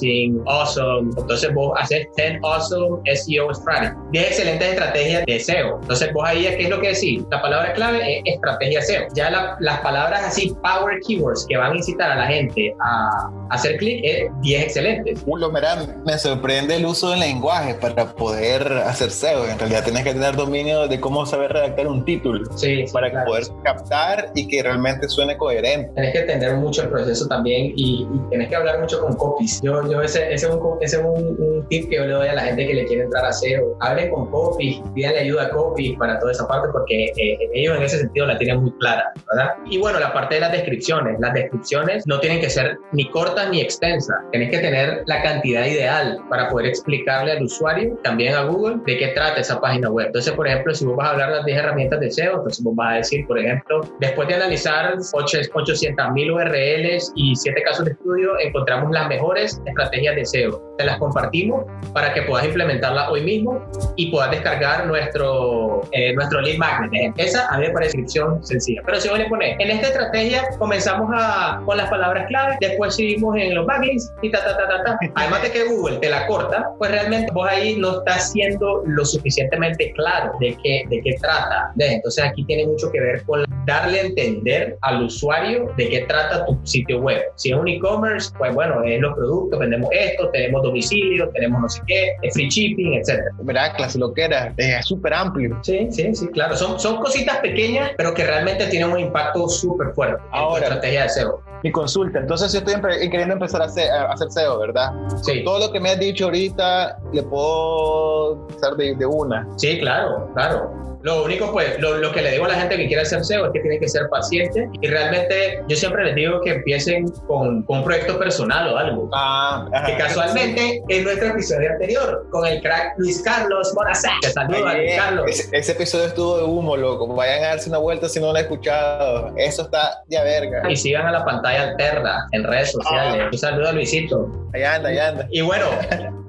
awesome. 0.45 1.11
Entonces 1.17 1.53
vos 1.53 1.73
haces 1.79 2.07
10 2.15 2.39
awesome 2.43 3.01
SEO 3.13 3.53
strategy, 3.53 3.95
10 4.11 4.27
excelentes 4.27 4.69
estrategias 4.69 5.25
de 5.25 5.39
SEO. 5.39 5.79
Entonces 5.81 6.13
vos 6.13 6.23
ahí, 6.27 6.43
¿qué 6.43 6.63
es 6.63 6.69
lo 6.69 6.79
que 6.79 6.89
decís? 6.89 7.23
La 7.31 7.41
palabra 7.41 7.73
clave 7.73 8.19
es 8.19 8.35
estrategia 8.35 8.81
SEO. 8.81 9.03
Ya 9.13 9.55
las 9.59 9.79
palabras 9.81 10.23
así, 10.23 10.55
power 10.61 10.99
keywords, 11.05 11.45
que 11.47 11.57
van 11.57 11.73
a 11.73 11.75
incitar 11.75 12.11
a 12.11 12.15
la 12.15 12.27
gente 12.27 12.73
a, 12.79 13.31
hacer 13.49 13.77
clic, 13.77 14.01
es 14.03 14.29
10 14.41 14.63
excelentes. 14.63 15.23
Ulo, 15.25 15.51
me 15.51 16.17
sorprende 16.17 16.75
el 16.75 16.85
uso 16.85 17.09
del 17.09 17.19
lenguaje 17.19 17.73
para 17.75 18.05
poder 18.13 18.71
hacer 18.85 19.11
SEO. 19.11 19.47
En 19.47 19.59
realidad 19.59 19.83
tienes 19.83 20.03
que 20.03 20.13
tener 20.13 20.35
dominio 20.35 20.87
de 20.87 20.99
cómo 20.99 21.25
saber 21.25 21.51
redactar 21.53 21.87
un 21.87 22.05
título 22.05 22.45
sí, 22.57 22.85
para 22.91 23.25
poder 23.25 23.43
captar 23.63 24.31
y 24.35 24.47
que 24.47 24.63
realmente 24.63 25.07
suene 25.09 25.37
coherente. 25.37 25.91
Tienes 25.93 26.13
que 26.13 26.19
entender 26.19 26.55
mucho 26.55 26.83
el 26.83 26.89
proceso 26.89 27.27
también 27.27 27.73
y, 27.75 28.07
tienes 28.29 28.49
que 28.49 28.55
hablar 28.55 28.79
mucho 28.79 29.01
con 29.01 29.15
copies. 29.15 29.61
Yo, 29.61 29.80
yo 29.89 30.01
ese, 30.01 30.33
ese, 30.33 30.47
es, 30.47 30.53
un, 30.53 30.77
ese 30.81 30.97
es 30.97 31.03
un, 31.03 31.65
tip 31.69 31.89
que 31.89 31.95
yo 31.97 32.05
le 32.05 32.13
doy 32.13 32.27
a 32.27 32.33
la 32.33 32.41
gente 32.41 32.67
que 32.67 32.73
le 32.73 32.85
quiere 32.85 33.03
entrar 33.03 33.25
a 33.25 33.31
SEO. 33.31 33.77
Hablen 33.79 34.09
con 34.09 34.29
copies, 34.29 34.81
pídanle 34.93 35.19
ayuda 35.19 35.43
a 35.43 35.49
copies 35.49 35.97
para 35.97 36.19
toda 36.19 36.31
esa 36.31 36.47
parte 36.47 36.69
porque 36.71 37.05
eh, 37.05 37.37
ellos 37.53 37.77
en 37.77 37.83
ese 37.83 37.99
sentido 37.99 38.25
la 38.25 38.37
tienen 38.37 38.61
muy 38.61 38.71
clara, 38.73 39.11
¿verdad? 39.31 39.53
Y 39.65 39.77
bueno, 39.77 39.99
la 39.99 40.11
parte 40.13 40.35
de 40.35 40.41
las 40.41 40.51
descripciones. 40.51 41.19
Las 41.19 41.33
descripciones 41.33 42.05
no 42.07 42.19
tienen 42.19 42.41
que 42.41 42.49
ser 42.49 42.77
ni 42.91 43.09
cortas 43.09 43.49
ni 43.49 43.61
extensas. 43.61 44.17
Tienes 44.31 44.49
que 44.49 44.59
tener 44.59 45.03
la 45.05 45.21
cantidad 45.21 45.65
ideal 45.65 46.19
para 46.29 46.49
poder 46.49 46.67
explicarle 46.67 47.33
al 47.33 47.43
usuario 47.43 47.97
también 48.03 48.35
a 48.35 48.43
Google 48.43 48.77
de 48.85 48.97
qué 48.97 49.07
trata 49.09 49.39
esa 49.39 49.59
página 49.59 49.89
web. 49.89 50.07
Entonces, 50.07 50.33
por 50.33 50.47
ejemplo, 50.47 50.73
si 50.73 50.85
vos 50.85 50.95
vas 50.95 51.07
a 51.07 51.11
hablar 51.11 51.29
de 51.29 51.35
las 51.37 51.45
10 51.45 51.57
herramientas 51.57 51.99
de 51.99 52.11
SEO, 52.11 52.37
entonces 52.37 52.63
vos 52.63 52.75
vas 52.75 52.93
a 52.93 52.95
decir, 52.97 53.25
por 53.27 53.39
ejemplo, 53.39 53.81
después 53.99 54.27
de 54.27 54.35
analizar 54.35 54.97
800 55.13 56.11
mil 56.11 56.31
URLs 56.31 57.11
y 57.15 57.35
7 57.35 57.61
casos 57.63 57.85
de 57.85 57.91
estudio, 57.91 58.39
encontramos 58.39 58.91
las 58.91 59.07
mejores 59.07 59.61
estrategias 59.71 60.15
de 60.15 60.25
SEO. 60.25 60.61
Te 60.77 60.85
las 60.85 60.97
compartimos 60.97 61.65
para 61.93 62.13
que 62.13 62.23
puedas 62.23 62.45
implementarlas 62.45 63.09
hoy 63.09 63.21
mismo 63.21 63.63
y 63.95 64.11
puedas 64.11 64.31
descargar 64.31 64.87
nuestro, 64.87 65.81
eh, 65.91 66.13
nuestro 66.13 66.41
lead 66.41 66.57
magnet. 66.57 67.13
Esa 67.17 67.47
a 67.49 67.57
mí 67.57 67.67
me 67.67 67.73
parece 67.73 67.97
descripción 67.97 68.43
sencilla. 68.45 68.81
Pero 68.85 68.99
si 68.99 69.09
vos 69.09 69.19
le 69.19 69.25
pones, 69.25 69.55
en 69.59 69.69
esta 69.69 69.87
estrategia 69.87 70.43
comenzamos 70.57 71.09
a, 71.13 71.61
con 71.65 71.77
las 71.77 71.89
palabras 71.89 72.27
clave, 72.27 72.57
después 72.61 72.95
seguimos 72.95 73.35
en 73.37 73.55
los 73.55 73.65
backlinks 73.65 74.13
y 74.21 74.31
ta, 74.31 74.43
ta, 74.43 74.57
ta, 74.57 74.67
ta, 74.67 74.83
ta. 74.83 74.99
Además 75.15 75.43
de 75.43 75.51
que 75.51 75.63
Google 75.65 75.97
te 75.97 76.09
la 76.09 76.25
corta, 76.27 76.71
pues 76.77 76.91
realmente 76.91 77.31
vos 77.33 77.47
ahí 77.47 77.75
no 77.77 77.99
está 77.99 78.19
siendo 78.19 78.83
lo 78.85 79.05
suficientemente 79.05 79.91
claro 79.93 80.31
de 80.39 80.57
qué, 80.63 80.83
de 80.89 81.01
qué 81.01 81.15
trata. 81.21 81.71
Entonces 81.77 82.23
aquí 82.23 82.43
tiene 82.45 82.65
mucho 82.65 82.91
que 82.91 82.99
ver 82.99 83.23
con 83.23 83.43
darle 83.65 83.99
a 83.99 84.03
entender 84.03 84.77
al 84.81 85.03
usuario 85.03 85.71
de 85.77 85.89
qué 85.89 86.01
trata 86.01 86.45
tu 86.45 86.59
sitio 86.63 86.99
web. 86.99 87.21
Si 87.35 87.51
es 87.51 87.57
un 87.57 87.67
e-commerce, 87.67 88.31
pues 88.37 88.53
bueno, 88.53 88.83
es 88.83 88.99
los 88.99 89.15
productos, 89.15 89.59
vendemos 89.61 89.89
esto, 89.91 90.29
tenemos 90.29 90.63
domicilio, 90.63 91.29
tenemos 91.29 91.61
no 91.61 91.69
sé 91.69 91.81
qué, 91.87 92.15
free 92.33 92.49
shipping, 92.49 92.95
etc. 92.95 93.21
Mira, 93.43 93.73
clase 93.73 93.97
lo 93.97 94.13
que 94.13 94.25
era, 94.25 94.53
es 94.57 94.85
súper 94.85 95.13
amplio. 95.13 95.57
Sí, 95.63 95.87
sí, 95.91 96.13
sí, 96.13 96.27
claro. 96.27 96.55
Son, 96.55 96.79
son 96.79 96.97
cositas 96.97 97.37
pequeñas, 97.37 97.91
pero 97.97 98.13
que 98.13 98.25
realmente 98.25 98.67
tienen 98.67 98.91
un 98.91 98.99
impacto 98.99 99.47
súper 99.47 99.93
fuerte 99.93 100.21
Ahora, 100.31 100.57
en 100.57 100.59
tu 100.59 100.63
estrategia 100.63 101.03
de 101.03 101.09
SEO. 101.09 101.41
Mi 101.63 101.71
consulta, 101.71 102.19
entonces 102.19 102.51
yo 102.51 102.59
estoy 102.59 103.09
queriendo 103.09 103.33
empezar 103.33 103.61
a 103.61 103.65
hacer, 103.65 103.89
a 103.91 104.11
hacer 104.11 104.31
SEO, 104.31 104.59
¿verdad? 104.59 104.91
Sí. 105.21 105.43
todo 105.43 105.67
lo 105.67 105.71
que 105.71 105.79
me 105.79 105.91
has 105.91 105.99
dicho 105.99 106.25
ahorita, 106.25 106.99
le 107.13 107.23
puedo 107.23 108.47
hacer 108.49 108.75
de, 108.77 108.95
de 108.95 109.05
una. 109.05 109.47
Sí, 109.57 109.79
claro, 109.79 110.29
claro. 110.33 110.91
Lo 111.03 111.23
único, 111.23 111.51
pues, 111.51 111.79
lo, 111.79 112.11
que 112.11 112.21
le 112.21 112.31
digo 112.31 112.45
a 112.45 112.49
la 112.49 112.55
gente 112.55 112.77
que 112.77 112.87
quiere 112.87 113.01
hacer 113.01 113.23
SEO 113.23 113.47
es 113.47 113.51
que 113.53 113.59
tiene 113.59 113.79
que 113.79 113.87
ser 113.87 114.07
paciente 114.09 114.69
y 114.81 114.87
realmente 114.87 115.63
yo 115.67 115.75
siempre 115.75 116.05
les 116.05 116.15
digo 116.15 116.41
que 116.41 116.51
empiecen 116.51 117.09
con, 117.27 117.65
un 117.67 117.83
proyecto 117.83 118.19
personal 118.19 118.73
o 118.73 118.77
algo. 118.77 119.09
Ah, 119.13 119.67
que 119.85 119.97
casualmente 119.97 120.81
en 120.87 121.03
nuestro 121.03 121.29
episodio 121.29 121.71
anterior 121.71 122.27
con 122.29 122.45
el 122.45 122.61
crack 122.61 122.93
Luis 122.97 123.21
Carlos 123.21 123.73
Morazán. 123.75 124.19
Te 124.21 124.29
saludo 124.29 124.67
a 124.67 124.73
Luis 124.75 124.95
Carlos. 124.95 125.25
Ese, 125.51 125.71
episodio 125.71 126.05
estuvo 126.05 126.37
de 126.37 126.43
humo, 126.43 126.77
loco. 126.77 127.07
Vayan 127.15 127.43
a 127.43 127.47
darse 127.47 127.69
una 127.69 127.79
vuelta 127.79 128.07
si 128.07 128.19
no 128.19 128.27
lo 128.27 128.31
han 128.31 128.43
escuchado. 128.43 129.33
Eso 129.37 129.63
está 129.63 130.03
ya 130.07 130.23
verga. 130.23 130.69
Y 130.69 130.75
sigan 130.75 131.07
a 131.07 131.11
la 131.11 131.25
pantalla 131.25 131.71
alterna 131.71 132.27
en 132.31 132.43
redes 132.43 132.71
sociales. 132.71 133.27
Un 133.31 133.37
saludo 133.37 133.69
a 133.69 133.71
Luisito. 133.71 134.29
Ahí 134.53 134.63
anda, 134.63 134.89
ahí 134.89 134.97
anda. 134.97 135.27
Y 135.31 135.41
bueno, 135.41 135.67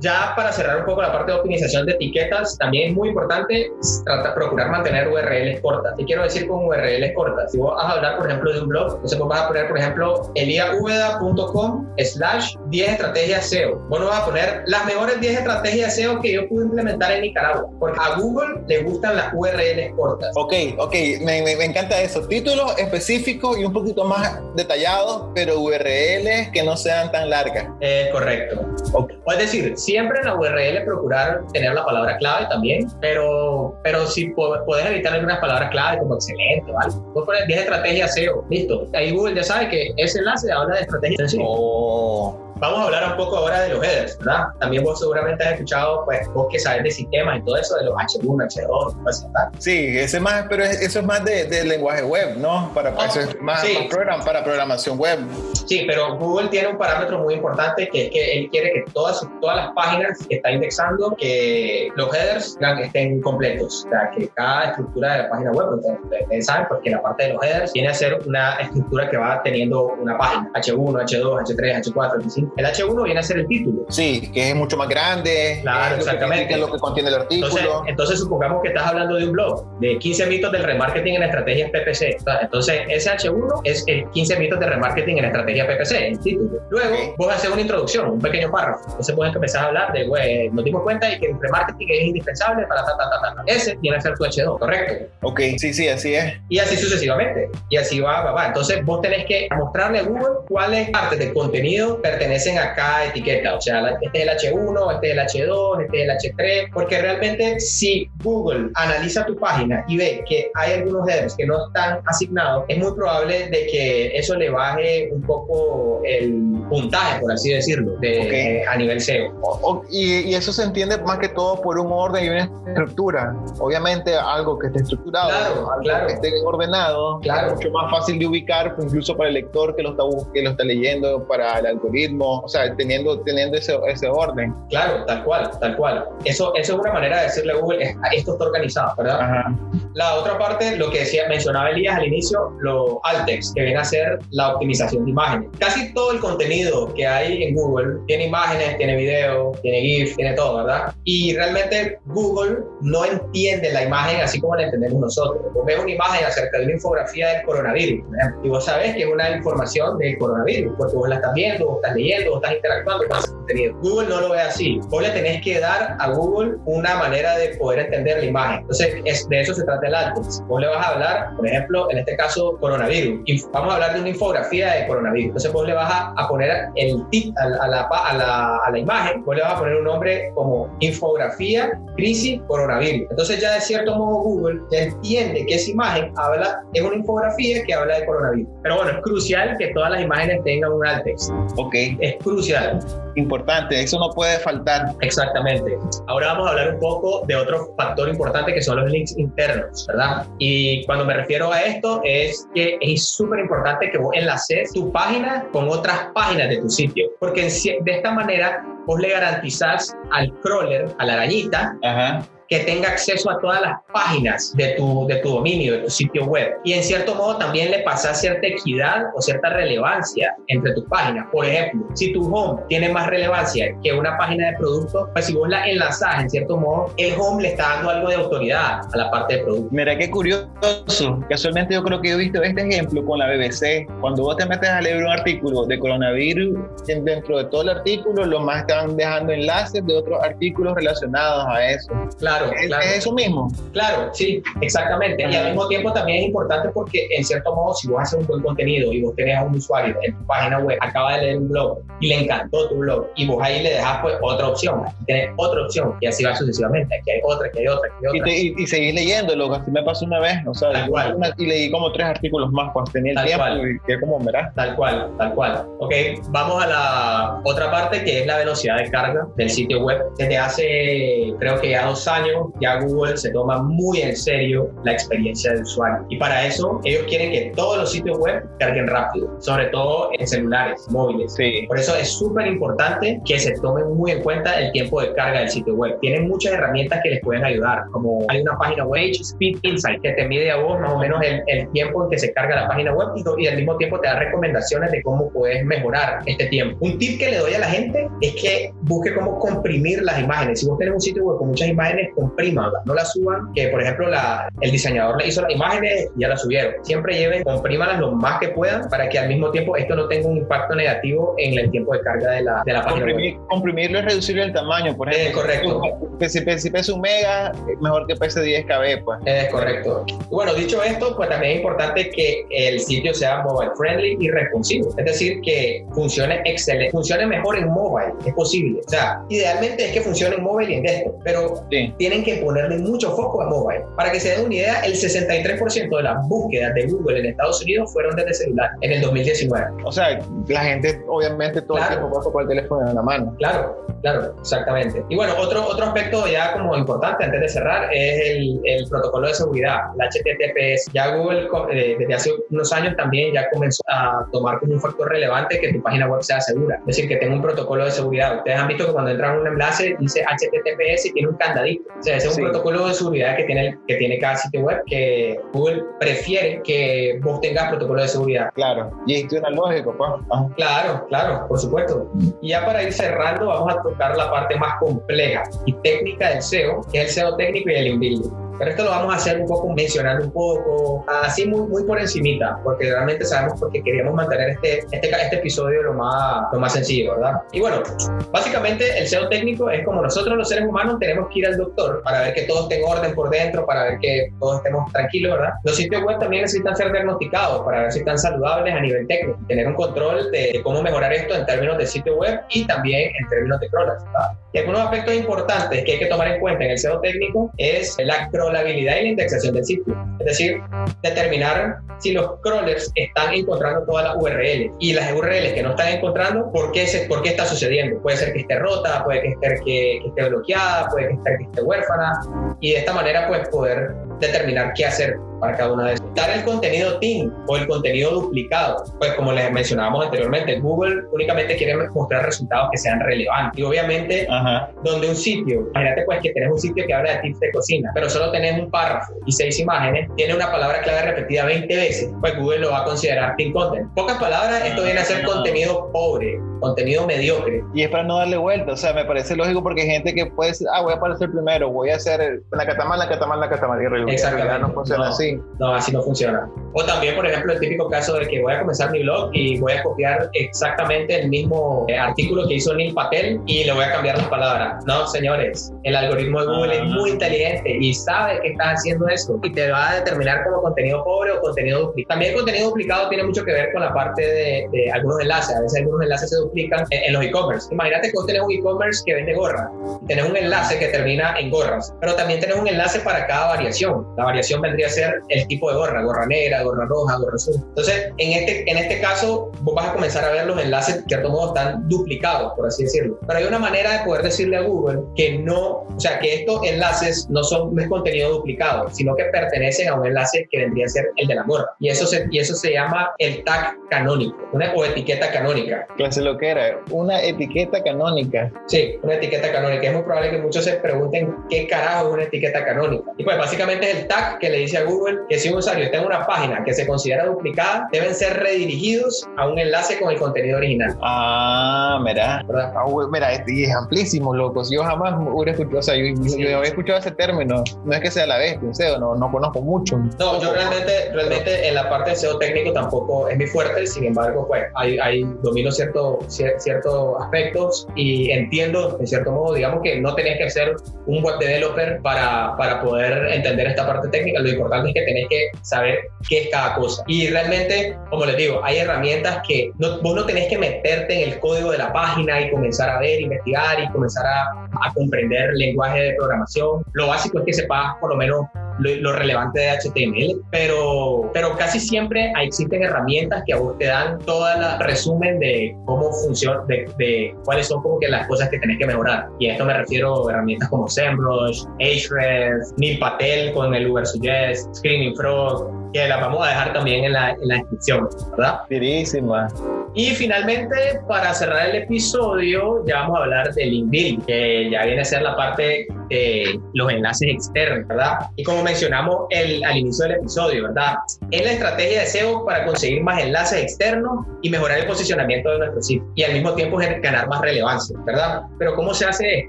ya 0.00 0.32
para 0.36 0.52
cerrar 0.52 0.78
un 0.78 0.84
poco 0.84 1.02
la 1.02 1.12
parte 1.12 1.32
de 1.32 1.38
optimización 1.38 1.86
de 1.86 1.92
etiquetas, 1.92 2.58
también 2.58 2.90
es 2.90 2.96
muy 2.96 3.08
importante 3.08 3.70
tratar, 4.04 4.34
procurar 4.34 4.61
mantener 4.70 5.08
URLs 5.08 5.60
cortas. 5.60 5.94
¿Qué 5.98 6.04
quiero 6.04 6.22
decir 6.22 6.46
con 6.48 6.64
URLs 6.64 7.12
cortas? 7.14 7.52
Si 7.52 7.58
vos 7.58 7.74
vas 7.76 7.84
a 7.84 7.92
hablar, 7.92 8.18
por 8.18 8.26
ejemplo, 8.28 8.52
de 8.52 8.60
un 8.60 8.68
blog, 8.68 8.94
entonces 8.94 9.18
vos 9.18 9.28
vas 9.28 9.40
a 9.42 9.48
poner, 9.48 9.68
por 9.68 9.78
ejemplo, 9.78 10.32
eliaveda.com 10.34 11.94
slash 11.98 12.54
10 12.66 12.90
estrategias 12.90 13.46
SEO. 13.46 13.78
Vos 13.88 14.00
no 14.00 14.06
vas 14.06 14.20
a 14.20 14.24
poner 14.26 14.62
las 14.66 14.84
mejores 14.86 15.20
10 15.20 15.38
estrategias 15.38 15.94
SEO 15.94 16.20
que 16.20 16.32
yo 16.32 16.48
pude 16.48 16.64
implementar 16.64 17.12
en 17.12 17.22
Nicaragua, 17.22 17.70
porque 17.78 17.98
a 18.00 18.16
Google 18.16 18.60
le 18.66 18.82
gustan 18.82 19.16
las 19.16 19.32
URLs 19.34 19.94
cortas. 19.96 20.30
Ok, 20.36 20.52
ok, 20.78 20.94
me, 21.20 21.42
me, 21.42 21.56
me 21.56 21.64
encanta 21.64 22.00
eso. 22.00 22.26
Títulos 22.28 22.78
específicos 22.78 23.58
y 23.58 23.64
un 23.64 23.72
poquito 23.72 24.04
más 24.04 24.40
detallados, 24.54 25.28
pero 25.34 25.60
URLs 25.60 26.50
que 26.52 26.62
no 26.64 26.76
sean 26.76 27.10
tan 27.10 27.30
largas. 27.30 27.66
Eh, 27.80 28.08
correcto. 28.12 28.60
Okay. 28.92 29.18
O 29.24 29.32
es 29.32 29.38
decir, 29.38 29.76
siempre 29.76 30.18
en 30.20 30.26
la 30.26 30.34
URL 30.34 30.84
procurar 30.84 31.42
tener 31.52 31.74
la 31.74 31.84
palabra 31.84 32.16
clave 32.18 32.46
también, 32.46 32.88
pero, 33.00 33.78
pero 33.82 34.06
si 34.06 34.26
puedes 34.66 34.86
evitar 34.86 35.14
algunas 35.14 35.38
palabras 35.38 35.70
clave 35.70 35.98
como 35.98 36.14
excelente 36.14 36.72
algo. 36.82 37.00
Vos 37.14 37.24
pones 37.24 37.46
10 37.46 37.60
estrategias 37.60 38.14
SEO, 38.14 38.44
listo. 38.50 38.88
Ahí 38.94 39.10
Google 39.10 39.34
ya 39.34 39.42
sabe 39.42 39.68
que 39.68 39.92
ese 39.96 40.18
enlace 40.18 40.50
habla 40.52 40.76
de 40.76 40.80
estrategias 40.82 41.30
SEO. 41.32 41.42
Oh. 41.44 42.51
Vamos 42.62 42.78
a 42.78 42.84
hablar 42.84 43.10
un 43.10 43.16
poco 43.16 43.38
ahora 43.38 43.62
de 43.62 43.70
los 43.70 43.84
headers, 43.84 44.16
¿verdad? 44.18 44.44
También 44.60 44.84
vos 44.84 44.96
seguramente 45.00 45.42
has 45.42 45.54
escuchado, 45.54 46.04
pues, 46.04 46.28
vos 46.32 46.46
que 46.48 46.60
sabes 46.60 46.84
de 46.84 46.92
sistemas 46.92 47.38
y 47.38 47.42
todo 47.42 47.56
eso, 47.56 47.74
de 47.74 47.86
los 47.86 47.94
H1, 47.94 48.22
H2, 48.22 49.04
¿verdad? 49.04 49.48
Sí, 49.58 49.98
ese 49.98 50.20
más, 50.20 50.46
pero 50.48 50.62
eso 50.62 51.00
es 51.00 51.04
más 51.04 51.24
de, 51.24 51.46
de 51.46 51.64
lenguaje 51.64 52.04
web, 52.04 52.36
¿no? 52.36 52.70
Para, 52.72 52.94
oh, 52.96 53.02
eso 53.02 53.18
es 53.18 53.40
más, 53.40 53.62
sí. 53.62 53.76
más 53.76 53.86
program, 53.88 54.24
para 54.24 54.44
programación 54.44 54.96
web. 54.96 55.18
Sí, 55.66 55.82
pero 55.88 56.16
Google 56.16 56.50
tiene 56.50 56.68
un 56.68 56.78
parámetro 56.78 57.18
muy 57.18 57.34
importante 57.34 57.88
que 57.88 58.04
es 58.04 58.10
que 58.12 58.32
él 58.32 58.48
quiere 58.50 58.72
que 58.72 58.84
todas, 58.92 59.26
todas 59.40 59.56
las 59.56 59.72
páginas 59.72 60.24
que 60.28 60.36
está 60.36 60.52
indexando, 60.52 61.16
que 61.18 61.88
los 61.96 62.14
headers 62.14 62.56
estén 62.80 63.20
completos. 63.22 63.84
O 63.86 63.90
sea, 63.90 64.08
que 64.16 64.28
cada 64.28 64.66
estructura 64.66 65.14
de 65.14 65.22
la 65.24 65.30
página 65.30 65.50
web, 65.50 65.80
ustedes 66.04 66.46
saben, 66.46 66.66
porque 66.68 66.90
la 66.90 67.02
parte 67.02 67.24
de 67.24 67.32
los 67.32 67.42
headers 67.42 67.72
viene 67.72 67.88
a 67.88 67.94
ser 67.94 68.20
una 68.24 68.54
estructura 68.60 69.10
que 69.10 69.16
va 69.16 69.42
teniendo 69.42 69.96
una 70.00 70.16
página, 70.16 70.48
H1, 70.54 70.76
H2, 70.76 71.42
H3, 71.42 71.92
H4, 71.92 72.22
H5 72.22 72.51
el 72.56 72.66
H1 72.66 73.04
viene 73.04 73.20
a 73.20 73.22
ser 73.22 73.38
el 73.38 73.46
título. 73.46 73.86
Sí, 73.88 74.30
que 74.32 74.50
es 74.50 74.54
mucho 74.54 74.76
más 74.76 74.88
grande. 74.88 75.58
Claro, 75.62 75.94
es 75.96 76.00
exactamente. 76.02 76.48
Que, 76.48 76.54
es 76.54 76.60
lo 76.60 76.70
que 76.70 76.78
contiene 76.78 77.08
el 77.08 77.14
artículo. 77.14 77.48
Entonces, 77.48 77.68
entonces, 77.86 78.18
supongamos 78.18 78.62
que 78.62 78.68
estás 78.68 78.86
hablando 78.86 79.16
de 79.16 79.26
un 79.26 79.32
blog 79.32 79.78
de 79.80 79.98
15 79.98 80.26
mitos 80.26 80.52
del 80.52 80.62
remarketing 80.62 81.14
en 81.14 81.22
estrategias 81.22 81.70
PPC. 81.70 82.18
Entonces, 82.42 82.82
ese 82.88 83.10
H1 83.10 83.60
es 83.64 83.84
el 83.86 84.08
15 84.10 84.38
mitos 84.38 84.60
de 84.60 84.66
remarketing 84.66 85.18
en 85.18 85.24
estrategia 85.26 85.66
PPC, 85.66 85.92
el 85.92 86.20
título. 86.20 86.60
Luego, 86.70 86.94
okay. 86.94 87.12
vos 87.16 87.32
haces 87.32 87.50
una 87.50 87.60
introducción, 87.60 88.10
un 88.10 88.20
pequeño 88.20 88.50
párrafo. 88.50 88.84
Entonces, 88.88 89.14
puedes 89.14 89.34
empezar 89.34 89.64
a 89.64 89.66
hablar 89.68 89.92
de, 89.92 90.06
güey, 90.06 90.50
nos 90.50 90.64
dimos 90.64 90.82
cuenta 90.82 91.08
de 91.08 91.18
que 91.18 91.26
el 91.26 91.40
remarketing 91.40 91.88
es 91.90 92.04
indispensable 92.04 92.66
para 92.66 92.84
ta, 92.84 92.96
ta, 92.98 93.10
ta, 93.10 93.34
ta. 93.34 93.42
Ese 93.46 93.76
tiene 93.76 93.96
que 93.96 94.02
ser 94.02 94.14
tu 94.14 94.24
H2, 94.24 94.58
¿correcto? 94.58 95.06
Ok, 95.22 95.40
sí, 95.56 95.72
sí, 95.72 95.88
así 95.88 96.14
es. 96.14 96.34
Y 96.50 96.58
así 96.58 96.76
sucesivamente. 96.76 97.48
Y 97.70 97.76
así 97.78 98.00
va, 98.00 98.22
va, 98.22 98.32
va. 98.32 98.46
Entonces, 98.48 98.84
vos 98.84 99.00
tenés 99.00 99.24
que 99.24 99.48
mostrarle 99.56 100.00
a 100.00 100.02
Google 100.02 100.44
cuáles 100.48 100.90
partes 100.90 101.18
del 101.18 101.32
contenido 101.32 102.02
pertenecen 102.02 102.41
a 102.50 102.74
cada 102.74 103.06
etiqueta 103.06 103.22
etiqueta, 103.22 103.56
o 103.56 103.60
sea, 103.60 103.98
este 104.00 104.18
es 104.18 104.28
el 104.28 104.52
H1, 104.52 104.94
este 104.94 105.10
es 105.10 105.12
el 105.12 105.48
H2, 105.48 105.84
este 105.84 106.02
es 106.02 106.08
el 106.08 106.36
H3, 106.36 106.70
porque 106.72 107.00
realmente 107.00 107.60
si 107.60 108.10
Google 108.22 108.70
analiza 108.74 109.24
tu 109.24 109.36
página 109.36 109.84
y 109.88 109.96
ve 109.96 110.24
que 110.28 110.50
hay 110.54 110.74
algunos 110.74 111.08
headers 111.08 111.34
que 111.36 111.46
no 111.46 111.66
están 111.66 112.00
asignados, 112.06 112.64
es 112.68 112.78
muy 112.78 112.92
probable 112.94 113.48
de 113.48 113.66
que 113.66 114.16
eso 114.16 114.34
le 114.34 114.50
baje 114.50 115.10
un 115.12 115.22
poco 115.22 116.00
el 116.04 116.32
puntaje, 116.68 117.20
por 117.20 117.32
así 117.32 117.52
decirlo, 117.52 117.96
de, 118.00 118.26
okay. 118.26 118.40
eh, 118.40 118.64
a 118.66 118.76
nivel 118.76 119.00
SEO. 119.00 119.32
O, 119.42 119.84
y, 119.90 120.30
y, 120.30 120.34
eso 120.34 120.52
se 120.52 120.62
entiende 120.62 120.98
más 120.98 121.18
que 121.18 121.28
todo 121.28 121.60
por 121.60 121.78
un 121.78 121.92
orden 121.92 122.24
y 122.24 122.28
una 122.28 122.50
estructura. 122.66 123.34
Obviamente 123.58 124.14
algo 124.16 124.58
que 124.58 124.68
esté 124.68 124.80
estructurado, 124.80 125.28
claro, 125.28 125.70
algo 125.70 125.82
claro. 125.82 126.06
que 126.06 126.12
esté 126.14 126.32
ordenado, 126.44 127.20
claro. 127.20 127.48
es 127.48 127.54
mucho 127.54 127.70
más 127.70 127.90
fácil 127.90 128.18
de 128.18 128.26
ubicar, 128.26 128.74
incluso 128.80 129.16
para 129.16 129.28
el 129.28 129.34
lector 129.34 129.74
que 129.76 129.82
lo 129.82 129.90
está, 129.90 130.02
que 130.32 130.42
lo 130.42 130.50
está 130.50 130.64
leyendo, 130.64 131.26
para 131.26 131.58
el 131.58 131.66
algoritmo, 131.66 132.21
o 132.22 132.48
sea, 132.48 132.74
teniendo, 132.76 133.20
teniendo 133.20 133.56
ese, 133.56 133.78
ese 133.88 134.08
orden. 134.08 134.54
Claro, 134.68 135.04
tal 135.06 135.24
cual, 135.24 135.50
tal 135.60 135.76
cual. 135.76 136.08
Eso, 136.24 136.54
eso 136.54 136.74
es 136.74 136.78
una 136.78 136.92
manera 136.92 137.18
de 137.18 137.22
decirle 137.24 137.52
a 137.52 137.56
Google, 137.56 137.96
esto 138.12 138.32
está 138.32 138.44
organizado, 138.44 138.94
¿verdad? 138.96 139.20
Ajá. 139.20 139.54
La 139.94 140.14
otra 140.14 140.38
parte, 140.38 140.76
lo 140.76 140.90
que 140.90 141.00
decía, 141.00 141.28
mencionaba 141.28 141.70
Elías 141.70 141.96
al 141.96 142.06
inicio, 142.06 142.56
lo 142.60 143.04
Altex, 143.04 143.52
que 143.54 143.62
viene 143.62 143.78
a 143.78 143.84
ser 143.84 144.18
la 144.30 144.54
optimización 144.54 145.04
de 145.04 145.10
imágenes. 145.10 145.48
Casi 145.58 145.92
todo 145.92 146.12
el 146.12 146.20
contenido 146.20 146.92
que 146.94 147.06
hay 147.06 147.42
en 147.42 147.54
Google 147.54 147.98
tiene 148.06 148.26
imágenes, 148.26 148.76
tiene 148.78 148.96
video, 148.96 149.52
tiene 149.62 149.80
GIF, 149.80 150.16
tiene 150.16 150.32
todo, 150.34 150.64
¿verdad? 150.64 150.94
Y 151.04 151.34
realmente 151.34 151.98
Google 152.06 152.58
no 152.80 153.04
entiende 153.04 153.72
la 153.72 153.84
imagen 153.84 154.20
así 154.20 154.40
como 154.40 154.56
la 154.56 154.64
entendemos 154.64 155.00
nosotros. 155.00 155.42
Vos 155.52 155.64
ves 155.66 155.78
una 155.78 155.90
imagen 155.90 156.24
acerca 156.24 156.58
de 156.58 156.64
una 156.64 156.74
infografía 156.74 157.28
del 157.28 157.42
coronavirus, 157.44 158.04
y 158.42 158.48
vos 158.48 158.64
sabés 158.64 158.94
que 158.94 159.02
es 159.02 159.08
una 159.08 159.30
información 159.36 159.98
del 159.98 160.16
coronavirus, 160.18 160.74
porque 160.78 160.96
vos 160.96 161.08
la 161.08 161.16
estás 161.16 161.34
viendo, 161.34 161.66
vos 161.66 161.76
estás 161.82 161.96
leyendo, 161.96 162.30
vos 162.30 162.42
estás 162.42 162.56
interactuando 162.56 163.08
con 163.08 163.18
ese 163.18 163.28
contenido. 163.32 163.74
Google 163.82 164.08
no 164.08 164.20
lo 164.20 164.30
ve 164.30 164.40
así. 164.40 164.80
Vos 164.88 165.02
le 165.02 165.10
tenés 165.10 165.42
que 165.42 165.60
dar 165.60 165.96
a 165.98 166.10
Google 166.10 166.56
una 166.64 166.96
manera 166.96 167.36
de 167.36 167.56
poder 167.56 167.80
entender 167.80 168.18
la 168.18 168.24
imagen. 168.24 168.60
Entonces, 168.60 168.94
es, 169.04 169.28
de 169.28 169.40
eso 169.40 169.54
se 169.54 169.64
trata 169.64 169.81
el 169.86 169.94
Altex. 169.94 170.42
Vos 170.46 170.60
le 170.60 170.68
vas 170.68 170.86
a 170.86 170.90
hablar, 170.90 171.36
por 171.36 171.46
ejemplo, 171.46 171.90
en 171.90 171.98
este 171.98 172.16
caso, 172.16 172.56
coronavirus. 172.60 173.20
Y 173.26 173.42
vamos 173.52 173.72
a 173.72 173.74
hablar 173.74 173.94
de 173.94 174.00
una 174.00 174.08
infografía 174.10 174.72
de 174.74 174.86
coronavirus. 174.86 175.26
Entonces, 175.28 175.52
vos 175.52 175.66
le 175.66 175.74
vas 175.74 175.92
a, 175.92 176.14
a 176.16 176.28
poner 176.28 176.68
el 176.76 177.02
tip 177.10 177.34
a, 177.38 177.64
a, 177.64 177.68
la, 177.68 177.82
a, 177.82 178.16
la, 178.16 178.56
a 178.56 178.70
la 178.70 178.78
imagen, 178.78 179.24
vos 179.24 179.36
le 179.36 179.42
vas 179.42 179.54
a 179.54 179.58
poner 179.58 179.76
un 179.76 179.84
nombre 179.84 180.30
como 180.34 180.74
infografía, 180.80 181.78
crisis, 181.96 182.40
coronavirus. 182.46 183.10
Entonces, 183.10 183.40
ya 183.40 183.54
de 183.54 183.60
cierto 183.60 183.96
modo, 183.96 184.22
Google 184.22 184.60
ya 184.70 184.82
entiende 184.84 185.44
que 185.46 185.54
esa 185.54 185.70
imagen 185.70 186.12
habla, 186.16 186.62
es 186.72 186.82
una 186.82 186.96
infografía 186.96 187.62
que 187.64 187.74
habla 187.74 187.98
de 187.98 188.06
coronavirus. 188.06 188.48
Pero 188.62 188.76
bueno, 188.76 188.90
es 188.92 188.98
crucial 189.02 189.56
que 189.58 189.68
todas 189.68 189.90
las 189.90 190.02
imágenes 190.02 190.42
tengan 190.44 190.72
un 190.72 190.86
alt 190.86 191.04
text. 191.04 191.30
Ok. 191.56 191.74
Es 192.00 192.16
crucial. 192.22 192.78
Importante, 193.14 193.80
eso 193.82 193.98
no 193.98 194.10
puede 194.10 194.38
faltar. 194.38 194.86
Exactamente. 195.00 195.76
Ahora 196.06 196.28
vamos 196.28 196.46
a 196.46 196.50
hablar 196.50 196.74
un 196.74 196.80
poco 196.80 197.24
de 197.26 197.36
otro 197.36 197.74
factor 197.76 198.08
importante 198.08 198.54
que 198.54 198.62
son 198.62 198.76
los 198.76 198.90
links 198.90 199.16
internos, 199.18 199.71
¿verdad? 199.86 200.26
Y 200.38 200.84
cuando 200.86 201.04
me 201.04 201.14
refiero 201.14 201.52
a 201.52 201.60
esto 201.62 202.00
es 202.04 202.46
que 202.54 202.78
es 202.80 203.08
súper 203.08 203.40
importante 203.40 203.90
que 203.90 203.98
vos 203.98 204.10
enlaces 204.14 204.72
tu 204.72 204.90
página 204.92 205.46
con 205.52 205.68
otras 205.68 206.08
páginas 206.14 206.48
de 206.48 206.58
tu 206.58 206.68
sitio, 206.68 207.10
porque 207.18 207.42
de 207.42 207.92
esta 207.92 208.12
manera 208.12 208.64
vos 208.86 209.00
le 209.00 209.10
garantizás 209.10 209.96
al 210.10 210.32
crawler, 210.40 210.88
a 210.98 211.06
la 211.06 211.14
arañita, 211.14 211.76
Ajá 211.82 212.26
que 212.52 212.58
tenga 212.64 212.90
acceso 212.90 213.30
a 213.30 213.40
todas 213.40 213.62
las 213.62 213.78
páginas 213.94 214.52
de 214.54 214.74
tu, 214.76 215.06
de 215.06 215.16
tu 215.16 215.30
dominio, 215.30 215.72
de 215.72 215.78
tu 215.84 215.90
sitio 215.90 216.26
web. 216.26 216.52
Y 216.64 216.74
en 216.74 216.82
cierto 216.82 217.14
modo 217.14 217.38
también 217.38 217.70
le 217.70 217.78
pasa 217.78 218.12
cierta 218.12 218.46
equidad 218.46 219.06
o 219.16 219.22
cierta 219.22 219.48
relevancia 219.48 220.36
entre 220.48 220.74
tus 220.74 220.84
páginas. 220.84 221.28
Por 221.32 221.46
ejemplo, 221.46 221.88
si 221.94 222.12
tu 222.12 222.22
home 222.30 222.60
tiene 222.68 222.90
más 222.90 223.06
relevancia 223.06 223.74
que 223.82 223.94
una 223.94 224.18
página 224.18 224.50
de 224.50 224.58
producto, 224.58 225.08
pues 225.14 225.24
si 225.24 225.32
vos 225.32 225.48
la 225.48 225.66
enlazás 225.66 226.24
en 226.24 226.28
cierto 226.28 226.58
modo, 226.58 226.92
el 226.98 227.14
home 227.18 227.42
le 227.42 227.48
está 227.52 227.76
dando 227.76 227.88
algo 227.88 228.08
de 228.10 228.16
autoridad 228.16 228.82
a 228.92 228.96
la 228.98 229.10
parte 229.10 229.38
de 229.38 229.44
producto. 229.44 229.68
Mira 229.70 229.96
qué 229.96 230.10
curioso. 230.10 231.24
Casualmente 231.30 231.72
yo 231.72 231.82
creo 231.82 232.02
que 232.02 232.10
he 232.10 232.16
visto 232.16 232.42
este 232.42 232.68
ejemplo 232.68 233.02
con 233.06 233.18
la 233.18 233.28
BBC. 233.28 233.88
Cuando 234.02 234.24
vos 234.24 234.36
te 234.36 234.44
metes 234.44 234.68
a 234.68 234.82
leer 234.82 234.98
un 234.98 235.08
artículo 235.10 235.64
de 235.64 235.78
coronavirus, 235.78 236.58
dentro 236.86 237.38
de 237.38 237.44
todo 237.46 237.62
el 237.62 237.70
artículo, 237.70 238.26
los 238.26 238.44
más 238.44 238.60
están 238.60 238.94
dejando 238.94 239.32
enlaces 239.32 239.86
de 239.86 239.96
otros 239.96 240.22
artículos 240.22 240.74
relacionados 240.74 241.46
a 241.48 241.70
eso. 241.70 241.90
Claro. 242.18 242.41
¿Es, 242.44 242.66
claro. 242.66 242.84
¿Es, 242.84 242.98
eso 242.98 243.12
mismo? 243.12 243.52
Claro, 243.72 244.10
sí, 244.12 244.42
exactamente. 244.60 245.24
Ajá. 245.24 245.32
Y 245.32 245.36
al 245.36 245.46
mismo 245.46 245.68
tiempo 245.68 245.92
también 245.92 246.18
es 246.18 246.26
importante 246.26 246.68
porque, 246.70 247.06
en 247.16 247.24
cierto 247.24 247.54
modo, 247.54 247.74
si 247.74 247.88
vos 247.88 248.02
haces 248.02 248.20
un 248.20 248.26
buen 248.26 248.42
contenido 248.42 248.92
y 248.92 249.02
vos 249.02 249.14
tenés 249.16 249.38
a 249.38 249.44
un 249.44 249.56
usuario 249.56 249.96
en 250.02 250.16
tu 250.16 250.26
página 250.26 250.58
web, 250.58 250.78
acaba 250.80 251.16
de 251.16 251.22
leer 251.22 251.38
un 251.38 251.48
blog 251.48 251.78
y 252.00 252.08
le 252.08 252.22
encantó 252.22 252.68
tu 252.68 252.76
blog, 252.76 253.06
y 253.16 253.26
vos 253.26 253.38
ahí 253.42 253.62
le 253.62 253.70
dejas 253.70 254.00
pues 254.02 254.16
otra 254.20 254.48
opción, 254.48 254.82
aquí 254.86 255.04
tenés 255.06 255.30
otra 255.36 255.62
opción, 255.62 255.94
y 256.00 256.06
así 256.06 256.24
va 256.24 256.34
sucesivamente. 256.34 256.96
Aquí 256.96 257.10
hay 257.10 257.20
otra, 257.24 257.46
aquí 257.48 257.58
hay 257.60 257.66
otra, 257.68 257.88
aquí 257.88 258.06
hay 258.06 258.20
otra. 258.20 258.32
Y, 258.32 258.52
te, 258.54 258.60
y, 258.60 258.62
y 258.62 258.66
seguís 258.66 258.94
leyéndolo, 258.94 259.52
así 259.54 259.70
me 259.70 259.82
pasó 259.82 260.04
una 260.04 260.20
vez, 260.20 260.38
o 260.46 260.54
sea. 260.54 260.70
Una, 261.14 261.34
y 261.38 261.46
leí 261.46 261.70
como 261.70 261.92
tres 261.92 262.06
artículos 262.06 262.50
más 262.52 262.72
cuando 262.72 262.90
tenía 262.92 263.12
el 263.12 263.16
tal 263.16 263.26
tiempo 263.26 263.44
cual. 263.44 263.70
y 263.70 263.86
quedé 263.86 264.00
como, 264.00 264.18
verás. 264.20 264.54
Tal 264.54 264.76
cual, 264.76 265.10
tal 265.18 265.34
cual. 265.34 265.66
Ok, 265.78 265.92
vamos 266.28 266.62
a 266.62 266.66
la 266.66 267.40
otra 267.44 267.70
parte 267.70 268.04
que 268.04 268.20
es 268.20 268.26
la 268.26 268.38
velocidad 268.38 268.78
de 268.78 268.90
carga 268.90 269.26
del 269.36 269.50
sitio 269.50 269.82
web. 269.82 270.02
Desde 270.18 270.38
hace, 270.38 271.34
creo 271.38 271.60
que 271.60 271.70
ya 271.70 271.86
dos 271.86 272.06
años, 272.08 272.21
años 272.22 272.48
ya 272.60 272.80
Google 272.80 273.16
se 273.16 273.30
toma 273.30 273.62
muy 273.62 274.00
en 274.00 274.16
serio 274.16 274.70
la 274.84 274.92
experiencia 274.92 275.52
del 275.52 275.62
usuario. 275.62 276.06
Y 276.08 276.16
para 276.18 276.46
eso 276.46 276.80
ellos 276.84 277.04
quieren 277.08 277.32
que 277.32 277.52
todos 277.56 277.78
los 277.78 277.92
sitios 277.92 278.18
web 278.18 278.44
carguen 278.58 278.86
rápido, 278.86 279.34
sobre 279.40 279.66
todo 279.66 280.10
en 280.18 280.26
celulares, 280.26 280.86
móviles. 280.90 281.34
Sí. 281.34 281.64
Por 281.68 281.78
eso 281.78 281.94
es 281.96 282.08
súper 282.08 282.46
importante 282.46 283.20
que 283.24 283.38
se 283.38 283.52
tomen 283.60 283.94
muy 283.96 284.12
en 284.12 284.22
cuenta 284.22 284.58
el 284.60 284.72
tiempo 284.72 285.00
de 285.00 285.12
carga 285.14 285.40
del 285.40 285.50
sitio 285.50 285.74
web. 285.74 285.98
Tienen 286.00 286.28
muchas 286.28 286.52
herramientas 286.52 287.00
que 287.02 287.10
les 287.10 287.20
pueden 287.20 287.44
ayudar, 287.44 287.84
como 287.92 288.24
hay 288.28 288.40
una 288.42 288.56
página 288.58 288.84
web, 288.84 289.10
Speed 289.12 289.58
Insight, 289.62 290.00
que 290.02 290.12
te 290.12 290.26
mide 290.26 290.50
a 290.50 290.56
vos 290.56 290.78
más 290.80 290.92
o 290.92 290.98
menos 290.98 291.20
el, 291.22 291.42
el 291.46 291.70
tiempo 291.72 292.04
en 292.04 292.10
que 292.10 292.18
se 292.18 292.32
carga 292.32 292.62
la 292.62 292.68
página 292.68 292.94
web 292.94 293.08
y, 293.16 293.44
y 293.44 293.46
al 293.46 293.56
mismo 293.56 293.76
tiempo 293.76 294.00
te 294.00 294.08
da 294.08 294.18
recomendaciones 294.18 294.90
de 294.90 295.02
cómo 295.02 295.30
puedes 295.30 295.64
mejorar 295.64 296.20
este 296.26 296.46
tiempo. 296.46 296.76
Un 296.80 296.98
tip 296.98 297.18
que 297.18 297.30
le 297.30 297.38
doy 297.38 297.54
a 297.54 297.58
la 297.60 297.66
gente 297.66 298.08
es 298.20 298.34
que 298.34 298.72
busque 298.82 299.14
cómo 299.14 299.38
comprimir 299.38 300.02
las 300.02 300.20
imágenes. 300.20 300.60
Si 300.60 300.66
vos 300.66 300.78
tenés 300.78 300.94
un 300.94 301.00
sitio 301.00 301.24
web 301.24 301.38
con 301.38 301.48
muchas 301.48 301.68
imágenes, 301.68 302.10
comprímanlas, 302.14 302.82
no 302.84 302.94
las 302.94 303.12
suban, 303.12 303.52
que 303.54 303.68
por 303.68 303.82
ejemplo 303.82 304.08
la, 304.08 304.48
el 304.60 304.70
diseñador 304.70 305.20
le 305.20 305.28
hizo 305.28 305.42
las 305.42 305.50
imágenes 305.50 306.08
y 306.16 306.20
ya 306.22 306.28
las 306.28 306.42
subieron. 306.42 306.74
Siempre 306.82 307.16
lleven, 307.18 307.42
comprímanlas 307.44 307.98
lo 308.00 308.12
más 308.12 308.38
que 308.40 308.48
puedan 308.48 308.88
para 308.88 309.08
que 309.08 309.18
al 309.18 309.28
mismo 309.28 309.50
tiempo 309.50 309.76
esto 309.76 309.94
no 309.94 310.08
tenga 310.08 310.28
un 310.28 310.38
impacto 310.38 310.74
negativo 310.74 311.34
en 311.38 311.58
el 311.58 311.70
tiempo 311.70 311.92
de 311.94 312.00
carga 312.00 312.30
de 312.32 312.42
la, 312.42 312.62
de 312.64 312.72
la 312.72 312.82
página 312.82 313.00
Comprimir, 313.06 313.36
web. 313.36 313.46
comprimirlo 313.48 313.98
es 313.98 314.04
reducirle 314.04 314.42
el 314.44 314.52
tamaño, 314.52 314.96
por 314.96 315.10
Es 315.10 315.16
ejemplo. 315.18 315.40
correcto. 315.42 315.80
Que 316.18 316.28
si, 316.28 316.58
si 316.58 316.70
pesa 316.70 316.94
un 316.94 317.00
mega, 317.00 317.52
mejor 317.80 318.06
que 318.06 318.16
pese 318.16 318.40
10 318.42 318.64
KB, 318.66 319.04
pues. 319.04 319.18
Es 319.24 319.48
correcto. 319.50 320.04
Bueno, 320.30 320.54
dicho 320.54 320.82
esto, 320.82 321.16
pues 321.16 321.28
también 321.28 321.52
es 321.52 321.56
importante 321.58 322.10
que 322.10 322.44
el 322.50 322.80
sitio 322.80 323.12
sea 323.14 323.42
mobile 323.42 323.70
friendly 323.76 324.16
y 324.20 324.30
responsivo. 324.30 324.90
Es 324.96 325.04
decir, 325.04 325.40
que 325.42 325.84
funcione 325.92 326.40
excelente, 326.44 326.90
funcione 326.90 327.26
mejor 327.26 327.56
en 327.58 327.68
mobile, 327.68 328.12
es 328.26 328.32
posible. 328.34 328.80
O 328.86 328.88
sea, 328.88 329.22
idealmente 329.28 329.86
es 329.86 329.92
que 329.92 330.00
funcione 330.00 330.36
en 330.36 330.42
mobile 330.42 330.70
y 330.72 330.74
en 330.76 330.82
desktop, 330.82 331.14
pero 331.24 331.64
Sí. 331.70 331.94
Tienen 332.02 332.24
que 332.24 332.38
ponerle 332.38 332.78
mucho 332.78 333.14
foco 333.14 333.42
a 333.42 333.46
mobile. 333.46 333.84
Para 333.96 334.10
que 334.10 334.18
se 334.18 334.30
den 334.30 334.46
una 334.46 334.54
idea, 334.56 334.80
el 334.80 334.94
63% 334.94 335.96
de 335.96 336.02
las 336.02 336.28
búsquedas 336.28 336.74
de 336.74 336.86
Google 336.88 337.20
en 337.20 337.26
Estados 337.26 337.62
Unidos 337.62 337.92
fueron 337.92 338.16
desde 338.16 338.34
celular 338.34 338.70
en 338.80 338.90
el 338.94 339.02
2019. 339.02 339.84
O 339.84 339.92
sea, 339.92 340.18
la 340.48 340.60
gente 340.64 341.00
obviamente 341.06 341.62
todo 341.62 341.76
Claro. 341.76 341.92
el 341.92 341.98
tiempo 342.00 342.16
pasa 342.18 342.30
con 342.32 342.42
el 342.42 342.48
teléfono 342.48 342.88
en 342.88 342.96
la 342.96 343.02
mano. 343.02 343.32
Claro, 343.38 343.86
claro, 344.02 344.34
exactamente. 344.40 345.04
Y 345.10 345.14
bueno, 345.14 345.34
otro, 345.38 345.64
otro 345.64 345.84
aspecto 345.84 346.26
ya 346.26 346.52
como 346.54 346.76
importante 346.76 347.22
antes 347.22 347.40
de 347.40 347.48
cerrar 347.48 347.88
es 347.94 348.20
el, 348.30 348.60
el 348.64 348.88
protocolo 348.88 349.28
de 349.28 349.34
seguridad, 349.34 349.78
el 349.96 350.08
HTTPS. 350.08 350.90
Ya 350.92 351.14
Google 351.14 351.46
eh, 351.70 351.94
desde 352.00 352.14
hace 352.14 352.30
unos 352.50 352.72
años 352.72 352.96
también 352.96 353.32
ya 353.32 353.48
comenzó 353.50 353.80
a 353.88 354.26
tomar 354.32 354.58
como 354.58 354.72
un 354.72 354.80
factor 354.80 355.08
relevante 355.08 355.60
que 355.60 355.72
tu 355.72 355.80
página 355.80 356.08
web 356.08 356.20
sea 356.24 356.40
segura, 356.40 356.78
es 356.80 356.86
decir, 356.86 357.06
que 357.06 357.14
tenga 357.18 357.36
un 357.36 357.42
protocolo 357.42 357.84
de 357.84 357.92
seguridad. 357.92 358.38
Ustedes 358.38 358.58
han 358.58 358.66
visto 358.66 358.86
que 358.86 358.92
cuando 358.92 359.12
entran 359.12 359.36
a 359.36 359.40
un 359.40 359.46
enlace 359.46 359.94
dice 360.00 360.24
HTTPS 360.24 361.06
y 361.06 361.12
tiene 361.12 361.28
un 361.28 361.36
candadito. 361.36 361.91
O 361.98 362.02
sea, 362.02 362.16
ese 362.16 362.26
es 362.28 362.32
un 362.32 362.36
Sí. 362.36 362.42
protocolo 362.42 362.88
de 362.88 362.94
seguridad 362.94 363.36
que 363.36 363.44
tiene, 363.44 363.78
que 363.86 363.94
tiene 363.96 364.18
cada 364.18 364.36
sitio 364.36 364.60
web 364.62 364.82
que 364.86 365.38
Google 365.52 365.84
prefiere 366.00 366.60
que 366.64 367.20
vos 367.22 367.40
tengas 367.40 367.68
protocolo 367.68 368.02
de 368.02 368.08
seguridad. 368.08 368.50
Claro. 368.54 368.90
Y 369.06 369.14
esto 369.22 369.36
es 369.36 369.42
lógico, 369.54 369.94
pues. 369.96 370.10
Ajá. 370.30 370.48
Claro, 370.56 371.06
claro, 371.08 371.46
por 371.48 371.58
supuesto. 371.58 372.10
Y 372.40 372.48
ya 372.48 372.66
para 372.66 372.82
ir 372.82 372.92
cerrando, 372.92 373.46
vamos 373.46 373.74
a 373.74 373.82
tocar 373.82 374.16
la 374.16 374.30
parte 374.30 374.56
más 374.56 374.74
compleja 374.80 375.44
y 375.66 375.72
técnica 375.74 376.30
del 376.30 376.42
SEO, 376.42 376.80
que 376.92 377.02
es 377.02 377.08
el 377.16 377.24
SEO 377.24 377.36
técnico 377.36 377.70
y 377.70 377.74
el 377.74 377.86
inbuilding. 377.88 378.41
Pero 378.62 378.70
esto 378.70 378.84
lo 378.84 378.90
vamos 378.90 379.12
a 379.12 379.16
hacer 379.16 379.40
un 379.40 379.48
poco 379.48 379.72
mencionando 379.72 380.24
un 380.24 380.30
poco, 380.30 381.04
así 381.08 381.44
muy, 381.48 381.66
muy 381.66 381.82
por 381.82 381.98
encimita, 381.98 382.60
porque 382.62 382.92
realmente 382.92 383.24
sabemos 383.24 383.58
porque 383.58 383.82
queríamos 383.82 384.14
mantener 384.14 384.50
este, 384.50 384.84
este, 384.92 385.10
este 385.10 385.36
episodio 385.36 385.82
lo 385.82 385.94
más, 385.94 386.44
lo 386.52 386.60
más 386.60 386.72
sencillo, 386.72 387.16
¿verdad? 387.16 387.42
Y 387.50 387.58
bueno, 387.58 387.82
básicamente 388.30 388.96
el 388.96 389.08
SEO 389.08 389.28
técnico 389.30 389.68
es 389.68 389.84
como 389.84 390.00
nosotros 390.00 390.36
los 390.36 390.48
seres 390.48 390.64
humanos 390.64 391.00
tenemos 391.00 391.28
que 391.30 391.40
ir 391.40 391.46
al 391.48 391.56
doctor 391.56 392.02
para 392.04 392.20
ver 392.20 392.34
que 392.34 392.42
todo 392.42 392.62
esté 392.62 392.78
en 392.78 392.84
orden 392.88 393.14
por 393.16 393.30
dentro, 393.30 393.66
para 393.66 393.82
ver 393.82 393.98
que 393.98 394.32
todos 394.38 394.58
estemos 394.58 394.92
tranquilos, 394.92 395.32
¿verdad? 395.32 395.54
Los 395.64 395.74
sitios 395.74 396.04
web 396.04 396.20
también 396.20 396.42
necesitan 396.42 396.76
ser 396.76 396.92
diagnosticados 396.92 397.64
para 397.64 397.82
ver 397.82 397.90
si 397.90 397.98
están 397.98 398.16
saludables 398.16 398.72
a 398.72 398.78
nivel 398.78 399.08
técnico, 399.08 399.40
tener 399.48 399.66
un 399.66 399.74
control 399.74 400.30
de 400.30 400.60
cómo 400.62 400.82
mejorar 400.82 401.12
esto 401.12 401.34
en 401.34 401.44
términos 401.46 401.78
de 401.78 401.86
sitio 401.88 402.14
web 402.14 402.40
y 402.50 402.64
también 402.68 403.10
en 403.20 403.28
términos 403.28 403.58
de 403.58 403.68
crawlers, 403.70 404.04
¿verdad? 404.04 404.38
Y 404.52 404.58
algunos 404.58 404.82
aspectos 404.82 405.14
importantes 405.14 405.84
que 405.84 405.92
hay 405.92 405.98
que 405.98 406.06
tomar 406.06 406.28
en 406.28 406.38
cuenta 406.38 406.64
en 406.64 406.72
el 406.72 406.78
SEO 406.78 407.00
técnico 407.00 407.50
es 407.56 407.96
la 407.98 408.28
crawlabilidad 408.52 408.96
y 408.98 409.02
la 409.02 409.08
indexación 409.08 409.54
del 409.54 409.64
sitio. 409.64 409.96
Es 410.20 410.26
decir, 410.26 410.60
determinar 411.02 411.78
si 411.98 412.12
los 412.12 412.40
crawlers 412.40 412.90
están 412.94 413.32
encontrando 413.34 413.84
todas 413.84 414.04
las 414.04 414.16
URLs 414.16 414.72
y 414.80 414.92
las 414.92 415.12
URLs 415.12 415.52
que 415.52 415.62
no 415.62 415.70
están 415.70 415.88
encontrando, 415.88 416.50
¿por 416.52 416.72
qué, 416.72 416.86
se, 416.86 417.06
por 417.06 417.22
qué 417.22 417.30
está 417.30 417.46
sucediendo? 417.46 418.00
Puede 418.02 418.16
ser 418.16 418.32
que 418.32 418.40
esté 418.40 418.58
rota, 418.58 419.04
puede 419.04 419.22
que 419.22 419.28
esté, 419.28 419.48
que, 419.64 420.00
que 420.02 420.08
esté 420.08 420.28
bloqueada, 420.28 420.88
puede 420.88 421.08
que 421.08 421.14
esté, 421.14 421.36
que 421.38 421.44
esté 421.44 421.62
huérfana 421.62 422.20
y 422.60 422.72
de 422.72 422.78
esta 422.78 422.92
manera 422.92 423.28
pues 423.28 423.48
poder 423.48 423.94
determinar 424.22 424.72
qué 424.74 424.86
hacer 424.86 425.16
para 425.42 425.56
cada 425.56 425.72
una 425.72 425.88
de 425.88 425.94
esas. 425.94 426.14
Dar 426.14 426.30
el 426.30 426.44
contenido 426.44 426.98
team 427.00 427.32
o 427.48 427.56
el 427.56 427.66
contenido 427.66 428.12
duplicado, 428.12 428.84
pues 428.98 429.12
como 429.14 429.32
les 429.32 429.50
mencionábamos 429.50 430.04
anteriormente, 430.04 430.60
Google 430.60 431.02
únicamente 431.12 431.56
quiere 431.56 431.76
mostrar 431.88 432.24
resultados 432.24 432.68
que 432.70 432.78
sean 432.78 433.00
relevantes 433.00 433.58
y 433.58 433.62
obviamente 433.64 434.26
Ajá. 434.30 434.70
donde 434.84 435.08
un 435.08 435.16
sitio, 435.16 435.66
imagínate 435.74 436.04
pues 436.06 436.20
que 436.22 436.30
tenés 436.30 436.50
un 436.50 436.58
sitio 436.58 436.86
que 436.86 436.94
habla 436.94 437.14
de 437.14 437.18
tips 437.22 437.40
de 437.40 437.50
cocina, 437.50 437.90
pero 437.92 438.08
solo 438.08 438.30
tenés 438.30 438.60
un 438.60 438.70
párrafo 438.70 439.14
y 439.26 439.32
seis 439.32 439.58
imágenes, 439.58 440.08
tiene 440.16 440.34
una 440.34 440.50
palabra 440.50 440.80
clave 440.82 441.02
repetida 441.02 441.44
20 441.44 441.76
veces, 441.76 442.10
pues 442.20 442.38
Google 442.38 442.60
lo 442.60 442.70
va 442.70 442.82
a 442.82 442.84
considerar 442.84 443.34
team 443.36 443.52
content. 443.52 443.92
Pocas 443.94 444.18
palabras, 444.18 444.64
esto 444.64 444.84
viene 444.84 445.00
a 445.00 445.04
ser 445.04 445.24
contenido 445.24 445.90
pobre, 445.92 446.38
contenido 446.60 447.04
mediocre. 447.04 447.64
Y 447.74 447.82
es 447.82 447.90
para 447.90 448.04
no 448.04 448.18
darle 448.18 448.36
vuelta, 448.36 448.72
o 448.72 448.76
sea, 448.76 448.92
me 448.92 449.04
parece 449.04 449.34
lógico 449.34 449.60
porque 449.60 449.82
hay 449.82 449.88
gente 449.88 450.14
que 450.14 450.26
puede 450.26 450.50
decir, 450.50 450.68
ah, 450.72 450.82
voy 450.82 450.92
a 450.92 450.96
aparecer 450.96 451.30
primero, 451.32 451.68
voy 451.68 451.90
a 451.90 451.96
hacer 451.96 452.42
la 452.52 452.64
catamal, 452.64 453.00
la 453.00 453.08
catamal, 453.08 453.40
la 453.40 453.48
catamal, 453.50 453.80
y 454.08 454.11
Exactamente. 454.14 454.58
no 454.60 454.72
funciona 454.72 455.04
No. 455.04 455.10
así. 455.10 455.38
No, 455.58 455.74
así 455.74 455.92
no 455.92 456.02
funciona. 456.02 456.48
O 456.74 456.84
también, 456.84 457.14
por 457.16 457.26
ejemplo, 457.26 457.52
el 457.52 457.60
típico 457.60 457.88
caso 457.88 458.14
de 458.14 458.26
que 458.28 458.40
voy 458.42 458.52
a 458.54 458.60
comenzar 458.60 458.90
mi 458.90 459.02
blog 459.02 459.30
y 459.34 459.58
voy 459.60 459.72
a 459.72 459.82
copiar 459.82 460.30
exactamente 460.34 461.20
el 461.20 461.28
mismo 461.28 461.84
eh, 461.88 461.98
artículo 461.98 462.46
que 462.48 462.54
hizo 462.54 462.74
Neil 462.74 462.94
Patel 462.94 463.40
y 463.46 463.64
le 463.64 463.72
voy 463.72 463.84
a 463.84 463.92
cambiar 463.92 464.16
las 464.18 464.28
palabras. 464.28 464.84
No, 464.86 465.06
señores, 465.06 465.72
el 465.84 465.96
algoritmo 465.96 466.40
de 466.40 466.46
Google 466.46 466.72
Ah. 466.72 466.82
es 466.82 466.84
muy 466.90 467.10
inteligente 467.10 467.76
y 467.80 467.92
sabe 467.94 468.40
que 468.40 468.48
estás 468.48 468.74
haciendo 468.80 469.06
eso 469.08 469.38
y 469.42 469.52
te 469.52 469.70
va 469.70 469.90
a 469.90 469.94
determinar 469.96 470.44
como 470.44 470.62
contenido 470.62 471.02
pobre 471.04 471.32
o 471.32 471.40
contenido 471.40 471.80
duplicado. 471.80 472.08
También 472.14 472.30
el 472.32 472.36
contenido 472.38 472.68
duplicado 472.68 473.08
tiene 473.08 473.24
mucho 473.24 473.44
que 473.44 473.52
ver 473.52 473.72
con 473.72 473.82
la 473.82 473.92
parte 473.92 474.22
de, 474.22 474.66
de 474.72 474.90
algunos 474.92 475.20
enlaces. 475.20 475.56
A 475.56 475.60
veces 475.60 475.80
algunos 475.80 476.02
enlaces 476.02 476.30
se 476.30 476.36
duplican 476.36 476.84
en, 476.90 477.02
en 477.04 477.12
los 477.12 477.24
e-commerce. 477.24 477.68
Imagínate 477.72 478.08
que 478.08 478.12
vos 478.14 478.26
tenés 478.26 478.42
un 478.42 478.52
e-commerce 478.52 479.02
que 479.04 479.14
vende 479.14 479.34
gorras 479.34 479.68
y 480.02 480.06
tenés 480.06 480.28
un 480.28 480.36
enlace 480.36 480.78
que 480.78 480.88
termina 480.88 481.34
en 481.38 481.50
gorras, 481.50 481.92
pero 482.00 482.14
también 482.14 482.40
tenés 482.40 482.56
un 482.56 482.66
enlace 482.68 483.00
para 483.00 483.26
cada 483.26 483.48
variación. 483.48 484.01
La 484.16 484.24
variación 484.24 484.60
vendría 484.60 484.86
a 484.86 484.90
ser 484.90 485.22
el 485.28 485.46
tipo 485.46 485.70
de 485.70 485.76
gorra, 485.76 486.02
gorra 486.02 486.26
negra, 486.26 486.62
gorra 486.62 486.86
roja, 486.86 487.16
gorra 487.18 487.34
azul. 487.34 487.54
Entonces, 487.68 488.12
en 488.18 488.32
este, 488.32 488.70
en 488.70 488.78
este 488.78 489.00
caso, 489.00 489.50
vos 489.60 489.74
vas 489.74 489.88
a 489.88 489.92
comenzar 489.92 490.24
a 490.24 490.30
ver 490.30 490.46
los 490.46 490.60
enlaces, 490.60 490.96
de 490.96 491.04
cierto 491.06 491.30
modo, 491.30 491.48
están 491.48 491.88
duplicados, 491.88 492.52
por 492.56 492.66
así 492.66 492.84
decirlo. 492.84 493.18
Pero 493.26 493.38
hay 493.38 493.44
una 493.44 493.58
manera 493.58 493.98
de 493.98 494.04
poder 494.04 494.22
decirle 494.22 494.56
a 494.56 494.62
Google 494.62 495.00
que 495.16 495.38
no, 495.38 495.86
o 495.94 496.00
sea, 496.00 496.18
que 496.18 496.34
estos 496.34 496.64
enlaces 496.64 497.28
no 497.30 497.42
son 497.42 497.74
no 497.74 497.82
es 497.82 497.88
contenido 497.88 498.30
duplicado, 498.30 498.88
sino 498.90 499.14
que 499.14 499.24
pertenecen 499.24 499.88
a 499.88 499.94
un 499.94 500.06
enlace 500.06 500.46
que 500.50 500.58
vendría 500.58 500.86
a 500.86 500.88
ser 500.88 501.10
el 501.16 501.28
de 501.28 501.34
la 501.34 501.42
gorra. 501.44 501.66
Y 501.80 501.88
eso 501.88 502.06
se, 502.06 502.26
y 502.30 502.38
eso 502.38 502.54
se 502.54 502.72
llama 502.72 503.12
el 503.18 503.42
tag 503.44 503.76
canónico, 503.90 504.36
una 504.52 504.72
o 504.74 504.84
etiqueta 504.84 505.30
canónica. 505.30 505.86
Clase 505.96 506.22
lo 506.22 506.36
que 506.38 506.50
era, 506.50 506.80
una 506.90 507.22
etiqueta 507.22 507.82
canónica. 507.82 508.50
Sí, 508.66 508.98
una 509.02 509.14
etiqueta 509.14 509.52
canónica. 509.52 509.88
Es 509.88 509.94
muy 509.94 510.02
probable 510.02 510.30
que 510.30 510.38
muchos 510.38 510.64
se 510.64 510.74
pregunten 510.74 511.34
qué 511.48 511.66
carajo 511.66 512.08
es 512.08 512.14
una 512.14 512.22
etiqueta 512.24 512.64
canónica. 512.64 513.10
Y 513.16 513.24
pues 513.24 513.38
básicamente 513.38 513.81
es 513.90 513.96
el 513.96 514.08
tag 514.08 514.38
que 514.38 514.48
le 514.50 514.58
dice 514.58 514.78
a 514.78 514.84
Google 514.84 515.18
que 515.28 515.38
si 515.38 515.48
un 515.48 515.58
usuario 515.58 515.84
está 515.84 515.98
en 515.98 516.06
una 516.06 516.26
página 516.26 516.62
que 516.64 516.72
se 516.74 516.86
considera 516.86 517.26
duplicada, 517.26 517.88
deben 517.92 518.14
ser 518.14 518.38
redirigidos 518.38 519.26
a 519.36 519.46
un 519.48 519.58
enlace 519.58 519.98
con 519.98 520.10
el 520.10 520.18
contenido 520.18 520.58
original. 520.58 520.96
Ah, 521.02 522.00
mira. 522.02 522.44
Ah, 522.74 522.84
mira, 523.10 523.32
este 523.32 523.52
y 523.54 523.64
es 523.64 523.74
amplísimo, 523.74 524.34
loco. 524.34 524.64
Si 524.64 524.74
yo 524.74 524.82
jamás 524.82 525.14
hubiera 525.18 525.52
escuchado, 525.52 525.78
o 525.78 525.82
sea, 525.82 525.94
yo, 525.96 526.04
yo- 526.06 526.36
yo 526.38 526.56
había 526.58 526.68
escuchado 526.70 526.98
ese 526.98 527.10
término. 527.12 527.62
No 527.84 527.92
es 527.92 528.00
que 528.00 528.10
sea 528.10 528.26
la 528.26 528.38
vez, 528.38 528.58
un 528.62 528.74
SEO, 528.74 528.98
no, 528.98 529.14
no 529.14 529.30
conozco 529.30 529.60
mucho. 529.60 529.96
No, 530.18 530.40
yo 530.40 530.52
realmente, 530.52 531.10
realmente 531.12 531.68
en 531.68 531.74
la 531.74 531.88
parte 531.88 532.10
de 532.10 532.16
SEO 532.16 532.38
técnico 532.38 532.72
tampoco 532.72 533.28
es 533.28 533.36
mi 533.36 533.46
fuerte, 533.46 533.86
sin 533.86 534.04
embargo, 534.06 534.46
pues 534.46 534.64
hay, 534.74 534.98
hay 534.98 535.22
domino 535.42 535.70
cierto, 535.70 536.18
cier- 536.28 536.58
ciertos 536.58 537.14
aspectos 537.22 537.86
y 537.94 538.30
entiendo, 538.30 538.96
en 539.00 539.06
cierto 539.06 539.32
modo, 539.32 539.54
digamos 539.54 539.80
que 539.82 540.00
no 540.00 540.14
tenés 540.14 540.38
que 540.38 540.50
ser 540.50 540.74
un 541.06 541.22
web 541.22 541.38
developer 541.38 542.00
para, 542.02 542.56
para 542.56 542.80
poder 542.82 543.28
entender 543.32 543.71
esta 543.72 543.86
parte 543.86 544.08
técnica, 544.08 544.40
lo 544.40 544.48
importante 544.48 544.88
es 544.88 544.94
que 544.94 545.02
tenés 545.02 545.26
que 545.28 545.48
saber 545.62 545.98
qué 546.28 546.42
es 546.42 546.48
cada 546.50 546.74
cosa. 546.74 547.02
Y 547.06 547.28
realmente, 547.28 547.96
como 548.10 548.24
les 548.24 548.36
digo, 548.36 548.60
hay 548.64 548.78
herramientas 548.78 549.40
que 549.46 549.70
no- 549.78 550.00
vos 550.00 550.14
no 550.14 550.24
tenés 550.24 550.48
que 550.48 550.58
meterte 550.58 551.22
en 551.22 551.32
el 551.32 551.38
código 551.40 551.70
de 551.72 551.78
la 551.78 551.92
página 551.92 552.40
y 552.40 552.50
comenzar 552.50 552.88
a 552.90 552.98
ver, 553.00 553.20
investigar 553.20 553.80
y 553.82 553.88
comenzar 553.90 554.24
a, 554.26 554.42
a 554.86 554.92
comprender 554.94 555.50
lenguaje 555.54 556.00
de 556.00 556.14
programación. 556.14 556.84
Lo 556.92 557.08
básico 557.08 557.38
es 557.40 557.44
que 557.46 557.52
sepas 557.52 557.96
por 558.00 558.10
lo 558.10 558.16
menos 558.16 558.46
lo, 558.78 559.12
relevante 559.12 559.60
de 559.60 559.70
HTML, 559.70 560.40
pero, 560.50 561.30
pero 561.32 561.56
casi 561.56 561.78
siempre 561.78 562.32
existen 562.42 562.82
herramientas 562.82 563.42
que 563.46 563.52
a 563.52 563.56
vos 563.58 563.76
te 563.78 563.86
dan 563.86 564.18
toda 564.20 564.56
la 564.56 564.78
resumen 564.78 565.38
de 565.38 565.74
cómo 565.84 566.10
funciona, 566.12 566.62
de, 566.68 566.88
de, 566.98 567.34
cuáles 567.44 567.68
son 567.68 567.82
como 567.82 567.98
que 568.00 568.08
las 568.08 568.26
cosas 568.26 568.48
que 568.48 568.58
tenés 568.58 568.78
que 568.78 568.86
mejorar. 568.86 569.28
Y 569.38 569.48
a 569.48 569.52
esto 569.52 569.64
me 569.64 569.74
refiero 569.74 570.28
a 570.28 570.32
herramientas 570.32 570.68
como 570.68 570.88
SEMrush, 570.88 571.64
Ahrefs, 571.80 572.72
Neil 572.78 572.98
Patel 572.98 573.52
con 573.62 573.74
el 573.76 573.88
Uber 573.88 574.04
Suggest, 574.04 574.74
Screaming 574.74 575.14
Frog, 575.14 575.81
que 575.92 576.08
las 576.08 576.20
vamos 576.20 576.46
a 576.46 576.50
dejar 576.50 576.72
también 576.72 577.04
en 577.04 577.12
la, 577.12 577.30
en 577.30 577.48
la 577.48 577.56
descripción, 577.56 578.08
¿verdad? 578.36 578.60
Buenísima. 578.68 579.48
Y 579.94 580.10
finalmente, 580.14 581.00
para 581.06 581.34
cerrar 581.34 581.68
el 581.68 581.82
episodio, 581.82 582.82
ya 582.86 583.00
vamos 583.00 583.18
a 583.18 583.22
hablar 583.24 583.54
del 583.54 583.90
link 583.90 584.24
que 584.26 584.70
ya 584.70 584.84
viene 584.84 585.02
a 585.02 585.04
ser 585.04 585.20
la 585.20 585.36
parte 585.36 585.86
de 586.08 586.60
los 586.72 586.90
enlaces 586.90 587.28
externos, 587.28 587.86
¿verdad? 587.88 588.30
Y 588.36 588.44
como 588.44 588.62
mencionamos 588.62 589.26
el, 589.30 589.62
al 589.64 589.76
inicio 589.76 590.06
del 590.06 590.16
episodio, 590.16 590.62
¿verdad? 590.64 590.94
Es 591.30 591.44
la 591.44 591.52
estrategia 591.52 592.00
de 592.00 592.06
SEO 592.06 592.44
para 592.46 592.64
conseguir 592.64 593.02
más 593.02 593.20
enlaces 593.20 593.62
externos 593.62 594.26
y 594.40 594.50
mejorar 594.50 594.78
el 594.78 594.86
posicionamiento 594.86 595.50
de 595.50 595.58
nuestro 595.58 595.82
sitio 595.82 596.06
y 596.14 596.22
al 596.22 596.32
mismo 596.32 596.54
tiempo 596.54 596.78
ganar 596.78 597.28
más 597.28 597.40
relevancia, 597.40 597.96
¿verdad? 598.04 598.42
Pero 598.58 598.74
¿cómo 598.74 598.94
se 598.94 599.04
hace? 599.04 599.48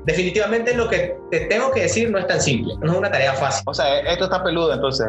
Definitivamente 0.06 0.76
lo 0.76 0.89
que 0.89 1.16
te 1.32 1.41
tengo 1.41 1.72
que 1.72 1.84
decir 1.84 2.12
no 2.12 2.18
es 2.18 2.28
tan 2.28 2.41
simple, 2.41 2.74
no 2.82 2.91
es 2.91 2.98
una 2.98 3.12
tarea 3.12 3.34
fácil. 3.34 3.64
O 3.66 3.74
sea, 3.74 4.00
esto 4.02 4.26
está 4.26 4.44
peludo 4.44 4.74
entonces. 4.74 5.08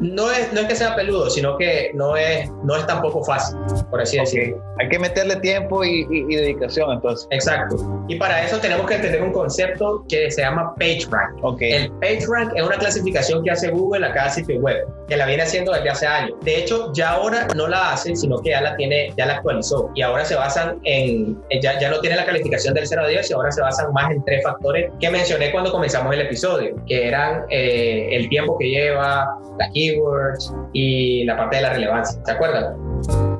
No, 0.00 0.30
es, 0.30 0.52
no 0.52 0.60
es 0.60 0.68
que 0.70 0.76
sea 0.76 0.94
peludo, 0.94 1.28
sino 1.28 1.58
que 1.58 1.90
no 1.94 2.16
es, 2.16 2.48
no 2.62 2.76
es 2.76 2.86
tampoco 2.86 3.24
fácil, 3.24 3.58
por 3.90 4.00
así 4.00 4.18
decirlo. 4.18 4.62
Hay 4.78 4.88
que 4.88 5.00
meterle 5.00 5.34
tiempo 5.36 5.84
y, 5.84 6.04
dedicación 6.36 6.92
entonces. 6.92 7.26
Exacto. 7.32 8.04
Y 8.06 8.14
para 8.16 8.44
eso 8.44 8.58
tenemos 8.60 8.86
que 8.86 8.98
tener 8.98 9.20
un 9.20 9.32
concepto 9.32 10.04
que 10.08 10.30
se 10.30 10.42
llama 10.42 10.72
PageRank. 10.76 11.42
Okay. 11.42 11.72
El 11.72 11.90
PageRank 11.94 12.52
es 12.54 12.62
una 12.62 12.76
clasificación 12.76 13.42
que 13.42 13.50
hace 13.50 13.68
Google 13.68 14.06
a 14.06 14.12
cada 14.12 14.30
sitio 14.30 14.60
web, 14.60 14.86
que 15.08 15.16
la 15.16 15.26
viene 15.26 15.42
haciendo 15.42 15.72
desde 15.72 15.90
hace 15.90 16.06
años. 16.06 16.38
De 16.42 16.58
hecho, 16.58 16.92
ya 16.92 17.10
ahora 17.10 17.48
no 17.56 17.66
la 17.66 17.92
hace, 17.92 18.14
sino 18.14 18.38
que 18.38 18.50
ya 18.50 18.60
la 18.60 18.76
tiene, 18.76 19.12
ya 19.16 19.26
la 19.26 19.34
actualizó. 19.34 19.90
Y 19.96 20.02
ahora 20.02 20.24
se 20.24 20.36
basan 20.36 20.78
en, 20.84 21.36
ya, 21.60 21.80
ya 21.80 21.90
no 21.90 21.98
tiene 21.98 22.14
la 22.14 22.26
calificación 22.26 22.74
del 22.74 22.86
0 22.86 23.02
a 23.04 23.08
10 23.08 23.28
y 23.28 23.32
ahora 23.32 23.50
se 23.50 23.60
basan 23.60 23.92
más 23.92 24.12
en 24.12 24.24
tres 24.24 24.44
factores 24.44 24.92
que 25.00 25.10
mencioné 25.10 25.50
cuando 25.50 25.72
comenzamos 25.72 26.14
el 26.14 26.20
episodio, 26.20 26.76
que 26.86 27.08
eran 27.08 27.42
eh, 27.50 28.10
el 28.12 28.28
tiempo 28.28 28.56
que 28.56 28.68
lleva, 28.68 29.26
las 29.58 29.70
keywords 29.74 30.54
y 30.72 31.24
la 31.24 31.36
parte 31.36 31.56
de 31.56 31.62
la 31.62 31.72
relevancia. 31.72 32.20
¿Se 32.24 32.32
acuerdan? 32.32 32.76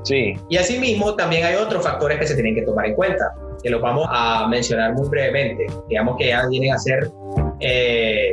Sí. 0.04 0.34
Y 0.48 0.56
asimismo, 0.56 1.14
también 1.14 1.44
hay 1.44 1.56
otros 1.56 1.82
factores 1.84 2.18
que 2.18 2.26
se 2.26 2.34
tienen 2.34 2.54
que 2.54 2.62
tomar 2.62 2.86
en 2.86 2.94
cuenta, 2.94 3.34
que 3.62 3.70
los 3.70 3.80
vamos 3.80 4.06
a 4.10 4.46
mencionar 4.48 4.94
muy 4.94 5.08
brevemente. 5.08 5.66
Digamos 5.88 6.16
que 6.18 6.28
ya 6.28 6.46
vienen 6.46 6.72
a 6.72 6.78
ser... 6.78 7.10
Eh, 7.60 8.32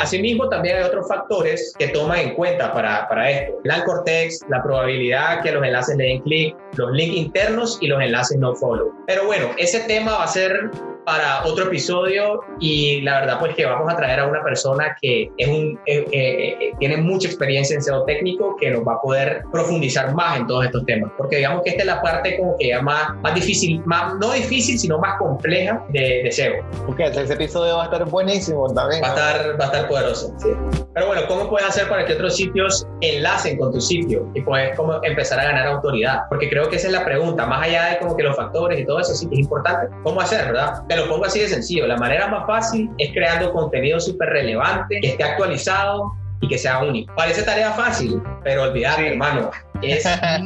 Asimismo, 0.00 0.48
también 0.48 0.76
hay 0.76 0.84
otros 0.84 1.08
factores 1.08 1.72
que 1.78 1.88
toman 1.88 2.18
en 2.20 2.34
cuenta 2.34 2.72
para, 2.72 3.08
para 3.08 3.30
esto. 3.30 3.54
El 3.64 3.70
anchor 3.70 4.04
text, 4.04 4.42
la 4.48 4.62
probabilidad 4.62 5.42
que 5.42 5.50
los 5.50 5.64
enlaces 5.64 5.96
le 5.96 6.04
den 6.04 6.22
clic, 6.22 6.56
los 6.76 6.92
links 6.92 7.16
internos 7.16 7.78
y 7.80 7.88
los 7.88 8.00
enlaces 8.00 8.38
no 8.38 8.54
follow. 8.54 8.92
Pero 9.06 9.26
bueno, 9.26 9.48
ese 9.56 9.80
tema 9.80 10.12
va 10.12 10.24
a 10.24 10.28
ser 10.28 10.70
para 11.08 11.42
otro 11.46 11.64
episodio 11.64 12.42
y 12.60 13.00
la 13.00 13.20
verdad 13.20 13.38
pues 13.38 13.54
que 13.54 13.64
vamos 13.64 13.90
a 13.90 13.96
traer 13.96 14.20
a 14.20 14.26
una 14.26 14.44
persona 14.44 14.94
que 15.00 15.30
es 15.38 15.48
un, 15.48 15.80
eh, 15.86 16.04
eh, 16.12 16.56
eh, 16.60 16.72
tiene 16.78 16.98
mucha 16.98 17.28
experiencia 17.28 17.74
en 17.74 17.82
SEO 17.82 18.04
técnico 18.04 18.54
que 18.60 18.70
nos 18.70 18.86
va 18.86 18.92
a 18.92 19.00
poder 19.00 19.42
profundizar 19.50 20.14
más 20.14 20.36
en 20.36 20.46
todos 20.46 20.66
estos 20.66 20.84
temas 20.84 21.10
porque 21.16 21.36
digamos 21.36 21.62
que 21.62 21.70
esta 21.70 21.80
es 21.80 21.86
la 21.86 22.02
parte 22.02 22.36
como 22.36 22.58
que 22.58 22.68
ya 22.68 22.82
más, 22.82 23.14
más 23.22 23.34
difícil, 23.34 23.80
más, 23.86 24.16
no 24.16 24.32
difícil 24.32 24.78
sino 24.78 24.98
más 24.98 25.16
compleja 25.18 25.82
de, 25.88 26.24
de 26.24 26.30
SEO. 26.30 26.62
Ok, 26.86 27.00
ese 27.00 27.32
episodio 27.32 27.76
va 27.76 27.84
a 27.84 27.84
estar 27.86 28.04
buenísimo 28.04 28.68
también. 28.74 29.02
Va 29.02 29.06
a 29.06 29.14
estar, 29.14 29.58
va 29.58 29.64
a 29.64 29.66
estar 29.68 29.88
poderoso. 29.88 30.34
Sí. 30.36 30.48
Pero 30.92 31.06
bueno, 31.06 31.22
¿cómo 31.26 31.48
puedes 31.48 31.66
hacer 31.66 31.88
para 31.88 32.04
que 32.04 32.12
otros 32.12 32.36
sitios 32.36 32.86
enlacen 33.00 33.56
con 33.56 33.72
tu 33.72 33.80
sitio 33.80 34.30
y 34.34 34.42
puedes 34.42 34.76
como 34.76 35.02
empezar 35.02 35.40
a 35.40 35.44
ganar 35.44 35.68
autoridad? 35.68 36.24
Porque 36.28 36.50
creo 36.50 36.68
que 36.68 36.76
esa 36.76 36.88
es 36.88 36.92
la 36.92 37.04
pregunta, 37.04 37.46
más 37.46 37.66
allá 37.66 37.86
de 37.86 37.98
como 37.98 38.14
que 38.14 38.24
los 38.24 38.36
factores 38.36 38.78
y 38.78 38.84
todo 38.84 39.00
eso, 39.00 39.14
sí 39.14 39.26
que 39.28 39.36
es 39.36 39.40
importante. 39.40 39.88
¿Cómo 40.02 40.20
hacer, 40.20 40.44
verdad? 40.46 40.82
Lo 40.98 41.08
pongo 41.08 41.24
así 41.24 41.40
de 41.40 41.48
sencillo. 41.48 41.86
La 41.86 41.96
manera 41.96 42.28
más 42.28 42.46
fácil 42.46 42.90
es 42.98 43.12
creando 43.12 43.52
contenido 43.52 44.00
súper 44.00 44.28
relevante, 44.30 44.98
que 45.00 45.08
esté 45.08 45.24
actualizado 45.24 46.12
y 46.40 46.48
que 46.48 46.58
sea 46.58 46.82
único. 46.82 47.14
Parece 47.14 47.42
tarea 47.42 47.72
fácil, 47.72 48.20
pero 48.44 48.64
olvídate, 48.64 49.08
hermano, 49.12 49.50
es 49.82 50.04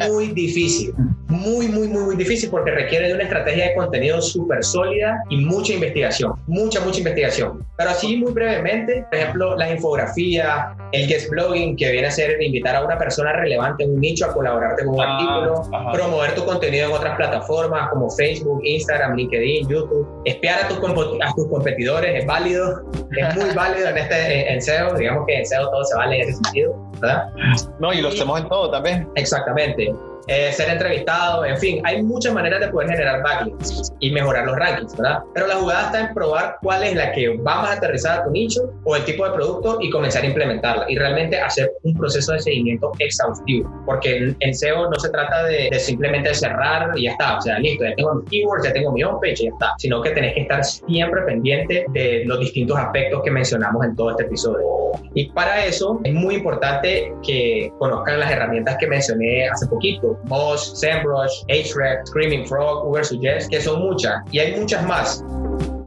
muy 0.08 0.28
difícil 0.32 0.94
muy, 1.28 1.68
muy, 1.68 1.88
muy, 1.88 2.02
muy 2.02 2.16
difícil 2.16 2.50
porque 2.50 2.70
requiere 2.70 3.08
de 3.08 3.14
una 3.14 3.22
estrategia 3.24 3.68
de 3.68 3.74
contenido 3.74 4.20
súper 4.20 4.62
sólida 4.62 5.22
y 5.30 5.38
mucha 5.44 5.72
investigación, 5.72 6.34
mucha, 6.46 6.80
mucha 6.80 6.98
investigación. 6.98 7.64
Pero 7.76 7.90
así 7.90 8.16
muy 8.16 8.32
brevemente, 8.32 9.04
por 9.10 9.18
ejemplo, 9.18 9.56
las 9.56 9.70
infografías, 9.70 10.76
el 10.92 11.08
guest 11.08 11.30
blogging, 11.30 11.76
que 11.76 11.90
viene 11.90 12.08
a 12.08 12.10
ser 12.10 12.40
invitar 12.42 12.76
a 12.76 12.84
una 12.84 12.98
persona 12.98 13.32
relevante 13.32 13.84
en 13.84 13.94
un 13.94 14.00
nicho 14.00 14.26
a 14.26 14.32
colaborarte 14.32 14.84
con 14.84 14.94
un 14.94 15.00
ah, 15.00 15.16
artículo, 15.16 15.92
promover 15.92 16.34
tu 16.34 16.44
contenido 16.44 16.88
en 16.88 16.92
otras 16.92 17.16
plataformas 17.16 17.88
como 17.90 18.10
Facebook, 18.10 18.60
Instagram, 18.64 19.16
LinkedIn, 19.16 19.68
YouTube, 19.68 20.06
espiar 20.24 20.64
a 20.64 20.68
tus, 20.68 20.78
a 20.78 21.34
tus 21.34 21.48
competidores, 21.48 22.20
es 22.20 22.26
válido, 22.26 22.82
es 23.16 23.36
muy 23.36 23.50
válido 23.54 23.88
en, 23.88 23.98
este, 23.98 24.52
en 24.52 24.60
SEO, 24.60 24.94
digamos 24.94 25.24
que 25.26 25.38
en 25.38 25.46
SEO 25.46 25.70
todo 25.70 25.84
se 25.84 25.96
vale 25.96 26.16
en 26.16 26.28
ese 26.28 26.34
sentido, 26.34 26.76
¿verdad? 27.00 27.30
No, 27.78 27.92
y 27.92 28.00
lo 28.00 28.08
hacemos 28.08 28.40
en 28.40 28.48
todo 28.48 28.70
también. 28.70 29.08
Exactamente. 29.14 29.92
Eh, 30.28 30.52
ser 30.52 30.70
entrevistado, 30.70 31.44
en 31.44 31.58
fin, 31.58 31.80
hay 31.84 32.02
muchas 32.02 32.32
maneras 32.32 32.60
de 32.60 32.68
poder 32.68 32.90
generar 32.90 33.22
backlinks 33.22 33.92
y 33.98 34.12
mejorar 34.12 34.46
los 34.46 34.56
rankings, 34.56 34.96
¿verdad? 34.96 35.18
Pero 35.34 35.48
la 35.48 35.56
jugada 35.56 35.86
está 35.86 36.00
en 36.00 36.14
probar 36.14 36.58
cuál 36.62 36.84
es 36.84 36.94
la 36.94 37.10
que 37.12 37.36
va 37.38 37.62
más 37.62 37.76
aterrizada 37.76 38.20
a 38.20 38.24
tu 38.24 38.30
nicho 38.30 38.72
o 38.84 38.94
el 38.94 39.04
tipo 39.04 39.24
de 39.24 39.32
producto 39.32 39.78
y 39.80 39.90
comenzar 39.90 40.22
a 40.22 40.26
implementarla 40.26 40.84
y 40.88 40.96
realmente 40.96 41.40
hacer 41.40 41.72
un 41.82 41.94
proceso 41.94 42.32
de 42.32 42.38
seguimiento 42.38 42.92
exhaustivo, 43.00 43.68
porque 43.84 44.34
en, 44.38 44.54
SEO 44.54 44.88
no 44.90 44.98
se 44.98 45.08
trata 45.10 45.44
de, 45.44 45.70
simplemente 45.80 46.32
cerrar 46.34 46.90
y 46.96 47.04
ya 47.04 47.12
está, 47.12 47.38
o 47.38 47.40
sea, 47.40 47.58
listo, 47.58 47.84
ya 47.84 47.94
tengo 47.96 48.14
mis 48.14 48.30
keywords, 48.30 48.64
ya 48.64 48.72
tengo 48.72 48.92
mi 48.92 49.02
homepage 49.02 49.42
ya 49.42 49.48
está, 49.48 49.74
sino 49.78 50.02
que 50.02 50.10
tenés 50.10 50.34
que 50.34 50.42
estar 50.42 50.62
siempre 50.64 51.22
pendiente 51.22 51.84
de 51.88 52.22
los 52.26 52.38
distintos 52.38 52.78
aspectos 52.78 53.22
que 53.24 53.30
mencionamos 53.30 53.84
en 53.84 53.96
todo 53.96 54.10
este 54.10 54.24
episodio. 54.24 54.92
Y 55.14 55.30
para 55.30 55.64
eso 55.64 56.00
es 56.04 56.12
muy 56.12 56.36
importante 56.36 57.12
que 57.26 57.72
conozcan 57.78 58.20
las 58.20 58.30
herramientas 58.30 58.76
que 58.78 58.86
mencioné 58.86 59.48
hace 59.48 59.66
poquito, 59.66 60.11
Moz, 60.24 60.78
SEMrush, 60.78 61.44
Ahrefs, 61.48 62.08
Screaming 62.08 62.46
Frog, 62.46 62.86
Uber 62.88 63.04
Suggest, 63.04 63.50
que 63.50 63.60
son 63.60 63.80
muchas 63.80 64.22
y 64.30 64.38
hay 64.38 64.58
muchas 64.58 64.84
más. 64.86 65.24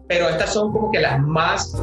Pero 0.07 0.29
estas 0.29 0.53
son 0.53 0.71
como 0.71 0.91
que 0.91 0.99
las 0.99 1.19
más 1.19 1.75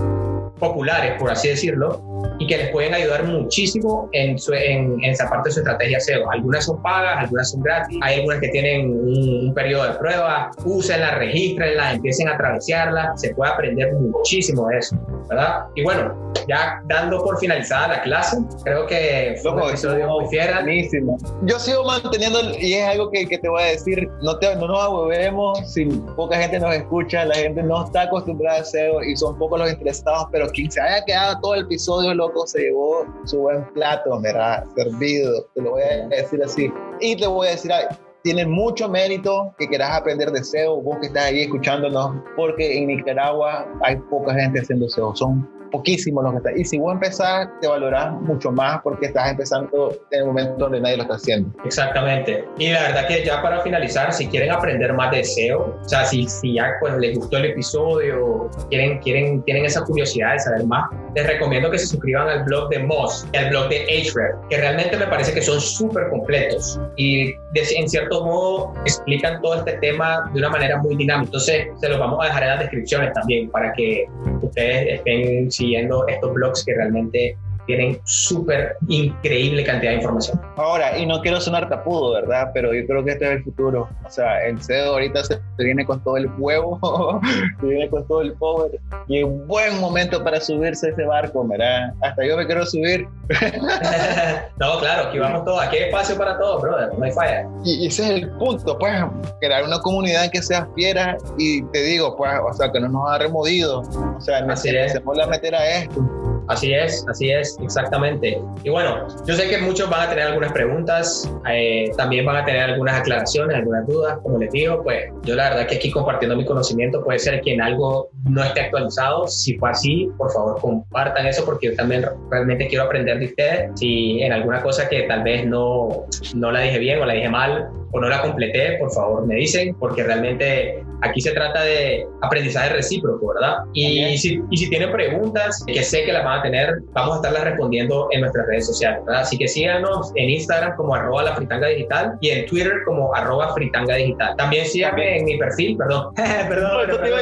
populares, 0.59 1.14
por 1.18 1.30
así 1.30 1.49
decirlo, 1.49 2.01
y 2.38 2.47
que 2.47 2.57
les 2.57 2.70
pueden 2.70 2.95
ayudar 2.95 3.24
muchísimo 3.24 4.09
en, 4.12 4.36
en, 4.53 5.05
esa 5.05 5.28
parte 5.28 5.49
de 5.49 5.55
su 5.55 5.61
estrategia 5.61 5.99
SEO. 5.99 6.30
Algunas 6.30 6.64
son 6.64 6.80
pagas, 6.82 7.18
algunas 7.18 7.51
son 7.51 7.62
gratis, 7.62 7.99
hay 8.01 8.20
algunas 8.20 8.40
que 8.40 8.49
tienen 8.49 8.90
un, 8.90 9.53
periodo 9.55 9.93
de 9.93 9.99
prueba, 9.99 10.51
úsenlas, 10.64 11.18
regístrenlas, 11.18 11.95
empiecen 11.95 12.28
a 12.28 12.34
atravesarlas, 12.34 13.20
se 13.20 13.34
puede 13.34 13.53
aprender 13.53 13.93
muchísimo 13.95 14.68
de 14.68 14.78
eso, 14.78 14.97
¿verdad? 15.28 15.66
Y 15.74 15.84
bueno, 15.84 16.32
ya 16.48 16.82
dando 16.86 17.22
por 17.22 17.38
finalizada 17.38 17.88
la 17.88 18.02
clase, 18.02 18.38
creo 18.64 18.86
que 18.86 19.38
fue 19.42 19.52
un 19.52 19.62
episodio 19.62 20.08
muy 20.08 20.26
fiera. 20.28 20.62
Buenísimo. 20.62 21.18
Yo 21.42 21.58
sigo 21.58 21.84
manteniendo, 21.84 22.40
y 22.58 22.74
es 22.74 22.88
algo 22.88 23.10
que, 23.10 23.26
que 23.26 23.38
te 23.38 23.48
voy 23.48 23.62
a 23.62 23.66
decir, 23.66 24.08
no, 24.22 24.38
te, 24.38 24.54
no 24.56 24.68
nos 24.68 24.80
ahuevemos, 24.80 25.72
si 25.72 25.84
poca 26.16 26.36
gente 26.36 26.58
nos 26.58 26.74
escucha, 26.74 27.24
la 27.24 27.34
gente 27.34 27.62
no 27.62 27.84
está 27.84 28.02
acostumbrada 28.02 28.60
a 28.60 28.64
SEO 28.64 29.02
y 29.02 29.16
son 29.16 29.38
pocos 29.38 29.58
los 29.58 29.70
interesados, 29.70 30.26
pero 30.32 30.48
quien 30.48 30.70
se 30.70 30.80
haya 30.80 31.04
quedado 31.04 31.40
todo 31.40 31.54
el 31.54 31.62
episodio, 31.62 32.14
loco, 32.14 32.46
se 32.46 32.60
llevó 32.60 33.06
su 33.24 33.40
buen 33.40 33.64
plato, 33.74 34.20
¿verdad? 34.20 34.64
Servido, 34.76 35.46
te 35.54 35.62
lo 35.62 35.72
voy 35.72 35.82
a 35.82 36.08
decir 36.08 36.42
así. 36.42 36.72
Y 37.00 37.16
te 37.16 37.26
voy 37.26 37.48
a 37.48 37.50
decir, 37.52 37.72
ay, 37.72 37.84
tiene 38.22 38.46
mucho 38.46 38.88
mérito 38.88 39.54
que 39.58 39.68
quieras 39.68 39.90
aprender 39.92 40.30
de 40.30 40.42
SEO, 40.42 40.80
vos 40.80 40.98
que 41.00 41.06
estás 41.06 41.24
ahí 41.24 41.42
escuchándonos, 41.42 42.16
porque 42.36 42.78
en 42.78 42.88
Nicaragua 42.88 43.66
hay 43.82 43.96
poca 44.10 44.34
gente 44.34 44.60
haciendo 44.60 44.88
SEO, 44.88 45.14
son 45.14 45.48
poquísimo 45.72 46.22
lo 46.22 46.30
que 46.30 46.36
está. 46.36 46.52
Y 46.52 46.64
si 46.64 46.78
vos 46.78 46.92
empezás, 46.92 47.48
te 47.60 47.66
valorás 47.66 48.12
mucho 48.20 48.52
más 48.52 48.80
porque 48.82 49.06
estás 49.06 49.30
empezando 49.30 49.96
en 50.10 50.20
el 50.20 50.26
momento 50.26 50.56
donde 50.58 50.80
nadie 50.80 50.98
lo 50.98 51.02
está 51.02 51.14
haciendo. 51.14 51.50
Exactamente. 51.64 52.44
Y 52.58 52.70
la 52.70 52.82
verdad 52.82 53.08
que 53.08 53.24
ya 53.24 53.42
para 53.42 53.60
finalizar, 53.62 54.12
si 54.12 54.28
quieren 54.28 54.52
aprender 54.52 54.92
más 54.92 55.10
de 55.10 55.24
SEO, 55.24 55.78
o 55.82 55.88
sea, 55.88 56.04
si, 56.04 56.28
si 56.28 56.54
ya 56.54 56.74
pues, 56.80 56.96
les 56.98 57.18
gustó 57.18 57.38
el 57.38 57.46
episodio, 57.46 58.50
quieren, 58.68 58.98
quieren, 59.00 59.42
tienen 59.42 59.64
esa 59.64 59.82
curiosidad 59.82 60.34
de 60.34 60.40
saber 60.40 60.66
más, 60.66 60.90
les 61.14 61.26
recomiendo 61.26 61.70
que 61.70 61.78
se 61.78 61.86
suscriban 61.86 62.28
al 62.28 62.44
blog 62.44 62.68
de 62.68 62.78
Moz 62.80 63.26
al 63.34 63.50
blog 63.50 63.68
de 63.68 63.82
Ahrefs, 63.82 64.38
que 64.48 64.56
realmente 64.56 64.96
me 64.96 65.06
parece 65.06 65.32
que 65.32 65.42
son 65.42 65.60
súper 65.60 66.08
completos 66.08 66.78
y 66.96 67.34
en 67.54 67.88
cierto 67.88 68.24
modo 68.24 68.72
explican 68.84 69.40
todo 69.42 69.56
este 69.56 69.72
tema 69.78 70.30
de 70.32 70.38
una 70.38 70.50
manera 70.50 70.78
muy 70.78 70.96
dinámica. 70.96 71.26
Entonces, 71.26 71.68
se 71.80 71.88
los 71.88 71.98
vamos 71.98 72.18
a 72.22 72.26
dejar 72.26 72.42
en 72.42 72.48
las 72.50 72.58
descripciones 72.60 73.12
también 73.12 73.50
para 73.50 73.72
que 73.72 74.06
ustedes 74.42 74.98
estén 74.98 75.50
siguiendo 75.62 76.04
estos 76.08 76.34
blogs 76.34 76.64
que 76.64 76.74
realmente 76.74 77.36
tienen 77.66 78.00
súper 78.04 78.76
increíble 78.88 79.64
cantidad 79.64 79.92
de 79.92 79.96
información. 79.98 80.40
Ahora, 80.56 80.98
y 80.98 81.06
no 81.06 81.20
quiero 81.20 81.40
sonar 81.40 81.68
tapudo, 81.68 82.12
¿verdad? 82.14 82.50
Pero 82.54 82.74
yo 82.74 82.86
creo 82.86 83.04
que 83.04 83.12
este 83.12 83.24
es 83.26 83.30
el 83.32 83.44
futuro. 83.44 83.88
O 84.04 84.10
sea, 84.10 84.44
el 84.46 84.62
SEO 84.62 84.92
ahorita 84.92 85.24
se 85.24 85.40
viene 85.58 85.84
con 85.84 86.02
todo 86.02 86.16
el 86.16 86.30
huevo, 86.38 87.20
se 87.60 87.66
viene 87.66 87.88
con 87.88 88.06
todo 88.06 88.22
el 88.22 88.32
power. 88.34 88.72
Y 89.08 89.18
es 89.18 89.24
un 89.24 89.46
buen 89.46 89.80
momento 89.80 90.22
para 90.22 90.40
subirse 90.40 90.88
a 90.88 90.90
ese 90.90 91.04
barco, 91.04 91.46
¿verdad? 91.46 91.92
Hasta 92.02 92.26
yo 92.26 92.36
me 92.36 92.46
quiero 92.46 92.66
subir. 92.66 93.06
no, 94.58 94.78
claro, 94.80 95.08
aquí 95.08 95.18
vamos 95.18 95.44
todos. 95.44 95.62
Aquí 95.62 95.76
hay 95.76 95.84
espacio 95.84 96.16
para 96.16 96.38
todos, 96.38 96.62
brother. 96.62 96.98
No 96.98 97.04
hay 97.04 97.12
falla. 97.12 97.48
Y 97.64 97.86
ese 97.86 98.02
es 98.04 98.22
el 98.22 98.30
punto, 98.32 98.78
pues, 98.78 98.92
crear 99.40 99.64
una 99.64 99.78
comunidad 99.80 100.30
que 100.30 100.42
sea 100.42 100.66
fiera 100.74 101.16
y 101.38 101.62
te 101.66 101.82
digo, 101.82 102.16
pues, 102.16 102.32
o 102.44 102.52
sea, 102.52 102.70
que 102.72 102.80
no 102.80 102.88
nos 102.88 103.10
ha 103.10 103.18
removido. 103.18 103.80
O 103.80 104.20
sea, 104.20 104.42
necesitamos 104.42 105.16
la 105.16 105.26
meter 105.26 105.54
a 105.54 105.78
esto. 105.78 106.31
Así 106.49 106.72
es, 106.72 107.05
así 107.09 107.30
es, 107.30 107.57
exactamente. 107.62 108.40
Y 108.64 108.70
bueno, 108.70 109.07
yo 109.26 109.34
sé 109.34 109.49
que 109.49 109.59
muchos 109.59 109.88
van 109.88 110.07
a 110.07 110.11
tener 110.11 110.26
algunas 110.26 110.53
preguntas, 110.53 111.32
eh, 111.49 111.90
también 111.97 112.26
van 112.26 112.36
a 112.36 112.45
tener 112.45 112.62
algunas 112.62 113.01
aclaraciones, 113.01 113.57
algunas 113.57 113.86
dudas. 113.86 114.18
Como 114.22 114.38
les 114.38 114.51
digo, 114.51 114.82
pues 114.82 115.11
yo 115.22 115.34
la 115.34 115.51
verdad 115.51 115.66
que 115.66 115.76
aquí 115.76 115.90
compartiendo 115.90 116.36
mi 116.36 116.45
conocimiento 116.45 117.03
puede 117.03 117.18
ser 117.18 117.40
que 117.40 117.55
en 117.55 117.62
algo 117.62 118.11
no 118.24 118.43
esté 118.43 118.62
actualizado. 118.62 119.28
Si 119.28 119.57
fue 119.59 119.70
así, 119.70 120.11
por 120.18 120.32
favor 120.32 120.61
compartan 120.61 121.26
eso 121.26 121.45
porque 121.45 121.68
yo 121.68 121.76
también 121.76 122.05
realmente 122.30 122.66
quiero 122.68 122.84
aprender 122.84 123.18
de 123.18 123.26
ustedes. 123.26 123.70
Si 123.78 124.22
en 124.22 124.32
alguna 124.32 124.62
cosa 124.62 124.88
que 124.88 125.03
tal 125.03 125.22
vez 125.22 125.47
no, 125.47 126.07
no 126.34 126.53
la 126.53 126.61
dije 126.61 126.78
bien 126.78 127.01
o 127.01 127.05
la 127.05 127.14
dije 127.14 127.28
mal 127.28 127.68
o 127.93 128.01
no 128.01 128.09
la 128.09 128.22
completé, 128.22 128.78
por 128.78 128.93
favor 128.93 129.26
me 129.26 129.36
dicen 129.36 129.74
porque 129.78 130.03
realmente 130.03 130.84
aquí 131.03 131.20
se 131.20 131.32
trata 131.32 131.62
de 131.62 132.07
aprendizaje 132.22 132.70
recíproco, 132.70 133.34
¿verdad? 133.34 133.59
Y 133.74 134.16
si, 134.18 134.40
y 134.51 134.57
si 134.57 134.70
tienen 134.70 134.90
preguntas 134.93 135.62
que 135.66 135.82
sé 135.82 136.05
que 136.05 136.12
las 136.12 136.24
van 136.24 136.40
a 136.40 136.43
tener, 136.43 136.80
vamos 136.93 137.14
a 137.14 137.16
estarlas 137.16 137.45
respondiendo 137.45 138.09
en 138.12 138.22
nuestras 138.22 138.47
redes 138.47 138.66
sociales, 138.66 139.01
¿verdad? 139.05 139.22
Así 139.22 139.36
que 139.36 139.49
síganos 139.49 140.12
en 140.14 140.30
Instagram 140.30 140.76
como 140.76 140.95
arroba 140.95 141.24
la 141.24 141.34
fritanga 141.34 141.68
digital 141.68 142.16
y 142.20 142.30
en 142.30 142.47
Twitter 142.47 142.72
como 142.86 143.14
arroba 143.14 143.53
fritanga 143.55 143.97
digital. 143.97 144.34
También 144.36 144.66
síganme 144.66 145.18
en 145.18 145.24
mi 145.24 145.38
perfil, 145.38 145.76
perdón. 145.76 146.14
perdón, 146.14 146.88
yo, 146.88 147.01
te 147.01 147.09
iba, 147.09 147.18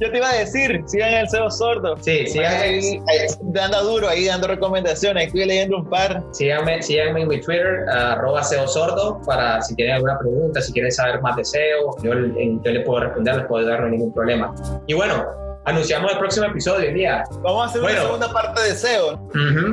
yo, 0.00 0.10
te 0.10 0.16
iba, 0.16 0.30
a 0.30 0.34
decir, 0.34 0.82
sigan 0.86 1.14
el 1.14 1.28
CEO 1.28 1.50
sordo. 1.50 1.96
Sí, 2.00 2.26
sigan 2.26 2.54
ahí, 2.60 3.00
dando 3.42 3.82
duro, 3.84 4.08
ahí 4.08 4.26
dando 4.26 4.46
recomendaciones, 4.48 5.26
estoy 5.26 5.46
leyendo 5.46 5.78
un 5.78 5.88
par. 5.88 6.22
Síganme, 6.32 6.82
síganme 6.82 7.22
en 7.22 7.28
mi 7.28 7.40
Twitter, 7.40 7.88
arroba 7.88 8.42
SEO 8.42 8.68
sordo, 8.68 9.20
para 9.26 9.60
si 9.62 9.74
alguna 9.92 10.18
pregunta, 10.18 10.60
si 10.60 10.72
quieren 10.72 10.92
saber 10.92 11.20
más 11.20 11.36
de 11.36 11.44
SEO, 11.44 11.96
yo, 12.02 12.12
yo 12.12 12.70
le 12.72 12.80
puedo 12.80 13.00
responder, 13.00 13.36
les 13.36 13.46
puedo 13.46 13.66
dar 13.66 13.82
ningún 13.88 14.12
problema. 14.12 14.54
Y 14.86 14.94
bueno, 14.94 15.47
anunciamos 15.68 16.12
el 16.12 16.18
próximo 16.18 16.46
episodio 16.46 16.92
día. 16.92 17.24
Vamos 17.42 17.62
a 17.62 17.66
hacer 17.66 17.82
una 17.82 18.00
segunda 18.00 18.32
parte 18.32 18.62
de 18.62 18.74
SEO. 18.74 19.20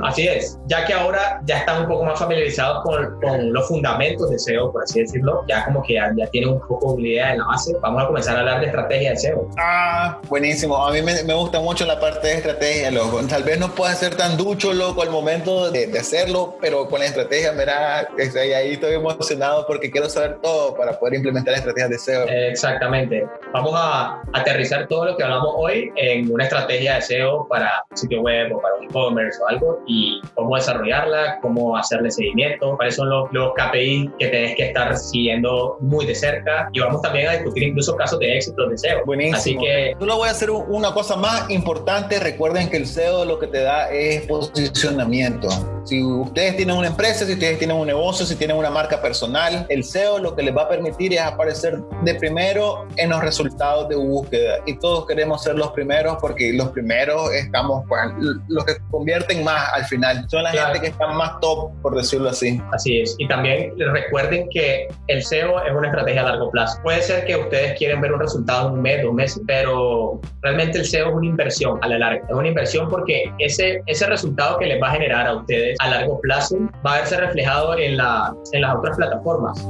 así 0.04 0.28
es, 0.28 0.60
ya 0.68 0.86
que 0.86 0.93
ahora 0.93 1.39
ya 1.46 1.60
están 1.60 1.84
un 1.84 1.88
poco 1.88 2.04
más 2.04 2.20
familiarizados 2.20 2.84
con, 2.84 3.20
con, 3.22 3.54
los 3.54 3.68
fundamentos 3.68 4.30
de 4.30 4.38
SEO, 4.38 4.72
por 4.72 4.84
así 4.84 5.00
decirlo, 5.02 5.43
ya 5.48 5.64
como 5.66 5.82
que 5.84 5.93
ya, 5.93 6.12
ya 6.16 6.28
tienen 6.28 6.50
un 6.52 6.60
poco 6.60 6.96
de 6.96 7.04
idea 7.04 7.32
en 7.32 7.39
la 7.39 7.46
base, 7.46 7.74
vamos 7.82 8.04
a 8.04 8.08
comenzar 8.08 8.36
a 8.36 8.39
hablar 8.39 8.60
de 8.60 8.68
estrategia 8.68 9.12
de 9.12 9.18
SEO. 9.18 9.50
Ah, 9.58 10.20
buenísimo. 10.28 10.86
A 10.86 10.91
mí 10.91 11.02
me, 11.02 11.24
me 11.24 11.34
gusta 11.34 11.60
mucho 11.60 11.86
la 11.86 12.00
parte 12.00 12.28
de 12.28 12.34
estrategia, 12.36 12.91
loco. 12.91 13.22
Tal 13.28 13.43
vez 13.43 13.58
no 13.60 13.74
pueda 13.74 13.93
ser 13.93 14.16
tan 14.16 14.36
ducho, 14.36 14.74
loco, 14.74 15.02
al 15.02 15.10
momento 15.10 15.72
de, 15.72 15.88
de 15.88 16.00
hacerlo, 16.00 16.58
pero 16.60 16.89
con 16.89 17.00
la 17.00 17.06
estrategia, 17.06 17.54
mira, 17.54 18.00
ahí 18.00 18.74
estoy 18.74 18.96
emocionado 18.96 19.66
porque 19.66 19.89
quiero 19.89 20.10
saber 20.10 20.39
todo 20.41 20.76
para 20.76 21.00
poder 21.00 21.16
implementar 21.16 21.54
estrategias 21.54 21.89
de 21.89 22.00
SEO. 22.00 22.26
Exactamente. 22.28 23.26
Vamos 23.54 23.74
a 23.76 24.22
aterrizar 24.34 24.88
todo 24.88 25.06
lo 25.06 25.18
que 25.18 25.24
hablamos 25.24 25.54
hoy 25.56 25.85
en 25.96 26.32
una 26.32 26.46
estrategia 26.46 26.96
de 26.96 27.02
SEO 27.02 27.48
para 27.48 27.84
sitio 27.94 28.22
web 28.22 28.56
o 28.56 28.62
para 28.62 28.76
un 28.76 28.86
e-commerce 28.86 29.40
o 29.42 29.48
algo 29.48 29.80
y 29.88 30.22
cómo 30.34 30.56
desarrollarla, 30.56 31.40
cómo 31.42 31.78
hacerle 31.78 32.12
seguimiento, 32.12 32.76
cuáles 32.76 32.96
son 32.96 33.10
los, 33.10 33.32
los 33.32 33.54
KPI 33.54 34.12
que 34.20 34.28
tenés 34.28 34.56
que 34.56 34.68
estar 34.68 34.96
siguiendo 34.98 35.78
muy 35.82 36.06
de 36.06 36.16
cerca 36.16 36.70
y 36.74 36.80
vamos 36.80 37.02
también 37.02 37.28
a 37.28 37.34
discutir 37.34 37.64
incluso 37.64 37.96
casos 37.96 38.20
de 38.20 38.38
éxito 38.38 38.68
de 38.68 38.78
SEO. 38.78 39.06
Buenísimo. 39.06 39.38
Así 39.38 39.58
que... 39.58 39.96
Yo 40.00 40.06
lo 40.06 40.18
voy 40.18 40.28
a 40.28 40.32
hacer 40.32 40.52
una 40.52 40.94
cosa 40.94 41.16
más 41.16 41.50
importante. 41.50 42.20
Recuerden 42.20 42.70
que 42.70 42.78
el 42.78 42.88
SEO 42.88 43.26
lo 43.26 43.40
que 43.40 43.48
te 43.48 43.62
da 43.62 43.90
es 43.92 44.26
posicionamiento. 44.28 45.48
Si 45.86 46.02
ustedes 46.02 46.58
tienen 46.58 46.76
una 46.76 46.88
empresa, 46.88 47.26
si 47.26 47.34
ustedes 47.34 47.60
tienen 47.60 47.78
un 47.78 47.86
negocio, 47.86 48.26
si 48.26 48.36
tienen 48.36 48.58
una 48.58 48.72
marca 48.72 49.00
personal, 49.02 49.68
el 49.70 49.84
SEO 49.84 50.18
lo 50.18 50.36
que 50.36 50.42
les 50.42 50.56
va 50.56 50.64
a 50.64 50.70
permitir 50.70 51.14
es 51.14 51.22
aparecer 51.22 51.80
de 52.04 52.16
primero 52.16 52.88
en 52.98 53.12
los 53.12 53.22
resultados 53.22 53.88
de 53.88 53.96
búsqueda 53.96 54.58
y 54.66 54.78
todos 54.80 55.06
queremos 55.06 55.44
ser 55.44 55.56
los 55.56 55.64
primeros 55.72 56.18
porque 56.20 56.53
los 56.53 56.70
primeros 56.70 57.32
estamos, 57.34 57.84
pues, 57.88 58.01
los 58.47 58.66
que 58.66 58.74
convierten 58.91 59.43
más 59.43 59.74
al 59.74 59.86
final. 59.86 60.26
Son 60.30 60.43
la 60.43 60.51
gente 60.51 60.82
que 60.82 60.88
están 60.88 61.16
más 61.16 61.39
top, 61.39 61.72
por 61.82 61.95
decirlo 61.95 62.30
así. 62.30 62.61
Así 62.72 63.01
es. 63.01 63.16
Y 63.20 63.28
también 63.28 63.74
recuerden 63.78 64.47
que 64.49 64.88
el 65.07 65.24
SEO 65.24 65.63
es 65.63 65.74
una 65.74 65.88
estrategia 65.88 66.22
a 66.22 66.26
largo 66.26 66.51
plazo. 66.51 66.80
Puede 66.84 67.01
ser 67.01 67.26
que 67.26 67.36
ustedes 67.36 67.78
quieren 67.78 68.01
ver 68.01 68.13
un 68.13 68.20
resultado 68.20 68.70
en 68.70 68.76
un 68.76 68.82
mes, 68.82 69.03
dos 69.03 69.13
meses, 69.13 69.41
pero 69.47 70.20
realmente 70.41 70.80
el 70.80 70.86
SEO 70.86 71.09
es 71.09 71.16
una 71.16 71.28
inversión 71.28 71.80
a 71.82 71.88
la 71.88 71.97
larga. 71.97 72.26
Es 72.28 72.36
una 72.36 72.47
inversión 72.47 72.89
porque 72.89 73.32
ese, 73.39 73.82
ese 73.86 74.07
resultado 74.07 74.57
que 74.57 74.66
les 74.66 74.82
va 74.82 74.89
a 74.89 74.91
generar 74.91 75.28
a 75.28 75.36
ustedes 75.36 75.78
a 75.80 75.89
largo 75.89 76.20
plazo 76.22 76.57
va 76.86 76.95
a 76.95 76.97
verse 76.99 77.18
reflejado 77.18 77.78
en, 77.78 77.97
la, 77.97 78.34
en 78.51 78.61
las 78.61 78.76
otras 78.76 78.97
plataformas 78.97 79.66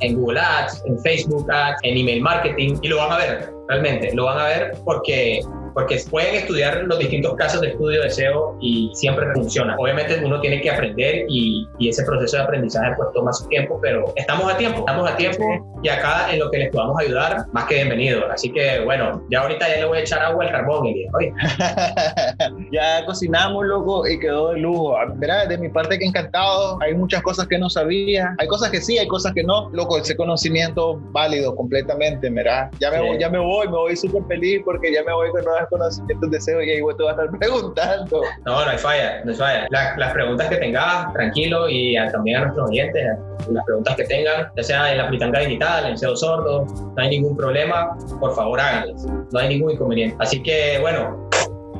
en 0.00 0.16
Google 0.16 0.40
Ads, 0.40 0.82
en 0.86 0.98
Facebook 1.00 1.50
Ads, 1.50 1.78
en 1.82 1.98
email 1.98 2.22
marketing 2.22 2.76
y 2.82 2.88
lo 2.88 2.98
van 2.98 3.12
a 3.12 3.18
ver 3.18 3.50
realmente, 3.68 4.14
lo 4.14 4.24
van 4.24 4.38
a 4.38 4.44
ver 4.44 4.72
porque 4.84 5.40
porque 5.74 6.00
pueden 6.10 6.34
estudiar 6.34 6.82
los 6.84 6.98
distintos 6.98 7.34
casos 7.34 7.60
de 7.60 7.68
estudio 7.68 8.02
de 8.02 8.10
SEO 8.10 8.56
y 8.60 8.90
siempre 8.94 9.26
funciona. 9.34 9.76
Obviamente 9.78 10.20
uno 10.24 10.40
tiene 10.40 10.60
que 10.60 10.70
aprender 10.70 11.26
y, 11.28 11.66
y, 11.78 11.88
ese 11.88 12.04
proceso 12.04 12.36
de 12.36 12.42
aprendizaje 12.42 12.92
pues 12.96 13.08
toma 13.14 13.32
su 13.32 13.46
tiempo, 13.48 13.78
pero 13.82 14.12
estamos 14.16 14.52
a 14.52 14.56
tiempo, 14.56 14.80
estamos 14.80 15.10
a 15.10 15.16
tiempo 15.16 15.44
y 15.82 15.88
acá 15.88 16.32
en 16.32 16.40
lo 16.40 16.50
que 16.50 16.58
les 16.58 16.70
podamos 16.70 17.00
ayudar, 17.00 17.46
más 17.52 17.64
que 17.66 17.76
bienvenido. 17.76 18.30
Así 18.30 18.52
que 18.52 18.80
bueno, 18.84 19.22
ya 19.30 19.40
ahorita 19.40 19.68
ya 19.68 19.76
le 19.76 19.84
voy 19.86 19.98
a 19.98 20.00
echar 20.02 20.22
agua 20.22 20.44
al 20.44 20.50
carbón 20.50 20.86
y 20.86 20.98
Oye. 21.14 21.32
ya 22.72 23.04
cocinamos, 23.06 23.66
loco, 23.66 24.06
y 24.06 24.18
quedó 24.18 24.52
de 24.52 24.60
lujo. 24.60 24.96
Verá, 25.16 25.46
de 25.46 25.58
mi 25.58 25.68
parte 25.68 25.98
que 25.98 26.04
encantado, 26.04 26.78
hay 26.82 26.94
muchas 26.94 27.22
cosas 27.22 27.46
que 27.46 27.58
no 27.58 27.70
sabía, 27.70 28.34
hay 28.38 28.46
cosas 28.46 28.70
que 28.70 28.80
sí, 28.80 28.98
hay 28.98 29.06
cosas 29.06 29.32
que 29.34 29.42
no. 29.42 29.70
Loco, 29.70 29.98
ese 29.98 30.16
conocimiento 30.16 30.98
válido 31.12 31.54
completamente, 31.54 32.30
verá. 32.30 32.70
Ya 32.80 32.90
me, 32.90 33.00
voy, 33.00 33.18
ya 33.18 33.30
me 33.30 33.38
voy, 33.38 33.66
me 33.66 33.76
voy 33.76 33.96
súper 33.96 34.22
feliz 34.28 34.62
porque 34.64 34.92
ya 34.92 35.02
me 35.04 35.12
voy 35.12 35.30
con 35.30 35.44
nuevas 35.44 35.57
conocimientos 35.68 36.30
de 36.30 36.40
SEO 36.40 36.62
y 36.62 36.70
ahí 36.70 36.80
te 36.96 37.02
vas 37.02 37.18
a 37.18 37.24
estar 37.24 37.38
preguntando. 37.38 38.22
No, 38.46 38.64
no 38.64 38.70
hay 38.70 38.78
falla, 38.78 39.24
no 39.24 39.32
hay 39.32 39.36
falla. 39.36 39.66
las 39.70 40.12
preguntas 40.12 40.48
que 40.48 40.56
tengas, 40.56 41.12
tranquilo, 41.12 41.68
y 41.68 41.96
también 42.12 42.38
a 42.38 42.40
nuestros 42.42 42.68
oyentes, 42.68 43.04
las 43.50 43.64
preguntas 43.64 43.96
que 43.96 44.04
tengan, 44.04 44.50
ya 44.56 44.62
sea 44.62 44.92
en 44.92 44.98
la 44.98 45.08
Fritanga 45.08 45.40
Digital, 45.40 45.86
en 45.86 45.98
SEO 45.98 46.16
Sordo, 46.16 46.64
no 46.64 46.94
hay 46.96 47.10
ningún 47.10 47.36
problema, 47.36 47.96
por 48.20 48.34
favor 48.34 48.60
háganlas, 48.60 49.04
no 49.04 49.38
hay 49.38 49.48
ningún 49.48 49.72
inconveniente. 49.72 50.16
Así 50.20 50.42
que 50.42 50.78
bueno, 50.80 51.28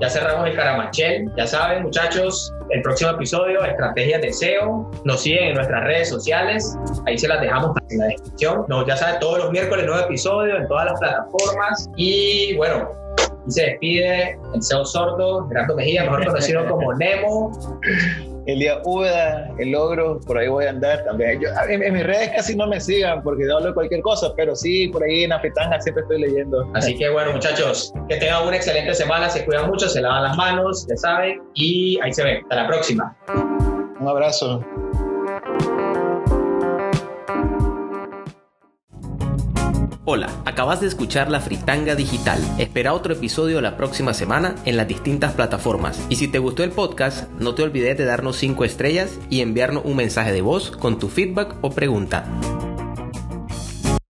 ya 0.00 0.08
cerramos 0.08 0.46
el 0.48 0.56
Caramachel, 0.56 1.30
ya 1.36 1.46
saben 1.46 1.82
muchachos, 1.82 2.52
el 2.70 2.82
próximo 2.82 3.10
episodio, 3.12 3.64
estrategias 3.64 4.22
de 4.22 4.32
SEO, 4.32 4.90
nos 5.04 5.20
siguen 5.22 5.48
en 5.48 5.54
nuestras 5.54 5.84
redes 5.84 6.08
sociales, 6.08 6.76
ahí 7.06 7.18
se 7.18 7.28
las 7.28 7.40
dejamos 7.40 7.76
en 7.90 7.98
la 7.98 8.06
descripción, 8.06 8.64
no, 8.68 8.86
ya 8.86 8.96
saben, 8.96 9.18
todos 9.20 9.38
los 9.38 9.50
miércoles 9.50 9.86
nuevo 9.86 10.04
episodio 10.04 10.56
en 10.56 10.68
todas 10.68 10.86
las 10.86 11.00
plataformas 11.00 11.90
y 11.96 12.56
bueno, 12.56 12.92
y 13.48 13.50
se 13.50 13.62
despide 13.62 14.38
el 14.54 14.62
SEO 14.62 14.84
sordo, 14.84 15.48
Gerardo 15.48 15.74
Mejía, 15.74 16.04
mejor 16.04 16.26
conocido 16.26 16.68
como 16.68 16.92
Nemo. 16.94 17.50
Elías 18.46 18.78
Úbeda, 18.84 19.50
el 19.58 19.72
logro, 19.72 20.20
por 20.20 20.38
ahí 20.38 20.48
voy 20.48 20.64
a 20.64 20.70
andar 20.70 21.04
también. 21.04 21.38
en, 21.68 21.92
mis 21.92 22.02
redes 22.02 22.30
casi 22.30 22.56
no 22.56 22.66
me 22.66 22.80
sigan 22.80 23.22
porque 23.22 23.44
no 23.44 23.56
hablo 23.56 23.68
de 23.68 23.74
cualquier 23.74 24.00
cosa, 24.00 24.32
pero 24.36 24.56
sí, 24.56 24.88
por 24.88 25.02
ahí 25.02 25.24
en 25.24 25.32
Afetanga 25.32 25.78
siempre 25.80 26.02
estoy 26.02 26.22
leyendo. 26.22 26.66
Así 26.74 26.96
que 26.96 27.10
bueno, 27.10 27.32
muchachos, 27.32 27.92
que 28.08 28.16
tengan 28.16 28.46
una 28.46 28.56
excelente 28.56 28.94
semana, 28.94 29.28
se 29.28 29.44
cuidan 29.44 29.68
mucho, 29.68 29.86
se 29.88 30.00
lavan 30.00 30.22
las 30.22 30.36
manos, 30.36 30.86
ya 30.88 30.96
saben, 30.96 31.42
y 31.54 31.98
ahí 32.02 32.12
se 32.12 32.24
ven. 32.24 32.42
Hasta 32.44 32.56
la 32.56 32.66
próxima. 32.68 33.16
Un 34.00 34.08
abrazo. 34.08 34.64
Hola, 40.10 40.30
acabas 40.46 40.80
de 40.80 40.86
escuchar 40.86 41.30
La 41.30 41.38
Fritanga 41.38 41.94
Digital. 41.94 42.40
Espera 42.56 42.94
otro 42.94 43.12
episodio 43.12 43.60
la 43.60 43.76
próxima 43.76 44.14
semana 44.14 44.54
en 44.64 44.78
las 44.78 44.88
distintas 44.88 45.34
plataformas. 45.34 46.02
Y 46.08 46.16
si 46.16 46.28
te 46.28 46.38
gustó 46.38 46.64
el 46.64 46.70
podcast, 46.70 47.30
no 47.32 47.54
te 47.54 47.62
olvides 47.62 47.98
de 47.98 48.06
darnos 48.06 48.36
5 48.36 48.64
estrellas 48.64 49.18
y 49.28 49.42
enviarnos 49.42 49.84
un 49.84 49.96
mensaje 49.96 50.32
de 50.32 50.40
voz 50.40 50.70
con 50.70 50.98
tu 50.98 51.08
feedback 51.08 51.56
o 51.60 51.72
pregunta. 51.72 52.24